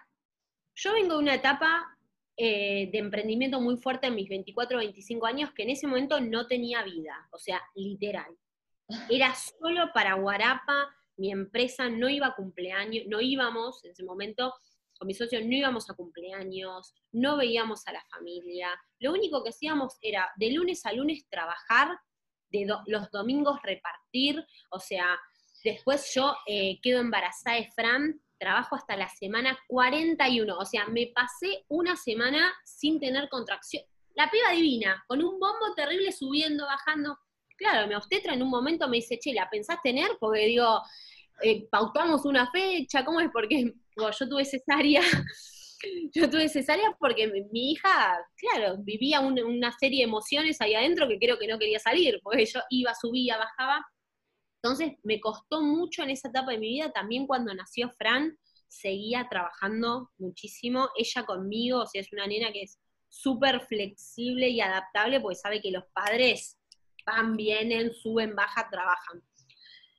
yo 0.76 0.93
vengo 0.93 1.14
de 1.14 1.20
una 1.20 1.36
etapa 1.36 1.98
eh, 2.36 2.89
de 2.91 2.98
emprendimiento 2.98 3.62
muy 3.62 3.78
fuerte 3.78 4.08
en 4.08 4.16
mis 4.16 4.28
24 4.28 4.78
o 4.78 4.80
25 4.80 5.26
años 5.26 5.52
que 5.54 5.64
en 5.64 5.70
ese 5.70 5.88
momento 5.88 6.20
no 6.20 6.48
tenía 6.48 6.84
vida, 6.84 7.28
o 7.32 7.38
sea, 7.38 7.62
literal. 7.76 8.36
Era 9.10 9.34
solo 9.34 9.91
para 9.93 10.16
Guarapa, 10.16 10.93
mi 11.18 11.32
empresa 11.32 11.89
no 11.89 12.09
iba 12.09 12.28
a 12.28 12.36
cumpleaños, 12.36 13.05
no 13.07 13.22
íbamos 13.22 13.84
en 13.84 13.91
ese 13.91 14.03
momento, 14.03 14.53
con 14.97 15.07
mi 15.07 15.13
socio 15.13 15.39
no 15.41 15.53
íbamos 15.53 15.89
a 15.89 15.93
cumpleaños, 15.93 16.93
no 17.11 17.38
veíamos 17.38 17.86
a 17.88 17.93
la 17.93 18.03
familia, 18.09 18.70
lo 18.99 19.11
único 19.11 19.43
que 19.43 19.49
hacíamos 19.49 19.97
era 20.01 20.32
de 20.38 20.51
lunes 20.51 20.86
a 20.86 20.93
lunes 20.93 21.26
trabajar, 21.30 21.97
de 22.49 22.68
los 22.88 23.11
domingos 23.11 23.59
repartir, 23.63 24.45
o 24.70 24.80
sea, 24.80 25.20
después 25.63 26.11
yo 26.13 26.36
eh, 26.45 26.80
quedo 26.82 27.01
embarazada 27.01 27.57
de 27.57 27.70
Fran, 27.72 28.22
trabajo 28.38 28.76
hasta 28.76 28.95
la 28.95 29.09
semana 29.09 29.57
41, 29.68 30.57
o 30.57 30.66
sea, 30.66 30.88
me 30.88 31.11
pasé 31.13 31.66
una 31.68 31.95
semana 31.95 32.53
sin 32.63 32.99
tener 32.99 33.30
contracción. 33.30 33.84
La 34.13 34.30
piba 34.30 34.51
divina, 34.51 35.03
con 35.07 35.22
un 35.24 35.39
bombo 35.39 35.74
terrible 35.76 36.11
subiendo, 36.11 36.66
bajando. 36.66 37.18
Claro, 37.56 37.88
me 37.88 37.95
obstetra 37.95 38.34
en 38.34 38.43
un 38.43 38.49
momento 38.49 38.88
me 38.88 38.97
dice, 38.97 39.18
che, 39.20 39.34
¿la 39.34 39.49
pensás 39.49 39.78
tener? 39.82 40.12
Porque 40.20 40.45
digo, 40.45 40.82
eh, 41.41 41.68
pautamos 41.70 42.26
una 42.26 42.49
fecha, 42.51 43.06
¿cómo 43.06 43.22
es? 43.22 43.30
Porque 43.32 43.74
yo 43.95 44.30
tuve 44.30 44.45
cesárea, 44.45 45.01
yo 46.14 46.30
tuve 46.30 46.49
cesárea 46.49 46.95
porque 46.99 47.28
mi, 47.51 47.72
hija, 47.72 48.18
claro, 48.36 48.78
vivía 48.80 49.22
una 49.22 49.72
serie 49.78 49.99
de 49.99 50.10
emociones 50.10 50.60
ahí 50.62 50.74
adentro 50.74 51.08
que 51.08 51.20
creo 51.20 51.38
que 51.38 51.47
no 51.47 51.60
quería 51.60 51.80
salir, 51.80 52.20
porque 52.24 52.45
yo 52.45 52.60
iba, 52.70 52.93
subía, 52.93 53.38
bajaba. 53.38 53.86
Entonces 54.62 54.93
me 55.03 55.20
costó 55.20 55.62
mucho 55.62 56.03
en 56.03 56.10
esa 56.10 56.30
etapa 56.30 56.51
de 56.51 56.58
mi 56.58 56.70
vida, 56.70 56.91
también 56.91 57.28
cuando 57.28 57.53
nació 57.53 57.91
Fran, 57.97 58.38
seguía 58.68 59.28
trabajando 59.30 60.12
muchísimo, 60.18 60.89
ella 60.97 61.26
conmigo, 61.26 61.82
o 61.82 61.86
sea, 61.86 62.01
es 62.01 62.12
una 62.12 62.28
nena 62.28 62.51
que 62.51 62.64
es 62.64 62.80
súper 63.08 63.62
flexible 63.62 64.49
y 64.49 64.60
adaptable 64.60 65.22
porque 65.22 65.36
sabe 65.36 65.62
que 65.62 65.72
los 65.72 65.86
padres 65.93 66.58
van, 67.06 67.36
vienen, 67.36 67.93
suben, 67.93 68.36
bajan, 68.36 68.70
trabajan. 68.70 69.24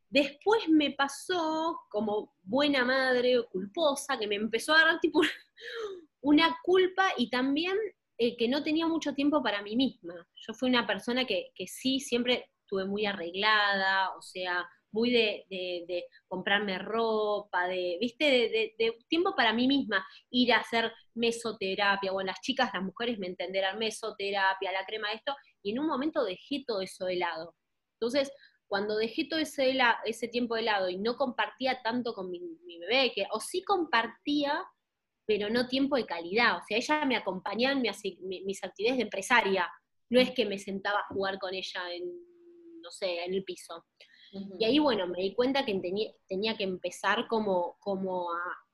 Después 0.08 0.68
me 0.68 0.92
pasó 0.92 1.80
como 1.90 2.34
buena 2.42 2.84
madre 2.84 3.38
o 3.38 3.48
culposa, 3.48 4.18
que 4.18 4.26
me 4.26 4.36
empezó 4.36 4.72
a 4.72 4.84
dar 4.84 5.00
tipo 5.00 5.20
una 6.20 6.56
culpa 6.62 7.08
y 7.16 7.28
también 7.28 7.76
eh, 8.18 8.36
que 8.36 8.48
no 8.48 8.62
tenía 8.62 8.86
mucho 8.86 9.14
tiempo 9.14 9.42
para 9.42 9.62
mí 9.62 9.76
misma. 9.76 10.14
Yo 10.34 10.54
fui 10.54 10.68
una 10.68 10.86
persona 10.86 11.24
que, 11.24 11.50
que 11.54 11.66
sí, 11.66 12.00
siempre 12.00 12.50
estuve 12.60 12.84
muy 12.84 13.06
arreglada, 13.06 14.16
o 14.16 14.22
sea, 14.22 14.68
muy 14.96 15.10
de, 15.10 16.04
comprarme 16.26 16.78
ropa, 16.78 17.68
de, 17.68 17.98
viste, 18.00 18.24
de, 18.24 18.96
tiempo 19.08 19.34
para 19.36 19.52
mí 19.52 19.68
misma, 19.68 20.06
ir 20.30 20.52
a 20.52 20.58
hacer 20.58 20.92
mesoterapia, 21.14 22.12
bueno, 22.12 22.28
las 22.28 22.40
chicas, 22.40 22.70
las 22.72 22.82
mujeres 22.82 23.18
me 23.18 23.26
entenderán, 23.26 23.78
mesoterapia, 23.78 24.72
la 24.72 24.86
crema, 24.86 25.12
esto, 25.12 25.34
y 25.66 25.72
en 25.72 25.80
un 25.80 25.88
momento 25.88 26.24
dejé 26.24 26.62
todo 26.64 26.80
eso 26.80 27.06
de 27.06 27.16
lado. 27.16 27.56
Entonces, 27.94 28.30
cuando 28.68 28.96
dejé 28.96 29.26
todo 29.28 29.40
ese, 29.40 29.76
ese 30.04 30.28
tiempo 30.28 30.54
de 30.54 30.62
lado 30.62 30.88
y 30.88 30.96
no 30.96 31.16
compartía 31.16 31.82
tanto 31.82 32.14
con 32.14 32.30
mi, 32.30 32.40
bebé, 32.78 33.12
que 33.12 33.26
o 33.32 33.40
sí 33.40 33.64
compartía, 33.64 34.62
pero 35.26 35.50
no 35.50 35.66
tiempo 35.66 35.96
de 35.96 36.06
calidad. 36.06 36.58
O 36.58 36.60
sea, 36.68 36.76
ella 36.76 37.04
me 37.04 37.16
acompañaba 37.16 37.72
en 37.72 37.82
mis 37.82 38.62
actividades 38.62 38.98
de 38.98 39.04
empresaria. 39.04 39.68
No 40.08 40.20
es 40.20 40.30
que 40.30 40.46
me 40.46 40.56
sentaba 40.56 41.00
a 41.00 41.12
jugar 41.12 41.40
con 41.40 41.52
ella 41.52 41.92
en, 41.92 42.04
no 42.80 42.90
sé, 42.92 43.24
en 43.24 43.34
el 43.34 43.42
piso. 43.42 43.84
Y 44.60 44.64
ahí, 44.64 44.78
bueno, 44.78 45.08
me 45.08 45.20
di 45.20 45.34
cuenta 45.34 45.64
que 45.64 45.74
tenía, 45.80 46.12
tenía 46.28 46.56
que 46.56 46.62
empezar 46.62 47.26
como, 47.26 47.76
como 47.80 48.30
a 48.30 48.65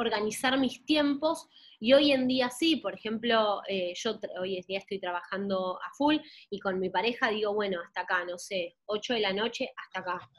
organizar 0.00 0.58
mis 0.58 0.84
tiempos 0.84 1.48
y 1.78 1.92
hoy 1.92 2.12
en 2.12 2.26
día 2.26 2.50
sí, 2.50 2.76
por 2.76 2.94
ejemplo, 2.94 3.62
eh, 3.68 3.94
yo 3.94 4.18
hoy 4.40 4.56
en 4.56 4.64
día 4.66 4.78
estoy 4.78 5.00
trabajando 5.00 5.78
a 5.80 5.92
full 5.96 6.16
y 6.50 6.60
con 6.60 6.78
mi 6.78 6.90
pareja 6.90 7.30
digo, 7.30 7.54
bueno, 7.54 7.78
hasta 7.84 8.02
acá, 8.02 8.24
no 8.24 8.36
sé, 8.38 8.76
8 8.86 9.14
de 9.14 9.20
la 9.20 9.32
noche, 9.32 9.70
hasta 9.76 10.00
acá. 10.00 10.30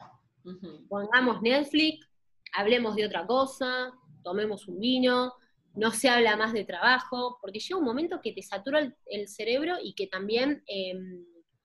Pongamos 0.88 1.42
Netflix, 1.42 2.08
hablemos 2.54 2.96
de 2.96 3.06
otra 3.06 3.26
cosa, 3.26 3.92
tomemos 4.22 4.68
un 4.68 4.78
vino, 4.78 5.32
no 5.74 5.90
se 5.90 6.08
habla 6.08 6.36
más 6.36 6.52
de 6.52 6.64
trabajo, 6.64 7.38
porque 7.40 7.58
llega 7.58 7.78
un 7.78 7.84
momento 7.84 8.20
que 8.20 8.32
te 8.32 8.42
satura 8.42 8.94
el, 9.06 9.28
cerebro 9.28 9.76
y 9.82 9.94
que 9.94 10.06
también 10.06 10.62
em, 10.66 11.24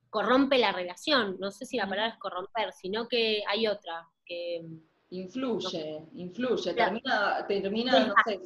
corrompe 0.10 0.58
la 0.58 0.72
relación. 0.72 1.38
No 1.40 1.52
sé 1.52 1.66
si 1.66 1.78
la 1.78 1.88
palabra 1.88 2.14
es 2.14 2.20
corromper, 2.20 2.74
sino 2.74 3.08
que 3.08 3.44
hay 3.48 3.68
otra 3.68 4.08
que... 4.26 4.62
Influye, 5.10 6.06
influye, 6.16 6.74
termina, 6.74 7.46
termina, 7.48 8.08
no 8.08 8.14
sé, 8.26 8.42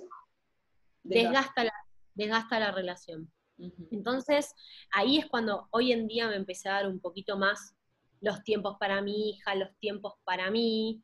desgasta 1.04 1.64
la, 1.64 1.74
desgasta 2.14 2.60
la 2.60 2.72
relación. 2.72 3.32
Entonces, 3.92 4.54
ahí 4.92 5.18
es 5.18 5.28
cuando 5.28 5.68
hoy 5.72 5.92
en 5.92 6.08
día 6.08 6.28
me 6.28 6.36
empecé 6.36 6.70
a 6.70 6.74
dar 6.74 6.88
un 6.88 7.00
poquito 7.00 7.38
más 7.38 7.76
los 8.20 8.44
tiempos 8.44 8.78
para 8.80 9.02
mi 9.02 9.32
hija, 9.32 9.56
los 9.56 9.76
tiempos 9.80 10.14
para 10.24 10.52
mí, 10.52 11.02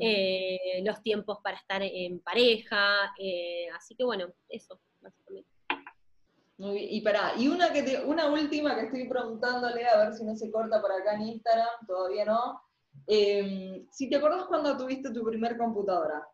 eh, 0.00 0.82
los 0.84 1.02
tiempos 1.02 1.38
para 1.42 1.56
estar 1.56 1.82
en 1.82 2.20
pareja, 2.20 3.14
eh, 3.18 3.68
así 3.76 3.94
que 3.94 4.04
bueno, 4.04 4.26
eso, 4.48 4.80
básicamente. 5.00 5.50
Y 6.58 7.00
para, 7.02 7.36
y 7.36 7.46
una 7.46 7.72
que 7.72 8.02
una 8.04 8.30
última 8.32 8.74
que 8.74 8.86
estoy 8.86 9.08
preguntándole, 9.08 9.86
a 9.86 9.98
ver 9.98 10.14
si 10.14 10.24
no 10.24 10.34
se 10.34 10.50
corta 10.50 10.80
por 10.80 10.90
acá 10.90 11.14
en 11.14 11.28
Instagram, 11.28 11.86
todavía 11.86 12.24
no. 12.24 12.60
Em, 13.06 13.86
si 13.90 14.08
te 14.08 14.16
acordás 14.16 14.44
cuando 14.44 14.76
tuviste 14.76 15.12
tu 15.12 15.24
primer 15.24 15.56
computadora. 15.56 16.26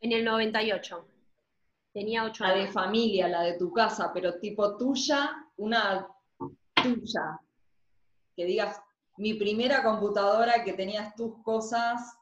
En 0.00 0.12
el 0.12 0.24
98. 0.24 1.08
Tenía 1.92 2.24
8 2.24 2.44
años. 2.44 2.56
La 2.56 2.64
de 2.64 2.72
familia, 2.72 3.28
la 3.28 3.42
de 3.42 3.58
tu 3.58 3.72
casa, 3.72 4.10
pero 4.12 4.38
tipo 4.38 4.76
tuya, 4.76 5.46
una 5.56 6.08
tuya. 6.74 7.40
Que 8.34 8.44
digas, 8.46 8.80
mi 9.18 9.34
primera 9.34 9.82
computadora 9.82 10.64
que 10.64 10.72
tenías 10.72 11.14
tus 11.14 11.42
cosas, 11.42 12.18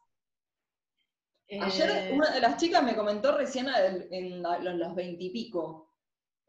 Ayer 1.58 1.90
eh, 1.90 2.12
una 2.12 2.30
de 2.30 2.40
las 2.40 2.56
chicas 2.58 2.82
me 2.82 2.94
comentó 2.94 3.36
recién 3.36 3.66
en, 3.68 4.42
los 4.42 4.94
veintipico. 4.94 5.90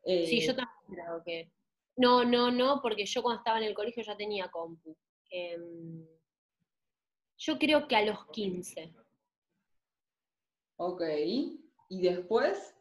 Eh, 0.04 0.28
sí, 0.28 0.42
yo 0.42 0.56
también 0.56 0.78
creo 0.90 1.24
que. 1.24 1.52
No, 1.98 2.24
no, 2.24 2.52
no, 2.52 2.82
porque 2.82 3.06
yo 3.06 3.24
cuando 3.24 3.40
estaba 3.40 3.58
en 3.58 3.64
el 3.64 3.74
colegio 3.74 4.04
ya 4.04 4.16
tenía 4.16 4.50
compu. 4.50 4.96
Em, 5.32 6.06
yo 7.38 7.58
creo 7.58 7.88
que 7.88 7.96
a 7.96 8.06
los 8.06 8.28
15. 8.28 8.94
Ok. 10.76 11.02
¿Y 11.90 12.02
después? 12.02 12.76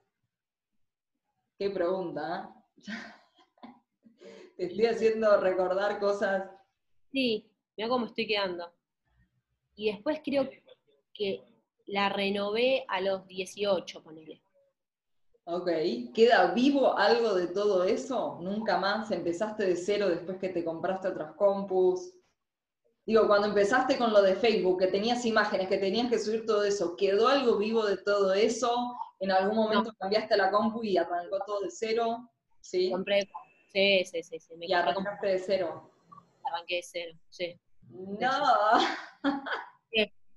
Qué 1.58 1.70
pregunta. 1.70 2.52
¿eh? 2.76 2.82
Te 4.56 4.66
estoy 4.66 4.86
haciendo 4.86 5.40
recordar 5.40 5.98
cosas. 6.00 6.50
Sí, 7.12 7.50
mira 7.76 7.88
cómo 7.88 8.06
estoy 8.06 8.26
quedando. 8.26 8.70
Y 9.76 9.92
después 9.92 10.20
creo 10.24 10.50
que 11.14 11.42
la 11.86 12.08
renové 12.08 12.84
a 12.88 13.00
los 13.00 13.26
18, 13.26 14.02
ponele. 14.02 14.42
Ok, 15.44 15.68
¿queda 16.14 16.52
vivo 16.52 16.96
algo 16.96 17.34
de 17.34 17.48
todo 17.48 17.84
eso? 17.84 18.38
¿Nunca 18.40 18.78
más 18.78 19.10
empezaste 19.10 19.64
de 19.64 19.76
cero 19.76 20.08
después 20.08 20.38
que 20.38 20.50
te 20.50 20.64
compraste 20.64 21.08
otras 21.08 21.32
compus? 21.34 22.12
Digo, 23.06 23.26
cuando 23.26 23.48
empezaste 23.48 23.96
con 23.96 24.12
lo 24.12 24.22
de 24.22 24.36
Facebook, 24.36 24.78
que 24.78 24.86
tenías 24.86 25.24
imágenes, 25.24 25.68
que 25.68 25.78
tenías 25.78 26.10
que 26.10 26.18
subir 26.18 26.46
todo 26.46 26.64
eso, 26.64 26.96
¿quedó 26.96 27.28
algo 27.28 27.56
vivo 27.56 27.84
de 27.84 27.96
todo 27.96 28.32
eso? 28.34 28.96
¿En 29.18 29.30
algún 29.30 29.56
momento 29.56 29.92
cambiaste 29.98 30.36
la 30.36 30.50
compu 30.50 30.82
y 30.84 30.96
arrancó 30.96 31.38
todo 31.46 31.60
de 31.60 31.70
cero? 31.70 32.30
Sí. 32.60 32.90
Compré, 32.90 33.28
sí, 33.72 34.04
sí, 34.04 34.22
sí. 34.22 34.38
sí 34.38 34.54
y 34.60 34.72
arrancaste 34.72 35.26
de 35.26 35.38
cero. 35.38 35.90
Arranqué 36.44 36.76
de 36.76 36.82
cero, 36.82 37.18
sí. 37.30 37.58
No. 37.88 38.30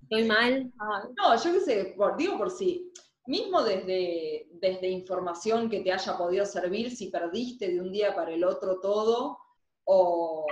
¿Estoy 0.03 0.25
mal? 0.25 0.71
No, 1.17 1.41
yo 1.41 1.53
qué 1.53 1.59
sé, 1.61 1.95
digo 2.17 2.37
por 2.37 2.51
si, 2.51 2.91
mismo 3.25 3.63
desde, 3.63 4.47
desde 4.51 4.87
información 4.89 5.69
que 5.69 5.79
te 5.79 5.91
haya 5.91 6.17
podido 6.17 6.45
servir, 6.45 6.95
si 6.95 7.09
perdiste 7.09 7.69
de 7.69 7.79
un 7.79 7.91
día 7.91 8.13
para 8.13 8.31
el 8.31 8.43
otro 8.43 8.79
todo, 8.79 9.39
o, 9.85 10.45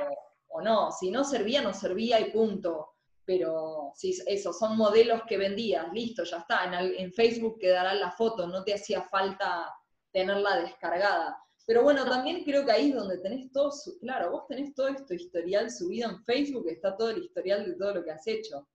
no, 0.60 0.92
si 0.92 1.12
no 1.12 1.24
servía, 1.24 1.62
no 1.62 1.74
servía 1.74 2.20
y 2.20 2.32
punto. 2.32 2.90
Pero 3.24 3.94
si 3.96 4.18
eso, 4.26 4.52
son 4.52 4.76
modelos 4.76 5.22
que 5.28 5.38
vendías, 5.38 5.94
listo, 5.94 6.24
ya 6.24 6.40
está. 6.40 6.66
En, 6.66 6.74
en 6.74 7.14
Facebook 7.14 7.60
quedará 7.60 7.94
la 7.94 8.12
foto, 8.12 8.48
no 8.48 8.64
te 8.64 8.74
hacía 8.74 9.04
falta 9.04 9.74
tenerla 10.12 10.58
descargada. 10.58 11.38
Pero 11.66 11.84
bueno, 11.84 12.04
también 12.06 12.44
creo 12.44 12.66
que 12.66 12.72
ahí 12.72 12.90
es 12.90 12.96
donde 12.96 13.20
tenés 13.20 13.52
todo, 13.52 13.72
su, 13.72 13.98
claro, 14.00 14.32
vos 14.32 14.48
tenés 14.48 14.74
todo 14.74 14.88
esto 14.88 15.14
historial 15.14 15.70
subido 15.70 16.10
en 16.10 16.24
Facebook, 16.24 16.68
está 16.68 16.98
todo 16.98 17.12
el 17.12 17.24
historial 17.24 17.66
de 17.66 17.76
todo 17.76 17.94
lo 17.96 18.04
que 18.04 18.12
has 18.12 18.26
hecho. 18.28 18.68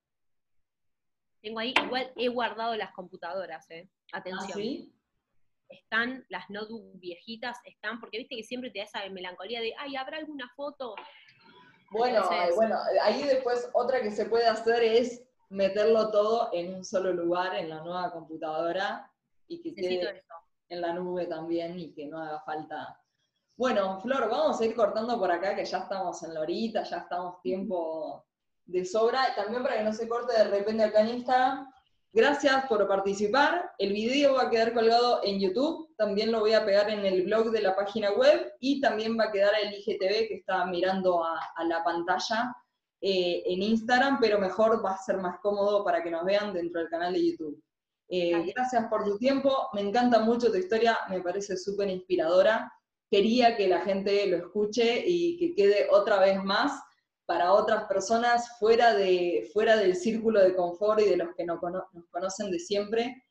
Tengo 1.42 1.58
ahí, 1.58 1.74
igual 1.84 2.12
he 2.16 2.28
guardado 2.28 2.74
las 2.76 2.92
computadoras, 2.92 3.68
¿eh? 3.70 3.90
Atención. 4.12 4.50
¿Ah, 4.50 4.54
sí? 4.54 4.92
Están, 5.68 6.24
las 6.28 6.48
notebook 6.48 6.98
viejitas 6.98 7.58
están, 7.64 8.00
porque 8.00 8.18
viste 8.18 8.36
que 8.36 8.44
siempre 8.44 8.70
te 8.70 8.78
da 8.78 8.84
esa 8.84 9.08
melancolía 9.10 9.60
de, 9.60 9.74
ay, 9.78 9.96
¿habrá 9.96 10.18
alguna 10.18 10.48
foto? 10.54 10.94
Bueno, 11.90 12.22
Entonces- 12.22 12.56
bueno, 12.56 12.78
ahí 13.02 13.22
después 13.22 13.68
otra 13.72 14.00
que 14.00 14.10
se 14.10 14.26
puede 14.26 14.46
hacer 14.46 14.82
es 14.82 15.22
meterlo 15.48 16.10
todo 16.10 16.50
en 16.52 16.74
un 16.74 16.84
solo 16.84 17.12
lugar 17.12 17.54
en 17.54 17.70
la 17.70 17.80
nueva 17.80 18.10
computadora 18.12 19.10
y 19.48 19.62
que 19.62 19.74
quede 19.74 20.24
en 20.68 20.80
la 20.80 20.92
nube 20.92 21.26
también 21.26 21.78
y 21.78 21.92
que 21.92 22.06
no 22.06 22.18
haga 22.18 22.40
falta. 22.40 23.00
Bueno, 23.56 24.00
Flor, 24.00 24.28
vamos 24.28 24.60
a 24.60 24.64
ir 24.64 24.74
cortando 24.74 25.18
por 25.18 25.30
acá 25.30 25.54
que 25.54 25.64
ya 25.64 25.78
estamos 25.78 26.22
en 26.22 26.34
la 26.34 26.40
horita, 26.40 26.82
ya 26.82 26.98
estamos 26.98 27.40
tiempo 27.40 28.26
de 28.64 28.84
sobra, 28.84 29.34
también 29.34 29.62
para 29.62 29.76
que 29.78 29.84
no 29.84 29.92
se 29.92 30.08
corte 30.08 30.36
de 30.36 30.44
repente 30.44 30.82
acá 30.82 31.00
en 31.00 31.08
Instagram. 31.08 31.72
Gracias 32.16 32.64
por 32.66 32.88
participar. 32.88 33.72
El 33.76 33.92
video 33.92 34.36
va 34.36 34.44
a 34.44 34.50
quedar 34.50 34.72
colgado 34.72 35.20
en 35.22 35.38
YouTube, 35.38 35.94
también 35.98 36.32
lo 36.32 36.40
voy 36.40 36.54
a 36.54 36.64
pegar 36.64 36.88
en 36.88 37.04
el 37.04 37.24
blog 37.24 37.50
de 37.50 37.60
la 37.60 37.76
página 37.76 38.10
web 38.12 38.54
y 38.58 38.80
también 38.80 39.18
va 39.20 39.24
a 39.24 39.30
quedar 39.30 39.52
el 39.62 39.74
IGTV 39.74 40.26
que 40.26 40.36
está 40.36 40.64
mirando 40.64 41.22
a, 41.22 41.38
a 41.54 41.64
la 41.64 41.84
pantalla 41.84 42.56
eh, 43.02 43.42
en 43.44 43.62
Instagram, 43.62 44.18
pero 44.18 44.38
mejor 44.38 44.82
va 44.82 44.92
a 44.92 45.02
ser 45.02 45.18
más 45.18 45.40
cómodo 45.40 45.84
para 45.84 46.02
que 46.02 46.10
nos 46.10 46.24
vean 46.24 46.54
dentro 46.54 46.80
del 46.80 46.88
canal 46.88 47.12
de 47.12 47.32
YouTube. 47.32 47.62
Eh, 48.08 48.32
Dale. 48.32 48.52
gracias 48.56 48.86
por 48.88 49.04
tu 49.04 49.18
tiempo, 49.18 49.68
me 49.74 49.82
encanta 49.82 50.20
mucho 50.20 50.50
tu 50.50 50.56
historia, 50.56 50.96
me 51.10 51.20
parece 51.20 51.54
súper 51.58 51.90
inspiradora. 51.90 52.72
Quería 53.10 53.58
que 53.58 53.68
la 53.68 53.82
gente 53.82 54.26
lo 54.28 54.38
escuche 54.38 55.04
y 55.06 55.36
que 55.36 55.54
quede 55.54 55.88
otra 55.90 56.18
vez 56.20 56.42
más 56.42 56.80
para 57.26 57.52
otras 57.52 57.84
personas 57.84 58.56
fuera, 58.58 58.94
de, 58.94 59.50
fuera 59.52 59.76
del 59.76 59.96
círculo 59.96 60.40
de 60.40 60.54
confort 60.54 61.00
y 61.00 61.08
de 61.10 61.16
los 61.16 61.34
que 61.34 61.44
no 61.44 61.58
cono- 61.58 61.88
nos 61.92 62.06
conocen 62.08 62.50
de 62.50 62.58
siempre. 62.60 63.24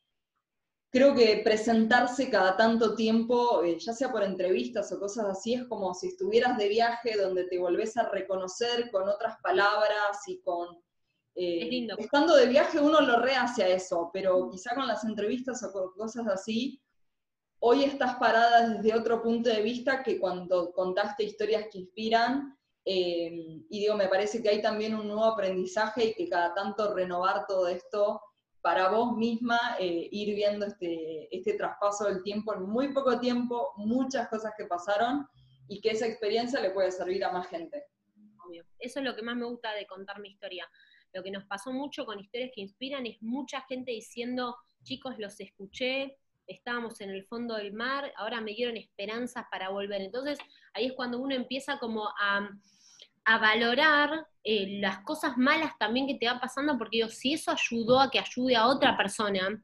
Creo 0.91 1.13
que 1.13 1.41
presentarse 1.43 2.29
cada 2.29 2.55
tanto 2.55 2.95
tiempo, 2.95 3.63
eh, 3.63 3.77
ya 3.79 3.91
sea 3.93 4.11
por 4.11 4.23
entrevistas 4.23 4.91
o 4.93 4.99
cosas 4.99 5.25
así, 5.25 5.53
es 5.55 5.65
como 5.65 5.93
si 5.93 6.07
estuvieras 6.07 6.57
de 6.57 6.69
viaje 6.69 7.17
donde 7.17 7.45
te 7.45 7.57
volvés 7.57 7.97
a 7.97 8.09
reconocer 8.09 8.91
con 8.91 9.09
otras 9.09 9.37
palabras 9.41 10.19
y 10.27 10.39
con... 10.39 10.75
eh, 11.35 11.63
Es 11.63 11.69
lindo. 11.69 11.95
Estando 11.97 12.35
de 12.35 12.47
viaje 12.47 12.79
uno 12.79 13.01
lo 13.01 13.19
rehace 13.19 13.63
a 13.63 13.67
eso, 13.69 14.09
pero 14.13 14.49
quizá 14.49 14.73
con 14.75 14.87
las 14.87 15.03
entrevistas 15.03 15.61
o 15.63 15.71
con 15.73 15.91
cosas 15.93 16.27
así, 16.27 16.81
hoy 17.59 17.83
estás 17.83 18.15
parada 18.15 18.69
desde 18.69 18.97
otro 18.97 19.21
punto 19.21 19.49
de 19.49 19.61
vista 19.61 20.01
que 20.03 20.17
cuando 20.19 20.71
contaste 20.71 21.23
historias 21.23 21.65
que 21.71 21.79
inspiran, 21.79 22.57
eh, 22.85 23.63
y 23.69 23.79
digo, 23.79 23.95
me 23.95 24.07
parece 24.07 24.43
que 24.43 24.49
hay 24.49 24.61
también 24.61 24.95
un 24.95 25.07
nuevo 25.07 25.25
aprendizaje 25.25 26.05
y 26.05 26.13
que 26.13 26.29
cada 26.29 26.53
tanto 26.53 26.93
renovar 26.93 27.47
todo 27.47 27.67
esto 27.67 28.21
para 28.61 28.89
vos 28.89 29.15
misma, 29.17 29.59
eh, 29.79 30.07
ir 30.11 30.35
viendo 30.35 30.65
este, 30.65 31.35
este 31.35 31.53
traspaso 31.53 32.05
del 32.05 32.23
tiempo 32.23 32.53
en 32.53 32.63
muy 32.63 32.93
poco 32.93 33.19
tiempo, 33.19 33.73
muchas 33.77 34.27
cosas 34.27 34.53
que 34.57 34.65
pasaron 34.65 35.27
y 35.67 35.81
que 35.81 35.91
esa 35.91 36.07
experiencia 36.07 36.61
le 36.61 36.71
puede 36.71 36.91
servir 36.91 37.23
a 37.25 37.31
más 37.31 37.47
gente. 37.47 37.83
Eso 38.79 38.99
es 38.99 39.05
lo 39.05 39.15
que 39.15 39.23
más 39.23 39.35
me 39.35 39.45
gusta 39.45 39.73
de 39.73 39.87
contar 39.87 40.19
mi 40.19 40.29
historia. 40.29 40.67
Lo 41.13 41.23
que 41.23 41.31
nos 41.31 41.45
pasó 41.45 41.71
mucho 41.71 42.05
con 42.05 42.19
historias 42.19 42.51
que 42.53 42.61
inspiran 42.61 43.05
es 43.05 43.21
mucha 43.21 43.61
gente 43.61 43.91
diciendo, 43.91 44.55
chicos, 44.83 45.15
los 45.17 45.39
escuché, 45.39 46.17
estábamos 46.47 47.01
en 47.01 47.09
el 47.09 47.25
fondo 47.25 47.55
del 47.55 47.73
mar, 47.73 48.11
ahora 48.17 48.41
me 48.41 48.53
dieron 48.53 48.77
esperanzas 48.77 49.45
para 49.51 49.69
volver. 49.69 50.01
Entonces, 50.01 50.37
ahí 50.73 50.87
es 50.87 50.93
cuando 50.93 51.19
uno 51.19 51.35
empieza 51.35 51.79
como 51.79 52.07
a, 52.07 52.49
a 53.25 53.37
valorar 53.37 54.27
eh, 54.43 54.79
las 54.79 54.99
cosas 54.99 55.37
malas 55.37 55.77
también 55.77 56.07
que 56.07 56.15
te 56.15 56.27
van 56.27 56.39
pasando, 56.39 56.77
porque 56.77 56.97
digo, 56.97 57.09
si 57.09 57.33
eso 57.33 57.51
ayudó 57.51 57.99
a 57.99 58.11
que 58.11 58.19
ayude 58.19 58.55
a 58.55 58.67
otra 58.67 58.95
persona, 58.95 59.61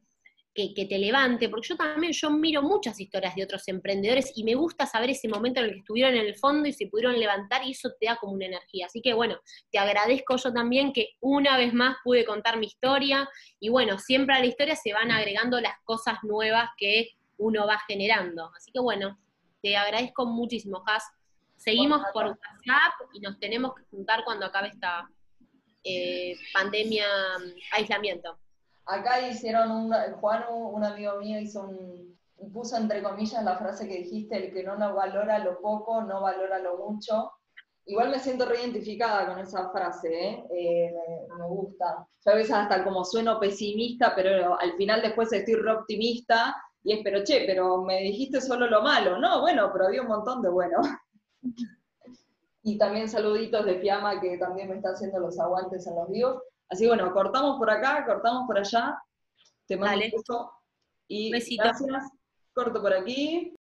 que, 0.54 0.74
que 0.74 0.86
te 0.86 0.98
levante, 0.98 1.48
porque 1.48 1.70
yo 1.70 1.76
también, 1.78 2.12
yo 2.12 2.30
miro 2.30 2.62
muchas 2.62 3.00
historias 3.00 3.36
de 3.36 3.44
otros 3.44 3.68
emprendedores 3.68 4.34
y 4.36 4.44
me 4.44 4.56
gusta 4.56 4.86
saber 4.86 5.12
ese 5.12 5.30
momento 5.30 5.60
en 5.60 5.68
el 5.68 5.72
que 5.74 5.80
estuvieron 5.80 6.16
en 6.16 6.26
el 6.26 6.36
fondo 6.36 6.68
y 6.68 6.74
se 6.74 6.88
pudieron 6.88 7.18
levantar 7.18 7.66
y 7.66 7.72
eso 7.72 7.90
te 8.00 8.08
da 8.08 8.18
como 8.18 8.34
una 8.34 8.48
energía. 8.48 8.88
Así 8.88 9.02
que 9.02 9.14
bueno, 9.14 9.40
te 9.72 9.80
agradezco 9.80 10.36
yo 10.36 10.52
también 10.52 10.92
que 10.92 11.12
una 11.22 11.58
vez 11.58 11.74
más 11.74 11.98
pude 12.04 12.26
contar 12.26 12.58
mi 12.58 12.66
historia 12.66 13.30
y 13.60 13.70
bueno, 13.70 13.98
siempre 13.98 14.36
a 14.36 14.40
la 14.40 14.46
historia 14.46 14.76
se 14.76 14.94
van 14.94 15.12
agregando 15.12 15.62
las 15.62 15.76
cosas 15.84 16.18
nuevas 16.24 16.70
que 16.78 17.12
uno 17.38 17.66
va 17.66 17.80
generando. 17.88 18.52
Así 18.56 18.72
que 18.72 18.80
bueno, 18.80 19.18
te 19.62 19.78
agradezco 19.78 20.26
muchísimo, 20.26 20.84
Has. 20.86 21.04
Seguimos 21.56 22.02
Por. 22.12 22.26
WhatsApp 22.26 22.94
y 23.14 23.20
nos 23.20 23.40
tenemos 23.40 23.76
que 23.76 23.84
juntar 23.92 24.24
cuando 24.26 24.48
acabe 24.48 24.70
esta 24.70 25.08
eh, 25.84 26.36
pandemia, 26.54 27.06
aislamiento. 27.72 28.38
Acá 28.86 29.28
hicieron, 29.28 29.72
un, 29.72 29.94
un 29.94 30.84
amigo 30.84 31.18
mío, 31.20 31.40
hizo 31.40 31.70
puso 32.52 32.76
entre 32.78 33.04
comillas 33.04 33.44
la 33.44 33.58
frase 33.58 33.88
que 33.88 34.00
dijiste, 34.00 34.36
el 34.36 34.54
que 34.54 34.64
no 34.64 34.76
lo 34.76 34.96
valora 34.96 35.40
lo 35.40 35.60
poco, 35.62 36.02
no 36.02 36.22
valora 36.22 36.60
lo 36.60 36.78
mucho. 36.78 37.32
Igual 37.86 38.10
me 38.10 38.20
siento 38.20 38.46
reidentificada 38.46 39.28
con 39.28 39.40
esa 39.40 39.70
frase, 39.72 40.10
¿eh? 40.10 40.46
Eh, 40.52 40.94
me, 41.30 41.36
me 41.36 41.48
gusta. 41.48 42.08
Yo 42.26 42.32
a 42.32 42.36
veces 42.36 42.54
hasta 42.54 42.84
como 42.84 43.04
sueno 43.04 43.40
pesimista, 43.40 44.14
pero 44.16 44.60
al 44.60 44.74
final 44.74 45.02
después 45.02 45.32
estoy 45.34 45.56
re 45.56 45.72
optimista, 45.72 46.56
y 46.84 46.94
es, 46.94 47.00
pero 47.04 47.24
che, 47.24 47.44
pero 47.46 47.82
me 47.84 48.02
dijiste 48.02 48.42
solo 48.42 48.68
lo 48.68 48.82
malo. 48.82 49.18
No, 49.20 49.42
bueno, 49.42 49.70
pero 49.72 49.88
había 49.88 50.02
un 50.02 50.08
montón 50.08 50.42
de 50.42 50.50
bueno. 50.50 50.80
Y 52.64 52.78
también 52.78 53.10
saluditos 53.10 53.66
de 53.66 53.80
Fiamma, 53.80 54.22
que 54.22 54.38
también 54.38 54.70
me 54.70 54.76
está 54.76 54.92
haciendo 54.92 55.20
los 55.20 55.40
aguantes 55.40 55.88
en 55.88 55.96
los 55.96 56.08
vivos. 56.12 56.44
Así 56.72 56.84
que 56.84 56.88
bueno, 56.88 57.12
cortamos 57.12 57.58
por 57.58 57.70
acá, 57.70 58.06
cortamos 58.06 58.48
por 58.48 58.58
allá. 58.58 58.98
Te 59.68 59.76
mando 59.76 59.92
Dale. 59.92 60.06
un 60.06 60.12
beso. 60.22 60.52
Y 61.08 61.30
Besito. 61.30 61.64
gracias. 61.64 62.10
Corto 62.54 62.82
por 62.82 62.94
aquí. 62.94 63.54